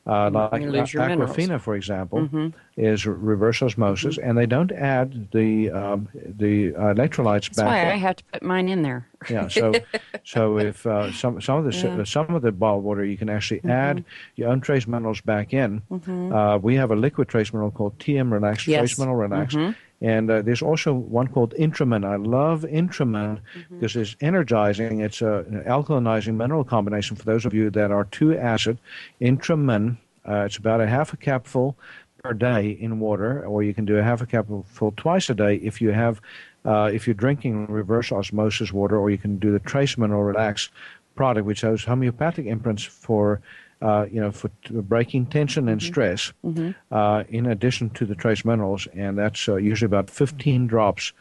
Uh, 0.09 0.31
like 0.31 0.63
Aquafina, 0.63 1.09
minerals. 1.09 1.63
for 1.63 1.77
example, 1.77 2.21
mm-hmm. 2.21 2.49
is 2.79 3.05
reverse 3.07 3.61
osmosis, 3.61 4.17
mm-hmm. 4.17 4.29
and 4.29 4.39
they 4.39 4.47
don't 4.47 4.73
add 4.73 5.29
the 5.33 5.71
um, 5.71 6.09
the 6.15 6.73
electrolytes 6.73 7.49
That's 7.49 7.57
back. 7.59 7.67
That's 7.67 7.85
why 7.87 7.93
I 7.93 7.97
have 7.97 8.17
to 8.17 8.25
put 8.33 8.43
mine 8.43 8.71
in 8.71 8.83
there. 8.83 9.07
yeah, 9.29 9.49
so 9.49 9.75
so 10.25 10.59
if 10.59 10.87
uh, 10.87 11.13
some 11.13 11.43
some 11.43 11.59
of 11.59 11.71
the 11.71 11.77
yeah. 11.77 12.05
some 12.05 12.35
of 12.35 12.41
the 12.41 12.53
bottled 12.53 12.85
water 12.85 13.05
you 13.05 13.19
can 13.19 13.29
actually 13.29 13.59
mm-hmm. 13.59 13.71
add 13.71 14.05
your 14.37 14.49
own 14.49 14.63
trace 14.63 14.87
minerals 14.87 15.21
back 15.21 15.53
in. 15.53 15.83
Mm-hmm. 15.91 16.33
Uh, 16.33 16.57
we 16.57 16.77
have 16.77 16.91
a 16.91 16.97
liquid 16.97 17.29
trace 17.29 17.53
mineral 17.53 17.71
called 17.71 17.99
TM 17.99 18.33
Relax 18.33 18.67
yes. 18.67 18.81
Trace 18.81 18.99
Mineral 18.99 19.17
Relax. 19.17 19.55
And 20.01 20.31
uh, 20.31 20.43
there's 20.43 20.63
also 20.63 20.95
one 20.95 21.27
called 21.27 21.55
IntraMin. 21.59 22.05
I 22.05 22.17
love 22.17 22.63
IntraMin 22.63 23.41
Mm-hmm. 23.59 23.81
because 23.81 23.97
it's 23.97 24.17
energizing. 24.21 25.01
It's 25.01 25.23
a, 25.23 25.45
an 25.49 25.65
alkalinizing 25.67 26.35
mineral 26.35 26.65
combination 26.65 27.17
for 27.17 27.25
those 27.25 27.45
of 27.45 27.55
you 27.55 27.71
that 27.71 27.91
are 27.91 28.05
too 28.05 28.37
acid. 28.37 28.79
IntraMin 29.21 29.97
uh, 30.29 30.45
it's 30.45 30.59
about 30.59 30.81
a 30.81 30.87
half 30.87 31.13
a 31.13 31.17
capful 31.17 31.77
per 32.23 32.33
day 32.35 32.71
in 32.81 33.01
water, 33.01 33.47
or 33.47 33.63
you 33.63 33.73
can 33.73 33.85
do 33.85 33.97
a 33.97 34.03
half 34.03 34.21
a 34.21 34.27
capful 34.27 34.93
twice 34.97 35.31
a 35.31 35.35
day 35.35 35.57
if 35.57 35.81
you 35.81 35.91
have 35.91 36.21
uh, 36.65 36.91
if 36.93 37.07
you're 37.07 37.15
drinking 37.15 37.67
reverse 37.67 38.13
osmosis 38.13 38.73
water, 38.73 38.99
or 38.99 39.11
you 39.11 39.17
can 39.17 39.39
do 39.39 39.53
the 39.53 39.61
Trace 39.61 39.97
Mineral 39.97 40.25
Relax 40.25 40.71
product, 41.15 41.47
which 41.47 41.63
has 41.63 41.85
homeopathic 41.85 42.47
imprints 42.47 42.83
for 42.85 43.41
uh, 43.83 44.07
you 44.11 44.21
know 44.21 44.31
for 44.31 44.51
breaking 44.71 45.27
tension 45.27 45.69
and 45.69 45.81
mm-hmm. 45.81 45.89
stress, 45.89 46.33
mm-hmm. 46.45 46.71
uh, 46.95 47.25
in 47.29 47.47
addition 47.47 47.91
to 47.91 48.05
the 48.05 48.15
trace 48.15 48.45
minerals, 48.45 48.87
and 48.95 49.19
that's 49.19 49.49
uh, 49.49 49.57
usually 49.57 49.87
about 49.87 50.11
15 50.11 50.67
drops, 50.67 51.13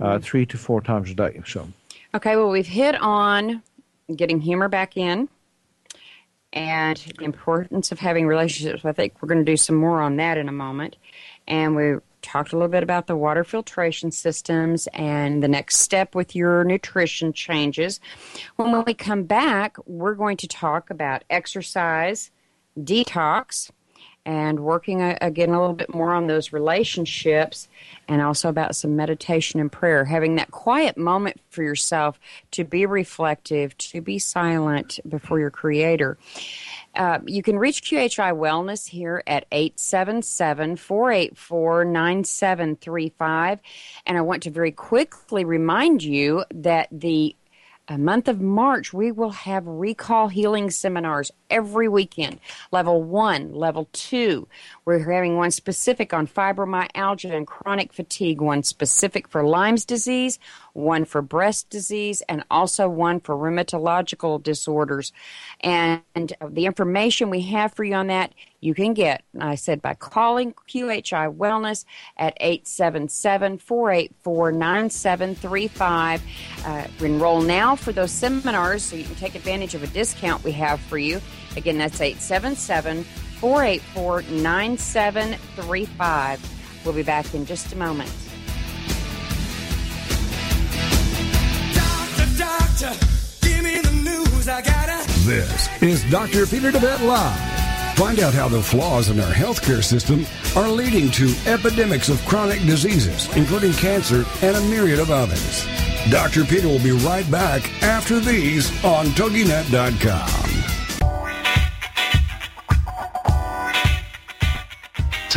uh, 0.00 0.04
mm-hmm. 0.04 0.22
three 0.22 0.46
to 0.46 0.56
four 0.56 0.80
times 0.80 1.10
a 1.10 1.14
day. 1.14 1.40
So. 1.46 1.68
Okay, 2.14 2.36
well, 2.36 2.48
we've 2.48 2.66
hit 2.66 2.94
on 2.94 3.62
getting 4.16 4.40
humor 4.40 4.68
back 4.68 4.96
in 4.96 5.28
and 6.52 6.96
the 7.18 7.24
importance 7.24 7.92
of 7.92 7.98
having 7.98 8.26
relationships. 8.26 8.84
I 8.84 8.92
think 8.92 9.20
we're 9.20 9.28
going 9.28 9.44
to 9.44 9.50
do 9.50 9.56
some 9.56 9.76
more 9.76 10.00
on 10.00 10.16
that 10.16 10.38
in 10.38 10.48
a 10.48 10.52
moment. 10.52 10.96
And 11.46 11.76
we 11.76 11.96
talked 12.28 12.52
a 12.52 12.56
little 12.56 12.68
bit 12.68 12.82
about 12.82 13.06
the 13.06 13.16
water 13.16 13.42
filtration 13.42 14.10
systems 14.10 14.86
and 14.92 15.42
the 15.42 15.48
next 15.48 15.76
step 15.76 16.14
with 16.14 16.36
your 16.36 16.62
nutrition 16.62 17.32
changes. 17.32 18.00
When 18.56 18.84
we 18.84 18.92
come 18.94 19.24
back, 19.24 19.76
we're 19.86 20.14
going 20.14 20.36
to 20.38 20.46
talk 20.46 20.90
about 20.90 21.24
exercise, 21.30 22.30
detox, 22.78 23.70
and 24.28 24.60
working 24.60 25.00
again 25.00 25.48
a 25.48 25.58
little 25.58 25.74
bit 25.74 25.92
more 25.94 26.12
on 26.12 26.26
those 26.26 26.52
relationships 26.52 27.66
and 28.08 28.20
also 28.20 28.50
about 28.50 28.76
some 28.76 28.94
meditation 28.94 29.58
and 29.58 29.72
prayer 29.72 30.04
having 30.04 30.34
that 30.34 30.50
quiet 30.50 30.98
moment 30.98 31.40
for 31.48 31.62
yourself 31.62 32.20
to 32.50 32.62
be 32.62 32.84
reflective 32.84 33.76
to 33.78 34.02
be 34.02 34.18
silent 34.18 35.00
before 35.08 35.40
your 35.40 35.50
creator 35.50 36.18
uh, 36.94 37.20
you 37.26 37.42
can 37.42 37.58
reach 37.58 37.82
QHI 37.82 38.36
Wellness 38.36 38.88
here 38.88 39.22
at 39.26 39.46
877 39.52 40.76
484 40.76 41.84
9735. 41.84 43.60
And 44.04 44.18
I 44.18 44.20
want 44.22 44.42
to 44.44 44.50
very 44.50 44.72
quickly 44.72 45.44
remind 45.44 46.02
you 46.02 46.44
that 46.50 46.88
the 46.90 47.36
a 47.88 47.96
month 47.96 48.28
of 48.28 48.40
March, 48.40 48.92
we 48.92 49.10
will 49.10 49.30
have 49.30 49.66
recall 49.66 50.28
healing 50.28 50.70
seminars 50.70 51.30
every 51.50 51.88
weekend. 51.88 52.40
Level 52.70 53.02
one, 53.02 53.52
level 53.54 53.88
two. 53.92 54.48
We're 54.84 54.98
having 54.98 55.36
one 55.36 55.50
specific 55.50 56.12
on 56.12 56.26
fibromyalgia 56.26 57.32
and 57.32 57.46
chronic 57.46 57.92
fatigue, 57.92 58.40
one 58.40 58.62
specific 58.62 59.28
for 59.28 59.42
Lyme's 59.42 59.84
disease, 59.84 60.38
one 60.72 61.04
for 61.04 61.22
breast 61.22 61.68
disease, 61.70 62.22
and 62.28 62.44
also 62.50 62.88
one 62.88 63.20
for 63.20 63.34
rheumatological 63.34 64.42
disorders. 64.42 65.12
And 65.60 66.02
the 66.14 66.66
information 66.66 67.30
we 67.30 67.42
have 67.42 67.74
for 67.74 67.84
you 67.84 67.94
on 67.94 68.06
that, 68.08 68.32
you 68.60 68.74
can 68.74 68.94
get, 68.94 69.22
I 69.38 69.54
said, 69.54 69.80
by 69.80 69.94
calling 69.94 70.52
QHI 70.52 71.36
Wellness 71.36 71.84
at 72.16 72.36
877 72.40 73.58
484 73.58 74.52
9735. 74.52 76.22
Uh, 76.64 76.84
enroll 77.00 77.40
now 77.40 77.76
for 77.76 77.92
those 77.92 78.10
seminars 78.10 78.82
so 78.82 78.96
you 78.96 79.04
can 79.04 79.14
take 79.14 79.34
advantage 79.34 79.74
of 79.74 79.82
a 79.82 79.86
discount 79.88 80.42
we 80.44 80.52
have 80.52 80.80
for 80.80 80.98
you. 80.98 81.20
Again, 81.58 81.76
that's 81.76 82.00
877 82.00 83.04
484 83.40 84.22
9735. 84.22 86.84
We'll 86.84 86.94
be 86.94 87.02
back 87.02 87.34
in 87.34 87.44
just 87.44 87.72
a 87.72 87.76
moment. 87.76 88.08
Doctor, 91.74 92.94
this 95.26 95.82
is 95.82 96.08
Dr. 96.10 96.46
Peter 96.46 96.70
deWet 96.70 97.04
Live. 97.04 97.58
Find 97.98 98.20
out 98.20 98.32
how 98.32 98.46
the 98.46 98.62
flaws 98.62 99.08
in 99.08 99.18
our 99.18 99.32
healthcare 99.32 99.82
system 99.82 100.24
are 100.54 100.68
leading 100.68 101.10
to 101.10 101.34
epidemics 101.46 102.08
of 102.08 102.24
chronic 102.24 102.60
diseases, 102.60 103.28
including 103.36 103.72
cancer 103.72 104.24
and 104.42 104.56
a 104.56 104.60
myriad 104.70 105.00
of 105.00 105.10
others. 105.10 105.66
Dr. 106.08 106.44
Peter 106.44 106.68
will 106.68 106.78
be 106.78 106.92
right 106.92 107.28
back 107.28 107.68
after 107.82 108.20
these 108.20 108.70
on 108.84 109.06
TogiNet.com. 109.06 110.77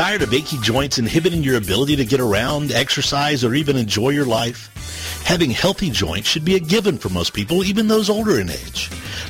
Tired 0.01 0.23
of 0.23 0.33
achy 0.33 0.57
joints 0.57 0.97
inhibiting 0.97 1.43
your 1.43 1.57
ability 1.57 1.95
to 1.97 2.05
get 2.05 2.19
around, 2.19 2.71
exercise, 2.71 3.43
or 3.43 3.53
even 3.53 3.77
enjoy 3.77 4.09
your 4.09 4.25
life? 4.25 5.23
Having 5.25 5.51
healthy 5.51 5.91
joints 5.91 6.27
should 6.27 6.43
be 6.43 6.55
a 6.55 6.59
given 6.59 6.97
for 6.97 7.09
most 7.09 7.35
people, 7.35 7.63
even 7.63 7.87
those 7.87 8.09
older 8.09 8.39
in 8.39 8.49
age. 8.49 8.89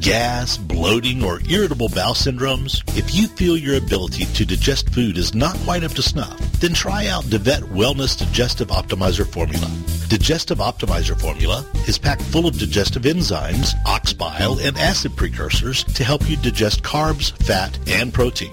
Gas, 0.00 0.56
bloating, 0.56 1.24
or 1.24 1.40
irritable 1.48 1.88
bowel 1.88 2.14
syndromes? 2.14 2.82
If 2.96 3.14
you 3.14 3.28
feel 3.28 3.56
your 3.56 3.76
ability 3.76 4.26
to 4.26 4.44
digest 4.44 4.90
food 4.90 5.16
is 5.16 5.34
not 5.34 5.56
quite 5.58 5.84
up 5.84 5.92
to 5.92 6.02
snuff, 6.02 6.38
then 6.60 6.74
try 6.74 7.06
out 7.06 7.24
deWet 7.24 7.62
Wellness 7.70 8.18
Digestive 8.18 8.68
Optimizer 8.68 9.26
Formula. 9.26 9.70
Digestive 10.08 10.58
Optimizer 10.58 11.20
Formula 11.20 11.66
is 11.88 11.98
packed 11.98 12.22
full 12.22 12.46
of 12.46 12.58
digestive 12.58 13.02
enzymes, 13.02 13.74
ox 13.86 14.12
bile, 14.12 14.58
and 14.60 14.76
acid 14.78 15.16
precursors 15.16 15.82
to 15.84 16.04
help 16.04 16.28
you 16.28 16.36
digest 16.36 16.82
carbs, 16.82 17.32
fat, 17.44 17.76
and 17.88 18.14
protein. 18.14 18.52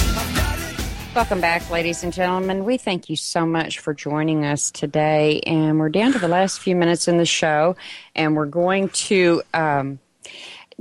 Welcome 1.13 1.41
back, 1.41 1.69
ladies 1.69 2.05
and 2.05 2.13
gentlemen. 2.13 2.63
We 2.63 2.77
thank 2.77 3.09
you 3.09 3.17
so 3.17 3.45
much 3.45 3.79
for 3.79 3.93
joining 3.93 4.45
us 4.45 4.71
today. 4.71 5.41
And 5.41 5.77
we're 5.77 5.89
down 5.89 6.13
to 6.13 6.19
the 6.19 6.29
last 6.29 6.61
few 6.61 6.73
minutes 6.73 7.09
in 7.09 7.17
the 7.17 7.25
show, 7.25 7.75
and 8.15 8.33
we're 8.33 8.45
going 8.45 8.87
to. 8.89 9.41
Um, 9.53 9.99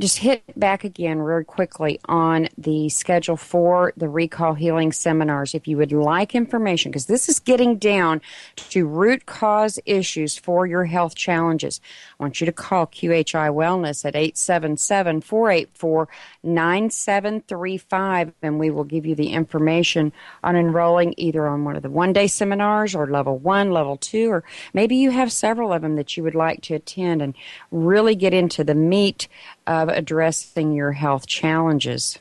just 0.00 0.18
hit 0.18 0.42
back 0.58 0.82
again 0.82 1.18
real 1.18 1.44
quickly 1.44 2.00
on 2.06 2.48
the 2.56 2.88
schedule 2.88 3.36
for 3.36 3.92
the 3.96 4.08
recall 4.08 4.54
healing 4.54 4.92
seminars. 4.92 5.54
If 5.54 5.68
you 5.68 5.76
would 5.76 5.92
like 5.92 6.34
information, 6.34 6.90
because 6.90 7.06
this 7.06 7.28
is 7.28 7.38
getting 7.38 7.76
down 7.76 8.22
to 8.56 8.86
root 8.86 9.26
cause 9.26 9.78
issues 9.84 10.38
for 10.38 10.66
your 10.66 10.86
health 10.86 11.14
challenges, 11.14 11.80
I 12.18 12.22
want 12.22 12.40
you 12.40 12.46
to 12.46 12.52
call 12.52 12.86
QHI 12.86 13.52
Wellness 13.52 14.04
at 14.06 14.16
877 14.16 15.20
484 15.20 16.08
9735, 16.42 18.32
and 18.42 18.58
we 18.58 18.70
will 18.70 18.84
give 18.84 19.04
you 19.04 19.14
the 19.14 19.32
information 19.32 20.12
on 20.42 20.56
enrolling 20.56 21.14
either 21.18 21.46
on 21.46 21.64
one 21.64 21.76
of 21.76 21.82
the 21.82 21.90
one 21.90 22.14
day 22.14 22.26
seminars 22.26 22.94
or 22.94 23.06
level 23.06 23.36
one, 23.36 23.70
level 23.70 23.98
two, 23.98 24.30
or 24.30 24.44
maybe 24.72 24.96
you 24.96 25.10
have 25.10 25.30
several 25.30 25.72
of 25.72 25.82
them 25.82 25.96
that 25.96 26.16
you 26.16 26.22
would 26.22 26.34
like 26.34 26.62
to 26.62 26.74
attend 26.74 27.20
and 27.20 27.34
really 27.70 28.14
get 28.14 28.32
into 28.32 28.64
the 28.64 28.74
meat 28.74 29.28
of 29.70 29.88
addressing 29.88 30.72
your 30.72 30.90
health 30.90 31.28
challenges. 31.28 32.18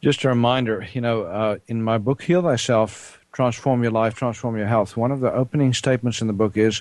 Just 0.00 0.22
a 0.22 0.28
reminder, 0.28 0.86
you 0.92 1.00
know, 1.00 1.22
uh, 1.22 1.58
in 1.66 1.82
my 1.82 1.98
book, 1.98 2.22
Heal 2.22 2.42
Thyself, 2.42 3.18
Transform 3.32 3.82
Your 3.82 3.90
Life, 3.90 4.14
Transform 4.14 4.56
Your 4.56 4.68
Health, 4.68 4.96
one 4.96 5.10
of 5.10 5.18
the 5.18 5.32
opening 5.32 5.74
statements 5.74 6.20
in 6.20 6.28
the 6.28 6.32
book 6.32 6.56
is, 6.56 6.80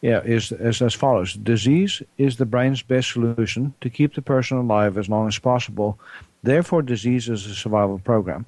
yeah, 0.00 0.22
is, 0.22 0.52
is 0.52 0.80
as 0.80 0.94
follows 0.94 1.34
Disease 1.34 2.02
is 2.18 2.36
the 2.36 2.46
brain's 2.46 2.82
best 2.82 3.12
solution 3.12 3.74
to 3.80 3.90
keep 3.90 4.14
the 4.14 4.22
person 4.22 4.58
alive 4.58 4.96
as 4.96 5.08
long 5.08 5.26
as 5.26 5.40
possible. 5.40 5.98
Therefore, 6.44 6.82
disease 6.82 7.28
is 7.28 7.46
a 7.46 7.54
survival 7.56 7.98
program. 7.98 8.46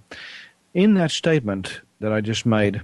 In 0.75 0.95
that 0.95 1.11
statement 1.11 1.81
that 1.99 2.13
I 2.13 2.21
just 2.21 2.47
made 2.47 2.83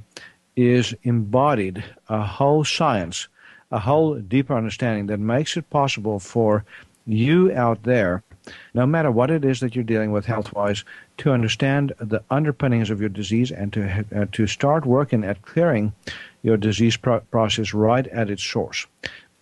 is 0.57 0.97
embodied 1.05 1.85
a 2.09 2.23
whole 2.23 2.65
science, 2.65 3.29
a 3.71 3.79
whole 3.79 4.17
deeper 4.17 4.57
understanding 4.57 5.07
that 5.07 5.21
makes 5.21 5.57
it 5.57 5.71
possible 5.71 6.19
for 6.19 6.65
you 7.07 7.53
out 7.53 7.83
there, 7.83 8.23
no 8.75 8.87
matter 8.87 9.11
what 9.11 9.31
it 9.31 9.45
is 9.45 9.61
that 9.61 9.75
you're 9.75 9.85
dealing 9.85 10.13
with 10.13 10.27
health 10.27 10.53
wise, 10.53 10.85
to 11.19 11.33
understand 11.33 11.93
the 11.99 12.23
underpinnings 12.31 12.91
of 12.91 13.01
your 13.01 13.09
disease 13.09 13.51
and 13.51 13.73
to, 13.73 14.05
uh, 14.15 14.27
to 14.33 14.47
start 14.47 14.85
working 14.85 15.25
at 15.25 15.43
clearing 15.43 15.93
your 16.43 16.57
disease 16.57 16.97
pro- 16.97 17.21
process 17.21 17.73
right 17.73 18.07
at 18.09 18.31
its 18.31 18.45
source. 18.45 18.87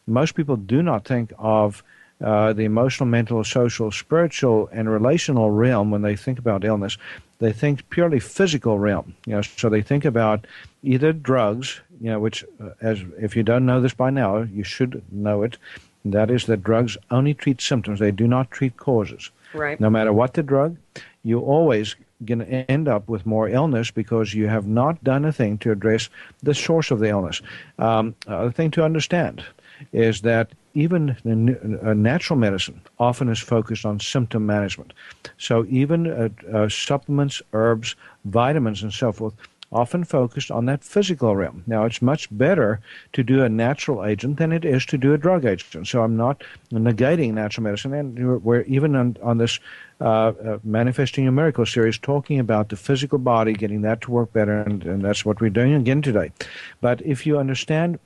Most 0.06 0.34
people 0.34 0.56
do 0.56 0.82
not 0.82 1.04
think 1.04 1.32
of 1.38 1.82
uh, 2.22 2.52
the 2.52 2.64
emotional, 2.64 3.08
mental, 3.08 3.42
social, 3.42 3.90
spiritual, 3.90 4.68
and 4.72 4.88
relational 4.88 5.50
realm 5.50 5.90
when 5.90 6.02
they 6.02 6.14
think 6.14 6.38
about 6.38 6.64
illness. 6.64 6.96
They 7.40 7.52
think 7.52 7.90
purely 7.90 8.20
physical 8.20 8.78
realm. 8.78 9.14
You 9.26 9.34
know, 9.34 9.42
so 9.42 9.68
they 9.68 9.82
think 9.82 10.04
about 10.04 10.46
either 10.84 11.12
drugs, 11.12 11.80
you 12.00 12.10
know, 12.10 12.20
which, 12.20 12.44
uh, 12.62 12.70
as 12.80 13.02
if 13.20 13.34
you 13.34 13.42
don't 13.42 13.66
know 13.66 13.80
this 13.80 13.94
by 13.94 14.10
now, 14.10 14.38
you 14.42 14.62
should 14.62 15.02
know 15.10 15.42
it. 15.42 15.58
That 16.04 16.30
is 16.30 16.46
that 16.46 16.62
drugs 16.62 16.96
only 17.10 17.34
treat 17.34 17.60
symptoms, 17.60 18.00
they 18.00 18.10
do 18.10 18.26
not 18.26 18.50
treat 18.50 18.76
causes. 18.76 19.30
Right. 19.54 19.78
No 19.78 19.90
matter 19.90 20.12
what 20.12 20.34
the 20.34 20.42
drug, 20.42 20.76
you 21.22 21.40
always 21.40 21.94
going 22.24 22.38
to 22.38 22.46
end 22.46 22.88
up 22.88 23.08
with 23.08 23.26
more 23.26 23.48
illness 23.48 23.90
because 23.90 24.34
you 24.34 24.48
have 24.48 24.66
not 24.66 25.02
done 25.04 25.24
a 25.24 25.32
thing 25.32 25.58
to 25.58 25.72
address 25.72 26.08
the 26.42 26.54
source 26.54 26.90
of 26.90 27.00
the 27.00 27.08
illness. 27.08 27.42
Um, 27.78 28.14
other 28.26 28.50
thing 28.50 28.70
to 28.72 28.84
understand 28.84 29.44
is 29.92 30.20
that 30.22 30.52
even 30.74 31.16
natural 31.24 32.38
medicine 32.38 32.80
often 32.98 33.28
is 33.28 33.38
focused 33.38 33.84
on 33.84 34.00
symptom 34.00 34.46
management. 34.46 34.92
So 35.36 35.66
even 35.68 36.06
uh, 36.06 36.28
uh, 36.52 36.68
supplements, 36.68 37.42
herbs, 37.52 37.94
vitamins, 38.24 38.82
and 38.82 38.92
so 38.92 39.12
forth 39.12 39.34
often 39.72 40.04
focused 40.04 40.50
on 40.50 40.66
that 40.66 40.84
physical 40.84 41.34
realm. 41.34 41.64
Now, 41.66 41.84
it's 41.84 42.02
much 42.02 42.28
better 42.30 42.80
to 43.14 43.22
do 43.22 43.42
a 43.42 43.48
natural 43.48 44.04
agent 44.04 44.36
than 44.36 44.52
it 44.52 44.64
is 44.64 44.84
to 44.86 44.98
do 44.98 45.14
a 45.14 45.18
drug 45.18 45.44
agent. 45.44 45.88
So 45.88 46.02
I'm 46.02 46.16
not 46.16 46.44
negating 46.70 47.32
natural 47.32 47.64
medicine, 47.64 47.94
and 47.94 48.42
we're 48.42 48.62
even 48.62 48.94
on, 48.94 49.16
on 49.22 49.38
this 49.38 49.58
uh, 50.00 50.04
uh, 50.04 50.58
Manifesting 50.64 51.24
Your 51.24 51.32
Miracle 51.32 51.64
series 51.64 51.98
talking 51.98 52.38
about 52.38 52.68
the 52.68 52.76
physical 52.76 53.18
body, 53.18 53.52
getting 53.52 53.82
that 53.82 54.00
to 54.02 54.10
work 54.10 54.32
better, 54.32 54.60
and, 54.62 54.84
and 54.84 55.02
that's 55.02 55.24
what 55.24 55.40
we're 55.40 55.50
doing 55.50 55.74
again 55.74 56.02
today. 56.02 56.32
But 56.80 57.00
if 57.02 57.26
you 57.26 57.38
understand 57.38 57.98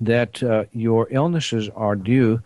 that 0.00 0.42
uh, 0.42 0.64
your 0.72 1.08
illnesses 1.10 1.70
are 1.74 1.96
due 1.96 2.42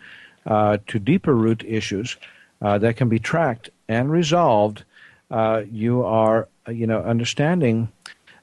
uh, 0.46 0.78
to 0.86 0.98
deeper 0.98 1.34
root 1.34 1.64
issues 1.66 2.16
uh, 2.62 2.78
that 2.78 2.96
can 2.96 3.08
be 3.08 3.18
tracked 3.18 3.70
and 3.88 4.10
resolved, 4.10 4.84
uh, 5.30 5.62
you 5.70 6.04
are, 6.04 6.48
you 6.68 6.86
know, 6.86 7.02
understanding 7.02 7.88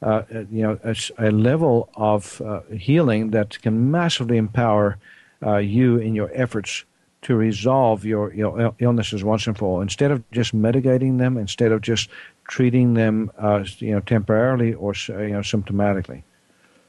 uh, 0.02 0.24
uh, 0.34 0.40
you 0.52 0.62
know, 0.62 0.80
a, 0.84 0.96
a 1.18 1.32
level 1.32 1.90
of 1.96 2.42
uh, 2.42 2.62
healing 2.72 3.32
that 3.32 3.62
can 3.62 3.92
massively 3.92 4.38
empower 4.38 4.98
uh, 5.46 5.58
you 5.58 5.98
in 5.98 6.16
your 6.16 6.32
efforts 6.34 6.86
to 7.22 7.36
resolve 7.36 8.06
your, 8.06 8.34
your 8.34 8.74
illnesses 8.80 9.24
once 9.26 9.46
and 9.46 9.58
for 9.58 9.66
all. 9.66 9.82
Instead 9.82 10.12
of 10.12 10.24
just 10.32 10.54
mitigating 10.54 11.18
them, 11.18 11.38
instead 11.38 11.74
of 11.74 11.82
just 11.82 12.10
treating 12.48 12.94
them, 12.94 13.30
uh, 13.38 13.66
you 13.80 13.92
know, 13.92 14.00
temporarily 14.00 14.74
or 14.74 14.94
you 15.10 15.30
know, 15.30 15.42
symptomatically. 15.42 16.24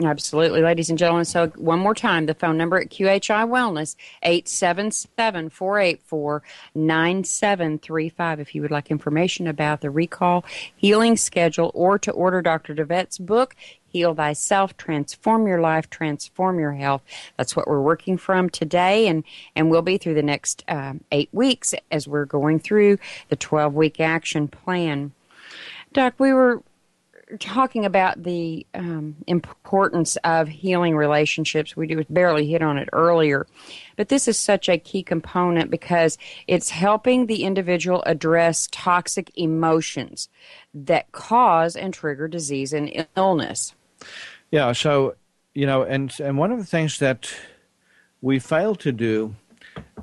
Absolutely, 0.03 0.62
ladies 0.62 0.88
and 0.88 0.98
gentlemen. 0.98 1.26
So, 1.26 1.48
one 1.57 1.78
more 1.78 1.94
time, 1.94 2.24
the 2.24 2.32
phone 2.32 2.57
number 2.57 2.78
at 2.78 2.88
QHI 2.88 3.46
Wellness, 3.46 3.96
877 4.22 5.51
484 5.51 6.42
9735. 6.74 8.40
If 8.40 8.55
you 8.55 8.62
would 8.62 8.70
like 8.70 8.90
information 8.90 9.46
about 9.46 9.82
the 9.82 9.90
recall 9.90 10.44
healing 10.74 11.18
schedule 11.18 11.70
or 11.74 11.98
to 11.98 12.12
order 12.12 12.40
Dr. 12.40 12.74
deWet's 12.74 13.18
book, 13.18 13.55
Heal 13.88 14.14
Thyself, 14.14 14.74
Transform 14.78 15.46
Your 15.46 15.61
Life, 15.61 15.90
Transform 15.90 16.59
Your 16.59 16.72
Health. 16.72 17.03
That's 17.36 17.55
what 17.55 17.68
we're 17.68 17.82
working 17.82 18.16
from 18.16 18.48
today 18.48 19.07
and, 19.07 19.22
and 19.55 19.70
will 19.70 19.82
be 19.82 19.98
through 19.98 20.14
the 20.14 20.22
next 20.22 20.64
um, 20.68 21.03
eight 21.12 21.28
weeks 21.32 21.74
as 21.90 22.09
we're 22.09 22.24
going 22.24 22.61
through 22.61 22.98
the 23.28 23.36
12 23.36 23.74
week 23.74 24.01
action 24.01 24.48
plan. 24.48 25.12
Doc, 25.92 26.14
we 26.18 26.32
were 26.32 26.62
talking 27.38 27.84
about 27.84 28.22
the 28.22 28.66
um, 28.74 29.16
importance 29.26 30.16
of 30.24 30.48
healing 30.48 30.96
relationships. 30.96 31.76
We 31.76 31.94
barely 32.10 32.46
hit 32.46 32.62
on 32.62 32.78
it 32.78 32.88
earlier, 32.92 33.46
but 33.96 34.08
this 34.08 34.26
is 34.28 34.38
such 34.38 34.68
a 34.68 34.78
key 34.78 35.02
component 35.02 35.70
because 35.70 36.18
it's 36.46 36.70
helping 36.70 37.26
the 37.26 37.44
individual 37.44 38.02
address 38.06 38.68
toxic 38.72 39.30
emotions 39.36 40.28
that 40.74 41.12
cause 41.12 41.76
and 41.76 41.92
trigger 41.92 42.28
disease 42.28 42.72
and 42.72 43.06
illness. 43.16 43.74
Yeah, 44.50 44.72
so 44.72 45.14
you 45.54 45.66
know, 45.66 45.82
and 45.82 46.14
and 46.20 46.38
one 46.38 46.52
of 46.52 46.58
the 46.58 46.64
things 46.64 46.98
that 46.98 47.32
we 48.20 48.38
fail 48.38 48.74
to 48.76 48.92
do 48.92 49.34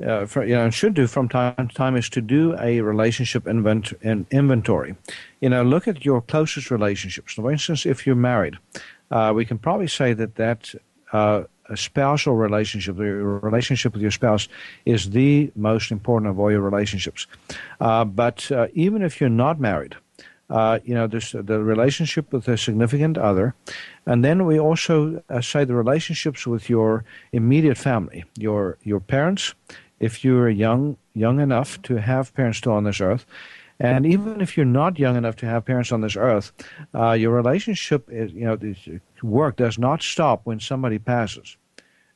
uh, 0.05 0.25
for, 0.25 0.45
you 0.45 0.55
know, 0.55 0.63
and 0.63 0.73
should 0.73 0.93
do 0.93 1.07
from 1.07 1.27
time 1.27 1.67
to 1.67 1.75
time 1.75 1.95
is 1.95 2.09
to 2.09 2.21
do 2.21 2.55
a 2.59 2.81
relationship 2.81 3.47
invent- 3.47 3.93
inventory. 4.31 4.95
You 5.41 5.49
know, 5.49 5.63
look 5.63 5.87
at 5.87 6.05
your 6.05 6.21
closest 6.21 6.71
relationships. 6.71 7.33
For 7.33 7.51
instance, 7.51 7.85
if 7.85 8.05
you're 8.05 8.15
married, 8.15 8.57
uh, 9.11 9.33
we 9.35 9.45
can 9.45 9.57
probably 9.57 9.87
say 9.87 10.13
that 10.13 10.35
that 10.35 10.73
uh, 11.13 11.43
spousal 11.75 12.35
relationship, 12.35 12.97
the 12.97 13.03
relationship 13.03 13.93
with 13.93 14.01
your 14.01 14.11
spouse, 14.11 14.47
is 14.85 15.09
the 15.09 15.51
most 15.55 15.91
important 15.91 16.29
of 16.29 16.39
all 16.39 16.51
your 16.51 16.61
relationships. 16.61 17.27
Uh, 17.79 18.05
but 18.05 18.51
uh, 18.51 18.67
even 18.73 19.01
if 19.01 19.19
you're 19.19 19.29
not 19.29 19.59
married, 19.59 19.95
uh, 20.49 20.79
you 20.85 20.93
know, 20.93 21.07
there's 21.07 21.31
the 21.31 21.61
relationship 21.61 22.31
with 22.31 22.47
a 22.47 22.57
significant 22.57 23.17
other, 23.17 23.53
and 24.05 24.23
then 24.23 24.45
we 24.45 24.59
also 24.59 25.21
uh, 25.29 25.41
say 25.41 25.65
the 25.65 25.75
relationships 25.75 26.47
with 26.47 26.69
your 26.69 27.03
immediate 27.31 27.77
family, 27.77 28.23
your 28.37 28.77
your 28.83 28.99
parents, 28.99 29.53
if 29.99 30.23
you're 30.23 30.49
young 30.49 30.97
young 31.13 31.39
enough 31.39 31.81
to 31.81 31.95
have 31.95 32.33
parents 32.33 32.59
still 32.59 32.73
on 32.73 32.85
this 32.85 33.01
earth, 33.01 33.25
and 33.79 34.05
even 34.05 34.41
if 34.41 34.55
you're 34.57 34.65
not 34.65 34.97
young 34.97 35.15
enough 35.15 35.35
to 35.37 35.45
have 35.45 35.65
parents 35.65 35.91
on 35.91 36.01
this 36.01 36.15
earth, 36.15 36.51
uh, 36.95 37.11
your 37.11 37.31
relationship 37.31 38.07
is, 38.09 38.31
you 38.31 38.45
know, 38.45 38.57
work 39.21 39.57
does 39.57 39.77
not 39.77 40.01
stop 40.01 40.41
when 40.45 40.59
somebody 40.59 40.97
passes. 40.97 41.57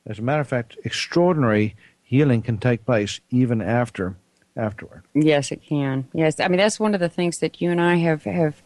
As 0.06 0.18
a 0.18 0.22
matter 0.22 0.40
of 0.40 0.48
fact, 0.48 0.76
extraordinary 0.84 1.76
healing 2.02 2.42
can 2.42 2.58
take 2.58 2.84
place 2.84 3.20
even 3.30 3.62
after 3.62 4.16
afterward. 4.56 5.02
Yes, 5.14 5.50
it 5.50 5.62
can. 5.62 6.06
Yes, 6.12 6.38
I 6.40 6.48
mean 6.48 6.58
that's 6.58 6.78
one 6.78 6.94
of 6.94 7.00
the 7.00 7.08
things 7.08 7.38
that 7.38 7.60
you 7.60 7.70
and 7.70 7.80
I 7.80 7.96
have 7.96 8.24
have 8.24 8.60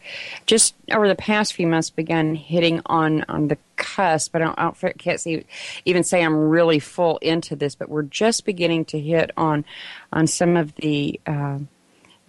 just 0.45 0.75
over 0.91 1.07
the 1.07 1.15
past 1.15 1.53
few 1.53 1.67
months 1.67 1.89
begun 1.89 2.35
hitting 2.35 2.81
on 2.85 3.23
on 3.29 3.47
the 3.47 3.57
cusp. 3.75 4.35
I 4.35 4.39
don't, 4.39 4.59
I 4.59 4.63
don't 4.71 4.97
can't 4.97 5.19
see, 5.19 5.45
even 5.85 6.03
say 6.03 6.23
I'm 6.23 6.35
really 6.35 6.79
full 6.79 7.17
into 7.19 7.55
this, 7.55 7.75
but 7.75 7.89
we're 7.89 8.03
just 8.03 8.45
beginning 8.45 8.85
to 8.85 8.99
hit 8.99 9.31
on 9.37 9.65
on 10.11 10.27
some 10.27 10.57
of 10.57 10.75
the. 10.75 11.19
Uh, 11.25 11.59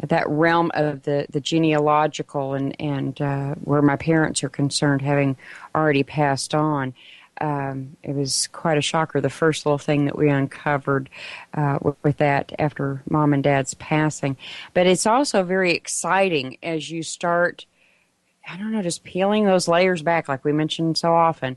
that 0.06 0.28
realm 0.28 0.70
of 0.74 1.02
the, 1.02 1.26
the 1.28 1.40
genealogical 1.40 2.54
and 2.54 2.80
and 2.80 3.20
uh, 3.20 3.56
where 3.64 3.82
my 3.82 3.96
parents 3.96 4.44
are 4.44 4.48
concerned, 4.48 5.02
having 5.02 5.36
already 5.74 6.04
passed 6.04 6.54
on, 6.54 6.94
um, 7.40 7.96
it 8.02 8.14
was 8.14 8.48
quite 8.48 8.78
a 8.78 8.82
shocker. 8.82 9.20
The 9.20 9.30
first 9.30 9.66
little 9.66 9.78
thing 9.78 10.06
that 10.06 10.16
we 10.16 10.28
uncovered 10.28 11.08
uh, 11.54 11.78
with, 11.80 11.96
with, 12.02 12.16
that 12.18 12.52
after 12.58 13.02
mom 13.08 13.32
and 13.32 13.42
dad's 13.42 13.74
passing, 13.74 14.36
but 14.74 14.86
it's 14.86 15.06
also 15.06 15.42
very 15.42 15.72
exciting 15.72 16.58
as 16.62 16.90
you 16.90 17.02
start. 17.02 17.66
I 18.48 18.56
don't 18.56 18.72
know, 18.72 18.82
just 18.82 19.04
peeling 19.04 19.44
those 19.44 19.68
layers 19.68 20.02
back, 20.02 20.28
like 20.28 20.44
we 20.44 20.52
mentioned 20.52 20.96
so 20.96 21.12
often, 21.12 21.56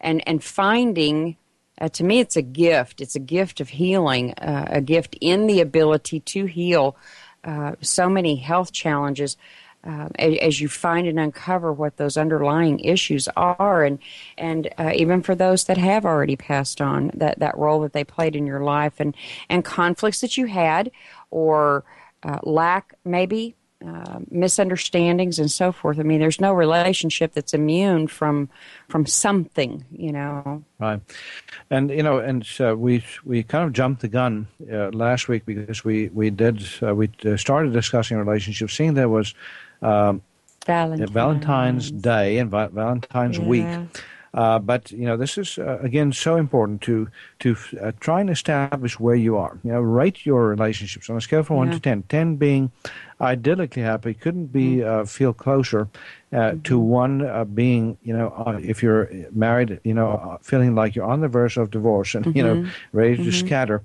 and 0.00 0.26
and 0.26 0.42
finding. 0.42 1.36
Uh, 1.80 1.88
to 1.88 2.04
me, 2.04 2.20
it's 2.20 2.36
a 2.36 2.42
gift. 2.42 3.00
It's 3.00 3.16
a 3.16 3.20
gift 3.20 3.60
of 3.60 3.70
healing, 3.70 4.34
uh, 4.34 4.66
a 4.68 4.80
gift 4.80 5.16
in 5.20 5.46
the 5.46 5.60
ability 5.60 6.20
to 6.20 6.44
heal 6.44 6.96
uh, 7.44 7.72
so 7.80 8.08
many 8.08 8.36
health 8.36 8.72
challenges 8.72 9.36
uh, 9.84 10.08
as 10.18 10.60
you 10.60 10.68
find 10.68 11.06
and 11.06 11.18
uncover 11.18 11.72
what 11.72 11.96
those 11.96 12.16
underlying 12.16 12.78
issues 12.80 13.28
are, 13.36 13.84
and 13.84 13.98
and 14.38 14.68
uh, 14.78 14.92
even 14.94 15.22
for 15.22 15.34
those 15.34 15.64
that 15.64 15.78
have 15.78 16.04
already 16.04 16.36
passed 16.36 16.80
on, 16.80 17.10
that 17.14 17.38
that 17.40 17.56
role 17.58 17.80
that 17.80 17.92
they 17.92 18.04
played 18.04 18.36
in 18.36 18.46
your 18.46 18.60
life, 18.60 18.94
and 18.98 19.14
and 19.48 19.64
conflicts 19.64 20.20
that 20.20 20.36
you 20.36 20.46
had, 20.46 20.90
or 21.30 21.84
uh, 22.22 22.38
lack 22.44 22.94
maybe 23.04 23.56
uh, 23.84 24.20
misunderstandings 24.30 25.40
and 25.40 25.50
so 25.50 25.72
forth. 25.72 25.98
I 25.98 26.04
mean, 26.04 26.20
there's 26.20 26.40
no 26.40 26.52
relationship 26.52 27.32
that's 27.32 27.52
immune 27.52 28.06
from 28.06 28.48
from 28.88 29.06
something, 29.06 29.84
you 29.90 30.12
know. 30.12 30.62
Right, 30.78 31.00
and 31.70 31.90
you 31.90 32.02
know, 32.02 32.18
and 32.18 32.46
uh, 32.60 32.76
we 32.76 33.04
we 33.24 33.42
kind 33.42 33.64
of 33.64 33.72
jumped 33.72 34.02
the 34.02 34.08
gun 34.08 34.46
uh, 34.72 34.90
last 34.90 35.26
week 35.26 35.44
because 35.44 35.84
we 35.84 36.08
we 36.10 36.30
did 36.30 36.62
uh, 36.80 36.94
we 36.94 37.10
uh, 37.26 37.36
started 37.36 37.72
discussing 37.72 38.18
relationships, 38.18 38.74
seeing 38.74 38.94
there 38.94 39.08
was 39.08 39.34
um, 39.82 40.22
Valentine's. 40.66 41.10
Valentine's 41.10 41.90
Day 41.90 42.38
and 42.38 42.50
Valentine's 42.50 43.38
yeah. 43.38 43.44
Week. 43.44 43.66
Uh, 44.34 44.58
but 44.58 44.90
you 44.90 45.04
know, 45.04 45.16
this 45.16 45.36
is 45.36 45.58
uh, 45.58 45.78
again 45.82 46.10
so 46.10 46.36
important 46.36 46.80
to 46.80 47.08
to 47.40 47.54
uh, 47.82 47.92
try 48.00 48.20
and 48.20 48.30
establish 48.30 48.98
where 48.98 49.14
you 49.14 49.36
are. 49.36 49.58
You 49.62 49.72
know, 49.72 49.80
rate 49.80 50.24
your 50.24 50.48
relationships 50.48 51.10
on 51.10 51.18
a 51.18 51.20
scale 51.20 51.42
from 51.42 51.56
yeah. 51.56 51.58
one 51.58 51.70
to 51.72 51.80
ten. 51.80 52.02
Ten 52.04 52.36
being 52.36 52.72
idyllically 53.20 53.82
happy, 53.82 54.14
couldn't 54.14 54.46
be 54.46 54.76
mm-hmm. 54.76 55.04
feel 55.04 55.34
closer 55.34 55.86
mm-hmm. 56.32 56.62
to 56.62 56.78
one 56.78 57.44
being 57.52 57.98
you 58.02 58.16
know 58.16 58.58
if 58.62 58.82
you're 58.82 59.10
married, 59.32 59.80
you 59.84 59.92
know, 59.92 60.38
feeling 60.40 60.74
like 60.74 60.94
you're 60.94 61.04
on 61.04 61.20
the 61.20 61.28
verge 61.28 61.58
of 61.58 61.70
divorce 61.70 62.14
and 62.14 62.24
mm-hmm. 62.24 62.36
you 62.38 62.42
know 62.42 62.56
mm-hmm. 62.56 62.96
ready 62.96 63.16
to 63.16 63.22
mm-hmm. 63.24 63.46
scatter 63.46 63.82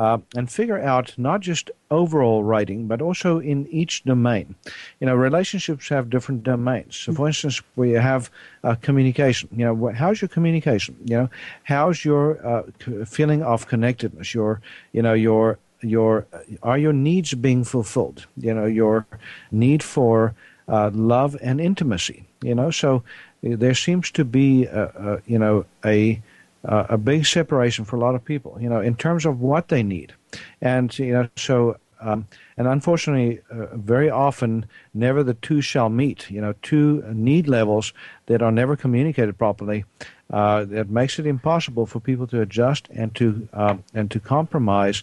uh, 0.00 0.18
and 0.34 0.50
figure 0.50 0.80
out 0.80 1.12
not 1.18 1.40
just 1.42 1.70
overall 1.90 2.42
writing, 2.42 2.86
but 2.86 3.02
also 3.02 3.38
in 3.38 3.66
each 3.66 4.02
domain. 4.04 4.54
You 4.98 5.06
know, 5.06 5.14
relationships 5.14 5.90
have 5.90 6.08
different 6.08 6.42
domains. 6.42 6.96
So, 6.96 7.12
for 7.12 7.26
instance, 7.26 7.60
we 7.76 7.90
have 7.90 8.30
uh, 8.64 8.76
communication. 8.86 9.50
You 9.52 9.66
know, 9.66 9.92
how's 9.92 10.22
your 10.22 10.30
communication? 10.30 10.96
You 11.04 11.16
know, 11.16 11.30
how's 11.64 12.02
your 12.02 12.24
uh, 12.46 12.62
feeling 13.04 13.42
of 13.42 13.66
connectedness? 13.66 14.32
Your, 14.32 14.62
you 14.92 15.02
know, 15.02 15.12
your 15.12 15.58
your 15.82 16.26
are 16.62 16.78
your 16.78 16.94
needs 16.94 17.34
being 17.34 17.62
fulfilled? 17.64 18.26
You 18.38 18.54
know, 18.54 18.64
your 18.64 19.06
need 19.50 19.82
for 19.82 20.34
uh, 20.66 20.90
love 20.94 21.36
and 21.42 21.60
intimacy. 21.60 22.24
You 22.42 22.54
know, 22.54 22.70
so 22.70 23.02
there 23.42 23.74
seems 23.74 24.10
to 24.12 24.24
be, 24.24 24.64
a, 24.64 24.84
a, 24.84 25.22
you 25.26 25.38
know, 25.38 25.66
a 25.84 26.22
uh, 26.64 26.86
a 26.88 26.98
big 26.98 27.26
separation 27.26 27.84
for 27.84 27.96
a 27.96 28.00
lot 28.00 28.14
of 28.14 28.24
people, 28.24 28.56
you 28.60 28.68
know, 28.68 28.80
in 28.80 28.94
terms 28.94 29.24
of 29.26 29.40
what 29.40 29.68
they 29.68 29.82
need. 29.82 30.12
And, 30.60 30.96
you 30.98 31.12
know, 31.12 31.28
so, 31.36 31.76
um, 32.00 32.26
and 32.56 32.66
unfortunately, 32.66 33.40
uh, 33.50 33.76
very 33.76 34.10
often, 34.10 34.66
never 34.94 35.22
the 35.22 35.34
two 35.34 35.60
shall 35.60 35.88
meet, 35.88 36.30
you 36.30 36.40
know, 36.40 36.54
two 36.62 37.02
need 37.12 37.48
levels 37.48 37.92
that 38.26 38.42
are 38.42 38.52
never 38.52 38.76
communicated 38.76 39.36
properly. 39.38 39.84
Uh, 40.32 40.64
that 40.64 40.88
makes 40.88 41.18
it 41.18 41.26
impossible 41.26 41.86
for 41.86 41.98
people 41.98 42.24
to 42.24 42.40
adjust 42.40 42.86
and 42.90 43.12
to 43.16 43.48
um, 43.52 43.82
and 43.94 44.12
to 44.12 44.20
compromise, 44.20 45.02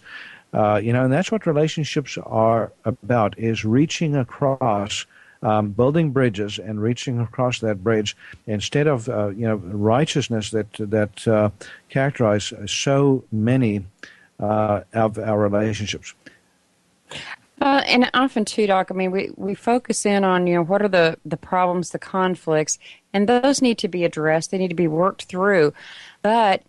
uh, 0.54 0.80
you 0.82 0.90
know, 0.90 1.04
and 1.04 1.12
that's 1.12 1.30
what 1.30 1.46
relationships 1.46 2.16
are 2.24 2.72
about: 2.86 3.38
is 3.38 3.62
reaching 3.62 4.16
across 4.16 5.04
um, 5.42 5.70
building 5.70 6.10
bridges 6.10 6.58
and 6.58 6.82
reaching 6.82 7.20
across 7.20 7.60
that 7.60 7.82
bridge 7.82 8.16
instead 8.46 8.86
of 8.86 9.08
uh, 9.08 9.28
you 9.28 9.46
know 9.46 9.56
righteousness 9.56 10.50
that 10.50 10.72
that 10.78 11.26
uh, 11.28 11.50
characterize 11.88 12.52
so 12.66 13.24
many 13.30 13.84
uh, 14.40 14.82
of 14.92 15.18
our 15.18 15.38
relationships. 15.38 16.14
Uh, 17.60 17.82
and 17.86 18.08
often 18.14 18.44
too, 18.44 18.66
Doc. 18.68 18.88
I 18.90 18.94
mean, 18.94 19.10
we, 19.10 19.30
we 19.36 19.54
focus 19.54 20.06
in 20.06 20.22
on 20.22 20.46
you 20.46 20.54
know 20.54 20.62
what 20.62 20.82
are 20.82 20.88
the 20.88 21.18
the 21.24 21.36
problems, 21.36 21.90
the 21.90 21.98
conflicts, 21.98 22.78
and 23.12 23.28
those 23.28 23.60
need 23.60 23.78
to 23.78 23.88
be 23.88 24.04
addressed. 24.04 24.50
They 24.50 24.58
need 24.58 24.68
to 24.68 24.74
be 24.74 24.88
worked 24.88 25.24
through. 25.24 25.72
But 26.22 26.62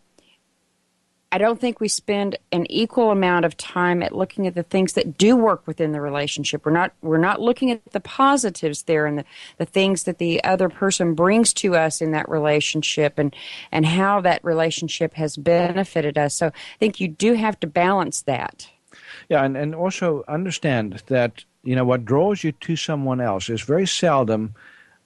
I 1.31 1.37
don't 1.37 1.59
think 1.59 1.79
we 1.79 1.87
spend 1.87 2.37
an 2.51 2.65
equal 2.71 3.11
amount 3.11 3.45
of 3.45 3.55
time 3.55 4.01
at 4.01 4.15
looking 4.15 4.47
at 4.47 4.55
the 4.55 4.63
things 4.63 4.93
that 4.93 5.17
do 5.17 5.35
work 5.35 5.67
within 5.67 5.91
the 5.91 6.01
relationship. 6.01 6.65
We're 6.65 6.71
not 6.71 6.91
we're 7.01 7.19
not 7.19 7.39
looking 7.39 7.69
at 7.69 7.91
the 7.91 7.99
positives 7.99 8.83
there 8.83 9.05
and 9.05 9.19
the, 9.19 9.25
the 9.57 9.65
things 9.65 10.03
that 10.03 10.17
the 10.17 10.43
other 10.43 10.69
person 10.69 11.13
brings 11.13 11.53
to 11.55 11.75
us 11.75 12.01
in 12.01 12.11
that 12.11 12.27
relationship 12.29 13.19
and 13.19 13.35
and 13.71 13.85
how 13.85 14.21
that 14.21 14.43
relationship 14.43 15.13
has 15.13 15.37
benefited 15.37 16.17
us. 16.17 16.33
So 16.33 16.47
I 16.47 16.77
think 16.79 16.99
you 16.99 17.07
do 17.07 17.33
have 17.33 17.59
to 17.59 17.67
balance 17.67 18.23
that. 18.23 18.67
Yeah, 19.29 19.43
and, 19.43 19.55
and 19.55 19.75
also 19.75 20.23
understand 20.27 21.03
that 21.07 21.43
you 21.63 21.75
know 21.75 21.85
what 21.85 22.05
draws 22.05 22.43
you 22.43 22.53
to 22.53 22.75
someone 22.75 23.21
else 23.21 23.49
is 23.49 23.61
very 23.61 23.85
seldom 23.85 24.55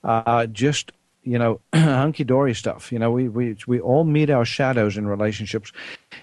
uh, 0.05 0.45
just 0.47 0.93
you 1.23 1.37
know, 1.37 1.59
hunky 1.73 2.23
dory 2.23 2.53
stuff. 2.53 2.91
You 2.91 2.99
know, 2.99 3.11
we, 3.11 3.27
we 3.29 3.55
we 3.67 3.79
all 3.79 4.03
meet 4.03 4.29
our 4.29 4.45
shadows 4.45 4.97
in 4.97 5.07
relationships, 5.07 5.71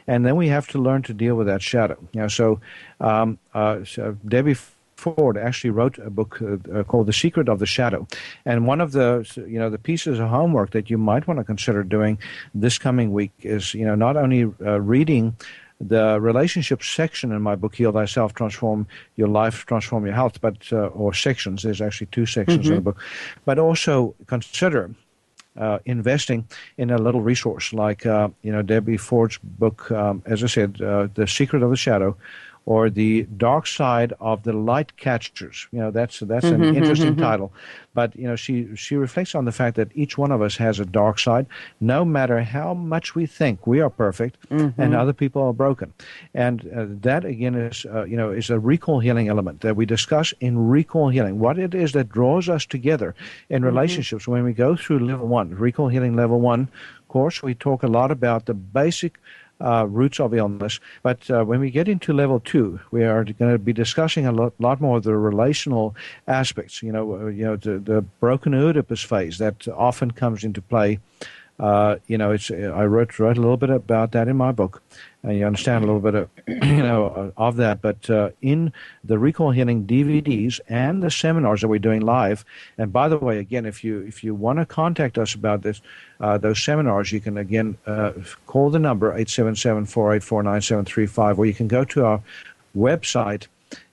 and 0.07 0.25
then 0.25 0.37
we 0.37 0.49
have 0.49 0.69
to 0.69 0.79
learn 0.79 1.03
to 1.03 1.15
deal 1.15 1.35
with 1.35 1.47
that 1.47 1.63
shadow. 1.63 1.97
You 2.13 2.23
know, 2.23 2.29
so, 2.29 2.61
um, 3.01 3.39
uh, 3.55 3.85
so 3.85 4.17
Debbie 4.27 4.57
Ford 5.01 5.39
actually 5.39 5.71
wrote 5.71 5.99
a 5.99 6.11
book 6.11 6.41
uh, 6.43 6.57
uh, 6.73 6.85
called 6.85 7.07
The 7.07 7.13
Secret 7.13 7.49
of 7.49 7.59
the 7.59 7.67
Shadow, 7.67 8.07
and 8.45 8.67
one 8.67 8.81
of 8.81 8.93
the 8.93 9.27
you 9.49 9.59
know 9.59 9.71
the 9.71 9.79
pieces 9.79 10.19
of 10.19 10.29
homework 10.29 10.73
that 10.73 10.91
you 10.91 10.99
might 10.99 11.27
want 11.27 11.39
to 11.41 11.45
consider 11.45 11.83
doing 11.83 12.19
this 12.55 12.79
coming 12.79 13.13
week 13.13 13.33
is 13.41 13.75
you 13.75 13.87
know 13.87 13.95
not 13.95 14.17
only 14.17 14.45
uh, 14.45 14.81
reading 14.81 15.37
the 15.81 16.21
relationship 16.21 16.83
section 16.83 17.33
in 17.33 17.41
my 17.41 17.57
book, 17.57 17.75
Heal 17.75 17.93
Thyself, 17.93 18.35
Transform 18.35 18.87
Your 19.17 19.29
Life, 19.29 19.65
Transform 19.67 20.05
Your 20.05 20.15
Health, 20.15 20.41
but 20.41 20.57
uh, 20.73 20.89
or 20.89 21.15
sections. 21.15 21.63
There's 21.63 21.81
actually 21.81 22.09
two 22.09 22.27
sections 22.27 22.65
mm-hmm. 22.65 22.69
in 22.69 22.75
the 22.77 22.83
book, 22.83 23.01
but 23.45 23.59
also 23.59 24.15
consider 24.27 24.91
uh, 25.57 25.79
investing 25.87 26.47
in 26.77 26.91
a 26.91 26.99
little 26.99 27.23
resource 27.23 27.73
like 27.73 28.07
uh, 28.07 28.29
you 28.43 28.53
know 28.53 28.63
Debbie 28.63 28.97
Ford's 28.97 29.39
book, 29.43 29.91
um, 29.91 30.23
as 30.27 30.45
I 30.45 30.47
said, 30.47 30.81
uh, 30.83 31.09
The 31.15 31.27
Secret 31.27 31.63
of 31.63 31.71
the 31.71 31.77
Shadow, 31.77 32.17
or 32.67 32.91
the 32.91 33.23
dark 33.37 33.67
side 33.67 34.13
of 34.21 34.43
the 34.43 34.53
light 34.53 34.93
chasers. 34.97 35.67
You 35.73 35.81
know, 35.81 35.91
that's 35.91 36.21
that's 36.21 36.47
an 36.47 36.61
Mm-hmm, 36.61 36.77
interesting 36.77 37.17
title. 37.17 37.53
But 37.95 38.15
you 38.17 38.27
know, 38.29 38.37
she 38.37 38.75
she 38.77 38.97
reflects 38.97 39.35
on 39.35 39.45
the 39.45 39.53
fact 39.53 39.77
that 39.77 39.89
each 39.95 40.17
one 40.19 40.31
of 40.31 40.41
us 40.43 40.57
has 40.57 40.79
a 40.81 40.85
dark 40.85 41.19
side, 41.19 41.47
no 41.81 42.05
matter 42.05 42.41
how 42.43 42.75
much 42.75 43.15
we 43.15 43.27
think 43.27 43.67
we 43.67 43.81
are 43.81 43.91
perfect 43.91 44.37
Mm-hmm. 44.51 44.81
and 44.83 44.95
other 44.95 45.13
people 45.13 45.43
are 45.43 45.53
broken. 45.53 45.93
And 46.35 46.61
uh, 46.77 46.87
that 47.03 47.25
again 47.25 47.55
is 47.55 47.87
uh, 47.87 48.05
you 48.05 48.17
know 48.17 48.31
is 48.31 48.51
a 48.51 48.59
recall 48.59 49.01
healing 49.01 49.29
element 49.29 49.61
that 49.61 49.77
we 49.77 49.87
discuss 49.87 50.33
in 50.41 50.69
recall 50.69 51.09
healing. 51.09 51.39
What 51.39 51.59
it 51.59 51.75
is 51.75 51.93
that 51.93 52.09
draws 52.09 52.49
us 52.49 52.67
together 52.67 53.15
in 53.49 53.65
relationships 53.65 54.29
when 54.29 54.45
we 54.45 54.53
go 54.53 54.77
through 54.77 55.01
level 55.01 55.27
one, 55.27 55.51
recall 55.55 55.89
healing 55.89 56.15
level 56.17 56.41
one 56.41 56.69
course. 57.09 57.43
We 57.43 57.55
talk 57.55 57.83
a 57.83 57.89
lot 57.89 58.11
about 58.11 58.47
the 58.47 58.55
basic 58.55 59.19
uh, 59.61 59.87
roots 59.89 60.21
of 60.21 60.35
illness. 60.35 60.81
But 61.03 61.31
uh, 61.31 61.45
when 61.45 61.61
we 61.61 61.71
get 61.71 61.89
into 61.89 62.13
level 62.13 62.41
two, 62.41 62.81
we 62.91 63.05
are 63.05 63.25
going 63.25 63.53
to 63.53 63.59
be 63.59 63.73
discussing 63.73 64.27
a 64.27 64.33
lot, 64.33 64.53
lot 64.59 64.81
more 64.81 64.99
of 64.99 65.05
the 65.05 65.17
relational 65.17 65.95
aspects. 66.27 66.83
You 66.83 66.93
know, 66.93 67.15
uh, 67.15 67.27
you 67.27 67.45
know, 67.45 67.57
the, 67.57 67.79
the 67.79 68.03
broken 68.21 68.55
Oedipus 68.55 69.03
phase 69.03 69.39
that 69.39 69.69
often 69.69 70.11
comes 70.11 70.45
into 70.45 70.63
play. 70.63 70.99
Uh, 71.61 71.97
you 72.07 72.17
know, 72.17 72.31
it's 72.33 72.51
I 72.51 72.87
wrote 72.87 73.19
wrote 73.19 73.37
a 73.37 73.41
little 73.41 73.59
bit 73.59 73.69
about 73.69 74.13
that 74.13 74.29
in 74.29 74.39
my 74.39 74.51
book, 74.51 74.83
and 75.23 75.37
you 75.37 75.45
understand 75.45 75.85
a 75.85 75.87
little 75.87 76.01
bit 76.01 76.15
of 76.15 76.31
you 76.49 76.83
know 76.83 77.35
of 77.37 77.57
that. 77.57 77.83
But 77.83 78.09
uh, 78.09 78.31
in 78.41 78.73
the 79.05 79.19
recall 79.19 79.51
healing 79.51 79.87
DVDs 79.87 80.61
and 80.71 81.03
the 81.03 81.11
seminars 81.11 81.61
that 81.61 81.69
we're 81.69 81.79
doing 81.79 82.01
live, 82.01 82.47
and 82.79 82.91
by 82.91 83.11
the 83.11 83.19
way, 83.19 83.39
again, 83.39 83.67
if 83.67 83.85
you 83.85 84.01
if 84.01 84.25
you 84.25 84.35
want 84.35 84.59
to 84.59 84.65
contact 84.65 85.19
us 85.19 85.35
about 85.35 85.61
this, 85.61 85.83
uh, 86.21 86.39
those 86.39 86.63
seminars, 86.63 87.13
you 87.13 87.21
can 87.21 87.37
again 87.37 87.77
uh, 87.87 88.13
call 88.47 88.71
the 88.71 88.79
number 88.79 89.13
877-484-9735, 89.19 91.37
or 91.37 91.45
you 91.45 91.53
can 91.53 91.69
go 91.69 91.85
to 91.85 92.07
our 92.07 92.23
website 92.75 93.49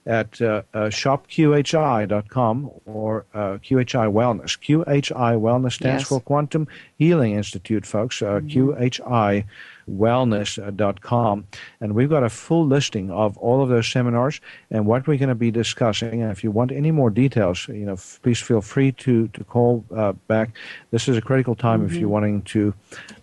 at 0.06 0.40
uh, 0.40 0.62
uh, 0.72 0.78
shopqhi.com 0.88 2.70
or 2.86 3.26
uh, 3.34 3.38
QHI 3.58 4.10
Wellness. 4.12 4.58
QHI 4.58 5.38
Wellness 5.38 5.72
stands 5.74 6.02
Yes. 6.02 6.08
for 6.08 6.20
Quantum 6.20 6.66
Healing 6.98 7.34
Institute, 7.34 7.84
folks. 7.84 8.22
Uh, 8.22 8.40
QHI 8.40 9.44
wellness.com 9.90 11.46
and 11.80 11.94
we've 11.94 12.10
got 12.10 12.22
a 12.22 12.28
full 12.28 12.66
listing 12.66 13.10
of 13.10 13.36
all 13.38 13.62
of 13.62 13.68
those 13.70 13.86
seminars 13.88 14.38
and 14.70 14.84
what 14.86 15.06
we're 15.06 15.16
going 15.16 15.28
to 15.30 15.34
be 15.34 15.50
discussing 15.50 16.20
and 16.22 16.30
if 16.30 16.44
you 16.44 16.50
want 16.50 16.70
any 16.70 16.90
more 16.90 17.08
details 17.10 17.66
you 17.68 17.86
know 17.86 17.94
f- 17.94 18.20
please 18.22 18.38
feel 18.38 18.60
free 18.60 18.92
to 18.92 19.28
to 19.28 19.42
call 19.44 19.82
uh, 19.96 20.12
back 20.26 20.50
this 20.90 21.08
is 21.08 21.16
a 21.16 21.22
critical 21.22 21.54
time 21.54 21.84
if 21.86 21.94
you're 21.94 22.08
wanting 22.08 22.42
to 22.42 22.74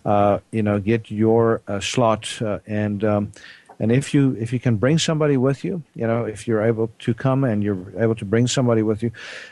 uh, 0.04 0.38
you 0.50 0.62
know 0.62 0.80
get 0.80 1.08
your 1.10 1.62
uh, 1.68 1.78
slot 1.78 2.26
uh, 2.42 2.58
and 2.66 3.04
um, 3.04 3.30
and 3.78 3.92
if 3.92 4.14
you 4.14 4.36
if 4.40 4.52
you 4.52 4.60
can 4.60 4.76
bring 4.76 4.98
somebody 4.98 5.36
with 5.36 5.64
you, 5.64 5.82
you 5.94 6.06
know, 6.06 6.24
if 6.24 6.46
you're 6.48 6.62
able 6.62 6.88
to 7.00 7.12
come 7.14 7.44
and 7.44 7.62
you're 7.62 7.92
able 7.98 8.14
to 8.14 8.24
bring 8.24 8.46
somebody 8.46 8.82
with 8.82 9.02
you, 9.02 9.10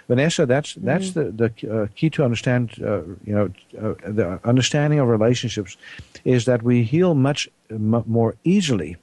Vanessa, 0.09 0.47
that's 0.47 0.75
that's 0.75 1.11
the 1.13 1.25
the 1.31 1.51
uh, 1.71 1.87
key 1.95 2.11
to 2.11 2.25
understand. 2.25 2.71
Uh, 2.83 3.03
you 3.25 3.35
know, 3.35 3.51
uh, 3.81 3.95
the 4.07 4.41
understanding 4.45 4.99
of 5.01 5.09
relationships 5.09 5.77
is 6.25 6.45
that 6.45 6.63
we 6.63 6.85
heal 6.85 7.15
much 7.15 7.49
m- 7.71 8.05
more 8.07 8.35
easily 8.45 8.97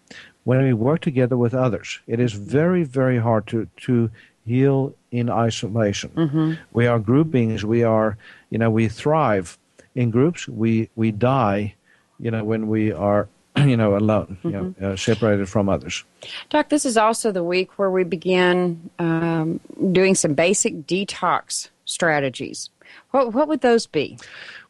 when 0.43 0.63
we 0.63 0.73
work 0.73 1.01
together 1.01 1.37
with 1.37 1.53
others. 1.53 1.99
It 2.07 2.19
is 2.19 2.33
very 2.33 2.83
very 2.83 3.19
hard 3.19 3.45
to 3.47 3.67
to 3.85 4.09
heal 4.45 4.93
in 5.11 5.29
isolation. 5.29 6.57
We 6.73 6.87
are 6.87 6.99
group 6.99 7.29
beings. 7.31 7.63
We 7.63 7.83
are 7.83 8.17
you 8.49 8.57
know 8.57 8.71
we 8.71 8.87
thrive 8.89 9.57
in 9.93 10.09
groups. 10.09 10.47
We 10.47 10.89
we 10.95 11.11
die 11.11 11.75
you 12.19 12.31
know 12.31 12.43
when 12.43 12.67
we 12.67 12.91
are 12.91 13.27
you 13.57 13.77
know 13.77 13.95
alone 13.95 14.37
you 14.43 14.51
know 14.51 14.75
uh, 14.81 14.95
separated 14.95 15.47
from 15.49 15.69
others 15.69 16.03
Doc, 16.49 16.69
this 16.69 16.85
is 16.85 16.97
also 16.97 17.31
the 17.31 17.43
week 17.43 17.77
where 17.77 17.89
we 17.89 18.03
begin 18.03 18.89
um, 18.99 19.59
doing 19.91 20.15
some 20.15 20.33
basic 20.33 20.85
detox 20.85 21.69
strategies. 21.85 22.69
What, 23.11 23.33
what 23.33 23.47
would 23.47 23.61
those 23.61 23.87
be? 23.87 24.17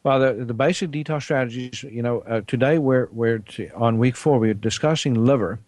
well 0.04 0.18
the, 0.18 0.44
the 0.44 0.54
basic 0.54 0.90
detox 0.90 1.22
strategies 1.22 1.82
you 1.82 2.02
know 2.02 2.20
uh, 2.20 2.40
today 2.46 2.78
we're 2.78 3.08
we're 3.12 3.38
t- 3.38 3.70
on 3.70 3.98
week 3.98 4.16
four 4.16 4.38
we're 4.38 4.54
discussing 4.54 5.14
liver 5.14 5.58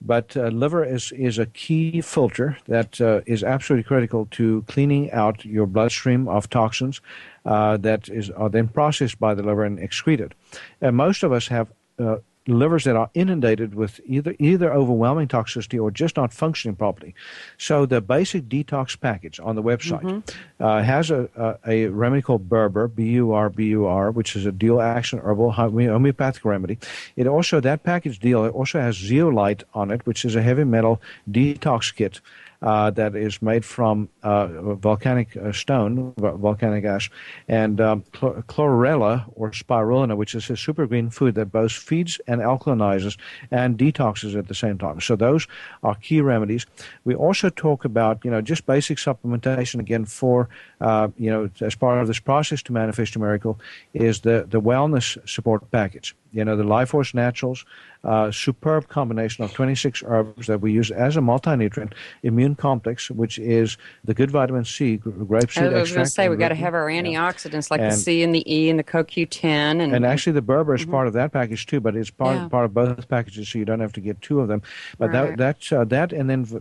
but 0.00 0.36
uh, 0.36 0.48
liver 0.48 0.84
is 0.84 1.12
is 1.12 1.38
a 1.38 1.46
key 1.46 2.00
filter 2.00 2.56
that 2.66 3.00
uh, 3.00 3.20
is 3.26 3.42
absolutely 3.44 3.84
critical 3.84 4.26
to 4.32 4.64
cleaning 4.68 5.10
out 5.12 5.44
your 5.44 5.66
bloodstream 5.66 6.28
of 6.28 6.48
toxins 6.50 7.00
uh, 7.44 7.76
that 7.76 8.08
is 8.08 8.30
are 8.30 8.50
then 8.50 8.68
processed 8.68 9.18
by 9.20 9.34
the 9.34 9.42
liver 9.42 9.64
and 9.64 9.78
excreted 9.78 10.34
and 10.80 10.96
most 10.96 11.22
of 11.22 11.32
us 11.32 11.48
have 11.48 11.68
uh, 11.98 12.16
livers 12.46 12.84
that 12.84 12.96
are 12.96 13.10
inundated 13.14 13.74
with 13.74 14.00
either 14.04 14.34
either 14.38 14.72
overwhelming 14.72 15.28
toxicity 15.28 15.80
or 15.80 15.90
just 15.90 16.16
not 16.16 16.32
functioning 16.32 16.76
properly. 16.76 17.14
So 17.58 17.86
the 17.86 18.00
basic 18.00 18.48
detox 18.48 18.98
package 18.98 19.40
on 19.40 19.56
the 19.56 19.62
website 19.62 20.22
uh, 20.60 20.82
has 20.82 21.10
a, 21.10 21.58
a, 21.66 21.86
a 21.86 21.86
remedy 21.86 22.22
called 22.22 22.48
Burbur, 22.48 22.94
B-U-R-B-U-R, 22.94 24.10
which 24.10 24.36
is 24.36 24.46
a 24.46 24.52
dual 24.52 24.82
action 24.82 25.18
herbal 25.20 25.52
homeopathic 25.52 26.44
remedy. 26.44 26.78
It 27.16 27.26
also 27.26 27.60
that 27.60 27.82
package 27.82 28.18
deal 28.18 28.44
it 28.44 28.50
also 28.50 28.80
has 28.80 28.96
zeolite 28.96 29.64
on 29.72 29.90
it, 29.90 30.06
which 30.06 30.24
is 30.24 30.36
a 30.36 30.42
heavy 30.42 30.64
metal 30.64 31.00
detox 31.30 31.94
kit. 31.94 32.20
Uh, 32.64 32.90
that 32.90 33.14
is 33.14 33.42
made 33.42 33.62
from 33.62 34.08
uh, 34.22 34.46
volcanic 34.76 35.36
uh, 35.36 35.52
stone, 35.52 36.14
volcanic 36.16 36.82
ash, 36.86 37.10
and 37.46 37.78
um, 37.78 38.02
chlor- 38.14 38.42
chlorella 38.44 39.24
or 39.34 39.50
spirulina, 39.50 40.16
which 40.16 40.34
is 40.34 40.48
a 40.48 40.56
super 40.56 40.86
green 40.86 41.10
food 41.10 41.34
that 41.34 41.52
both 41.52 41.72
feeds 41.72 42.18
and 42.26 42.40
alkalinizes 42.40 43.18
and 43.50 43.76
detoxes 43.76 44.34
at 44.34 44.48
the 44.48 44.54
same 44.54 44.78
time. 44.78 44.98
So 44.98 45.14
those 45.14 45.46
are 45.82 45.94
key 45.96 46.22
remedies. 46.22 46.64
We 47.04 47.14
also 47.14 47.50
talk 47.50 47.84
about, 47.84 48.24
you 48.24 48.30
know, 48.30 48.40
just 48.40 48.64
basic 48.64 48.96
supplementation 48.96 49.78
again 49.78 50.06
for, 50.06 50.48
uh, 50.80 51.08
you 51.18 51.30
know, 51.30 51.50
as 51.60 51.74
part 51.74 52.00
of 52.00 52.06
this 52.06 52.20
process 52.20 52.62
to 52.62 52.72
manifest 52.72 53.14
a 53.16 53.18
miracle 53.18 53.60
is 53.92 54.20
the, 54.20 54.46
the 54.48 54.60
wellness 54.60 55.18
support 55.28 55.70
package. 55.70 56.16
You 56.34 56.44
know, 56.44 56.56
the 56.56 56.64
Life 56.64 56.88
Force 56.88 57.14
Naturals, 57.14 57.64
uh, 58.02 58.30
superb 58.32 58.88
combination 58.88 59.44
of 59.44 59.52
26 59.54 60.02
herbs 60.04 60.48
that 60.48 60.60
we 60.60 60.72
use 60.72 60.90
as 60.90 61.16
a 61.16 61.20
multi-nutrient 61.20 61.94
immune 62.24 62.56
complex, 62.56 63.08
which 63.08 63.38
is 63.38 63.78
the 64.02 64.14
good 64.14 64.32
vitamin 64.32 64.64
C, 64.64 64.96
gr- 64.96 65.10
grapeseed 65.10 65.72
I 65.72 65.80
was 65.80 65.92
going 65.92 66.04
to 66.04 66.10
say, 66.10 66.28
we've 66.28 66.38
got 66.38 66.48
to 66.48 66.56
have 66.56 66.74
our 66.74 66.90
yeah. 66.90 67.02
antioxidants 67.02 67.70
like 67.70 67.80
the 67.80 67.92
C 67.92 68.24
and 68.24 68.34
the 68.34 68.42
E 68.52 68.68
and 68.68 68.78
the 68.80 68.84
CoQ10. 68.84 69.44
And, 69.44 69.94
And 69.94 70.04
actually, 70.04 70.32
the 70.32 70.42
Burbur 70.42 70.74
is 70.76 70.84
part 70.84 71.06
of 71.06 71.12
that 71.12 71.32
package 71.32 71.66
too, 71.66 71.80
but 71.80 71.94
it's 71.94 72.10
part 72.10 72.34
Yeah. 72.36 72.48
part 72.48 72.64
of 72.64 72.74
both 72.74 73.08
packages, 73.08 73.48
so 73.48 73.58
you 73.60 73.64
don't 73.64 73.80
have 73.80 73.92
to 73.92 74.00
get 74.00 74.20
two 74.20 74.40
of 74.40 74.48
them. 74.48 74.60
But 74.98 75.12
Right. 75.12 75.28
that 75.28 75.36
that's 75.38 75.72
uh, 75.72 75.84
that, 75.84 76.12
and 76.12 76.28
then 76.28 76.44
V- 76.44 76.58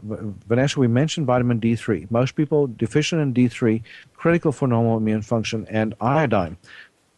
Vanessa, 0.48 0.80
we 0.80 0.88
mentioned 0.88 1.26
vitamin 1.26 1.58
D 1.58 1.76
three. 1.76 2.06
Most 2.12 2.36
people 2.36 2.68
deficient 2.68 3.22
in 3.24 3.34
D 3.34 3.48
three, 3.48 3.82
critical 4.16 4.52
for 4.52 4.68
normal 4.68 4.98
immune 4.98 5.24
function, 5.24 5.66
and 5.70 5.96
iodine, 6.00 6.58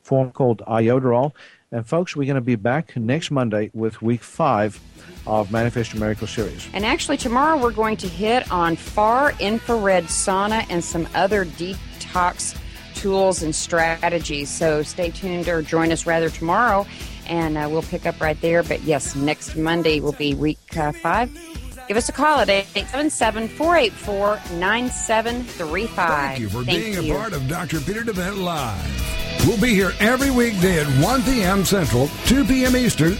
form 0.03 0.31
called 0.31 0.61
Ioderol. 0.67 1.33
And 1.75 1.85
folks, 1.85 2.15
we're 2.15 2.23
going 2.23 2.35
to 2.35 2.41
be 2.41 2.55
back 2.55 2.95
next 2.95 3.31
Monday 3.31 3.69
with 3.73 4.01
week 4.01 4.23
five 4.23 4.79
of 5.27 5.51
Manifest 5.51 5.91
Your 5.93 5.99
Miracle 5.99 6.25
series. 6.25 6.69
And 6.71 6.85
actually, 6.85 7.17
tomorrow 7.17 7.61
we're 7.61 7.71
going 7.71 7.97
to 7.97 8.07
hit 8.07 8.49
on 8.49 8.77
far 8.77 9.33
infrared 9.41 10.05
sauna 10.05 10.65
and 10.69 10.81
some 10.81 11.05
other 11.13 11.43
detox 11.43 12.57
tools 12.93 13.43
and 13.43 13.53
strategies. 13.53 14.49
So 14.49 14.83
stay 14.83 15.11
tuned 15.11 15.49
or 15.49 15.61
join 15.61 15.91
us 15.91 16.05
rather 16.05 16.29
tomorrow, 16.29 16.87
and 17.27 17.57
uh, 17.57 17.67
we'll 17.69 17.81
pick 17.81 18.05
up 18.05 18.21
right 18.21 18.39
there. 18.39 18.63
But 18.63 18.83
yes, 18.83 19.13
next 19.13 19.57
Monday 19.57 19.99
will 19.99 20.13
be 20.13 20.33
week 20.33 20.77
uh, 20.77 20.93
five. 20.93 21.29
Give 21.89 21.97
us 21.97 22.07
a 22.07 22.13
call 22.13 22.39
at 22.39 22.47
877 22.47 23.49
484 23.49 24.39
9735. 24.59 26.07
Thank 26.07 26.39
you 26.39 26.47
for 26.47 26.63
being 26.63 27.11
a 27.11 27.13
part 27.13 27.33
of 27.33 27.45
Dr. 27.49 27.81
Peter 27.81 28.03
deWet 28.03 28.41
Live. 28.41 29.24
We'll 29.45 29.61
be 29.61 29.75
here 29.75 29.93
every 29.99 30.31
weekday 30.31 30.79
at 30.79 30.87
1 31.03 31.21
p.m. 31.21 31.63
Central, 31.65 32.07
2 32.25 32.45
p.m. 32.45 32.75
Eastern, 32.75 33.15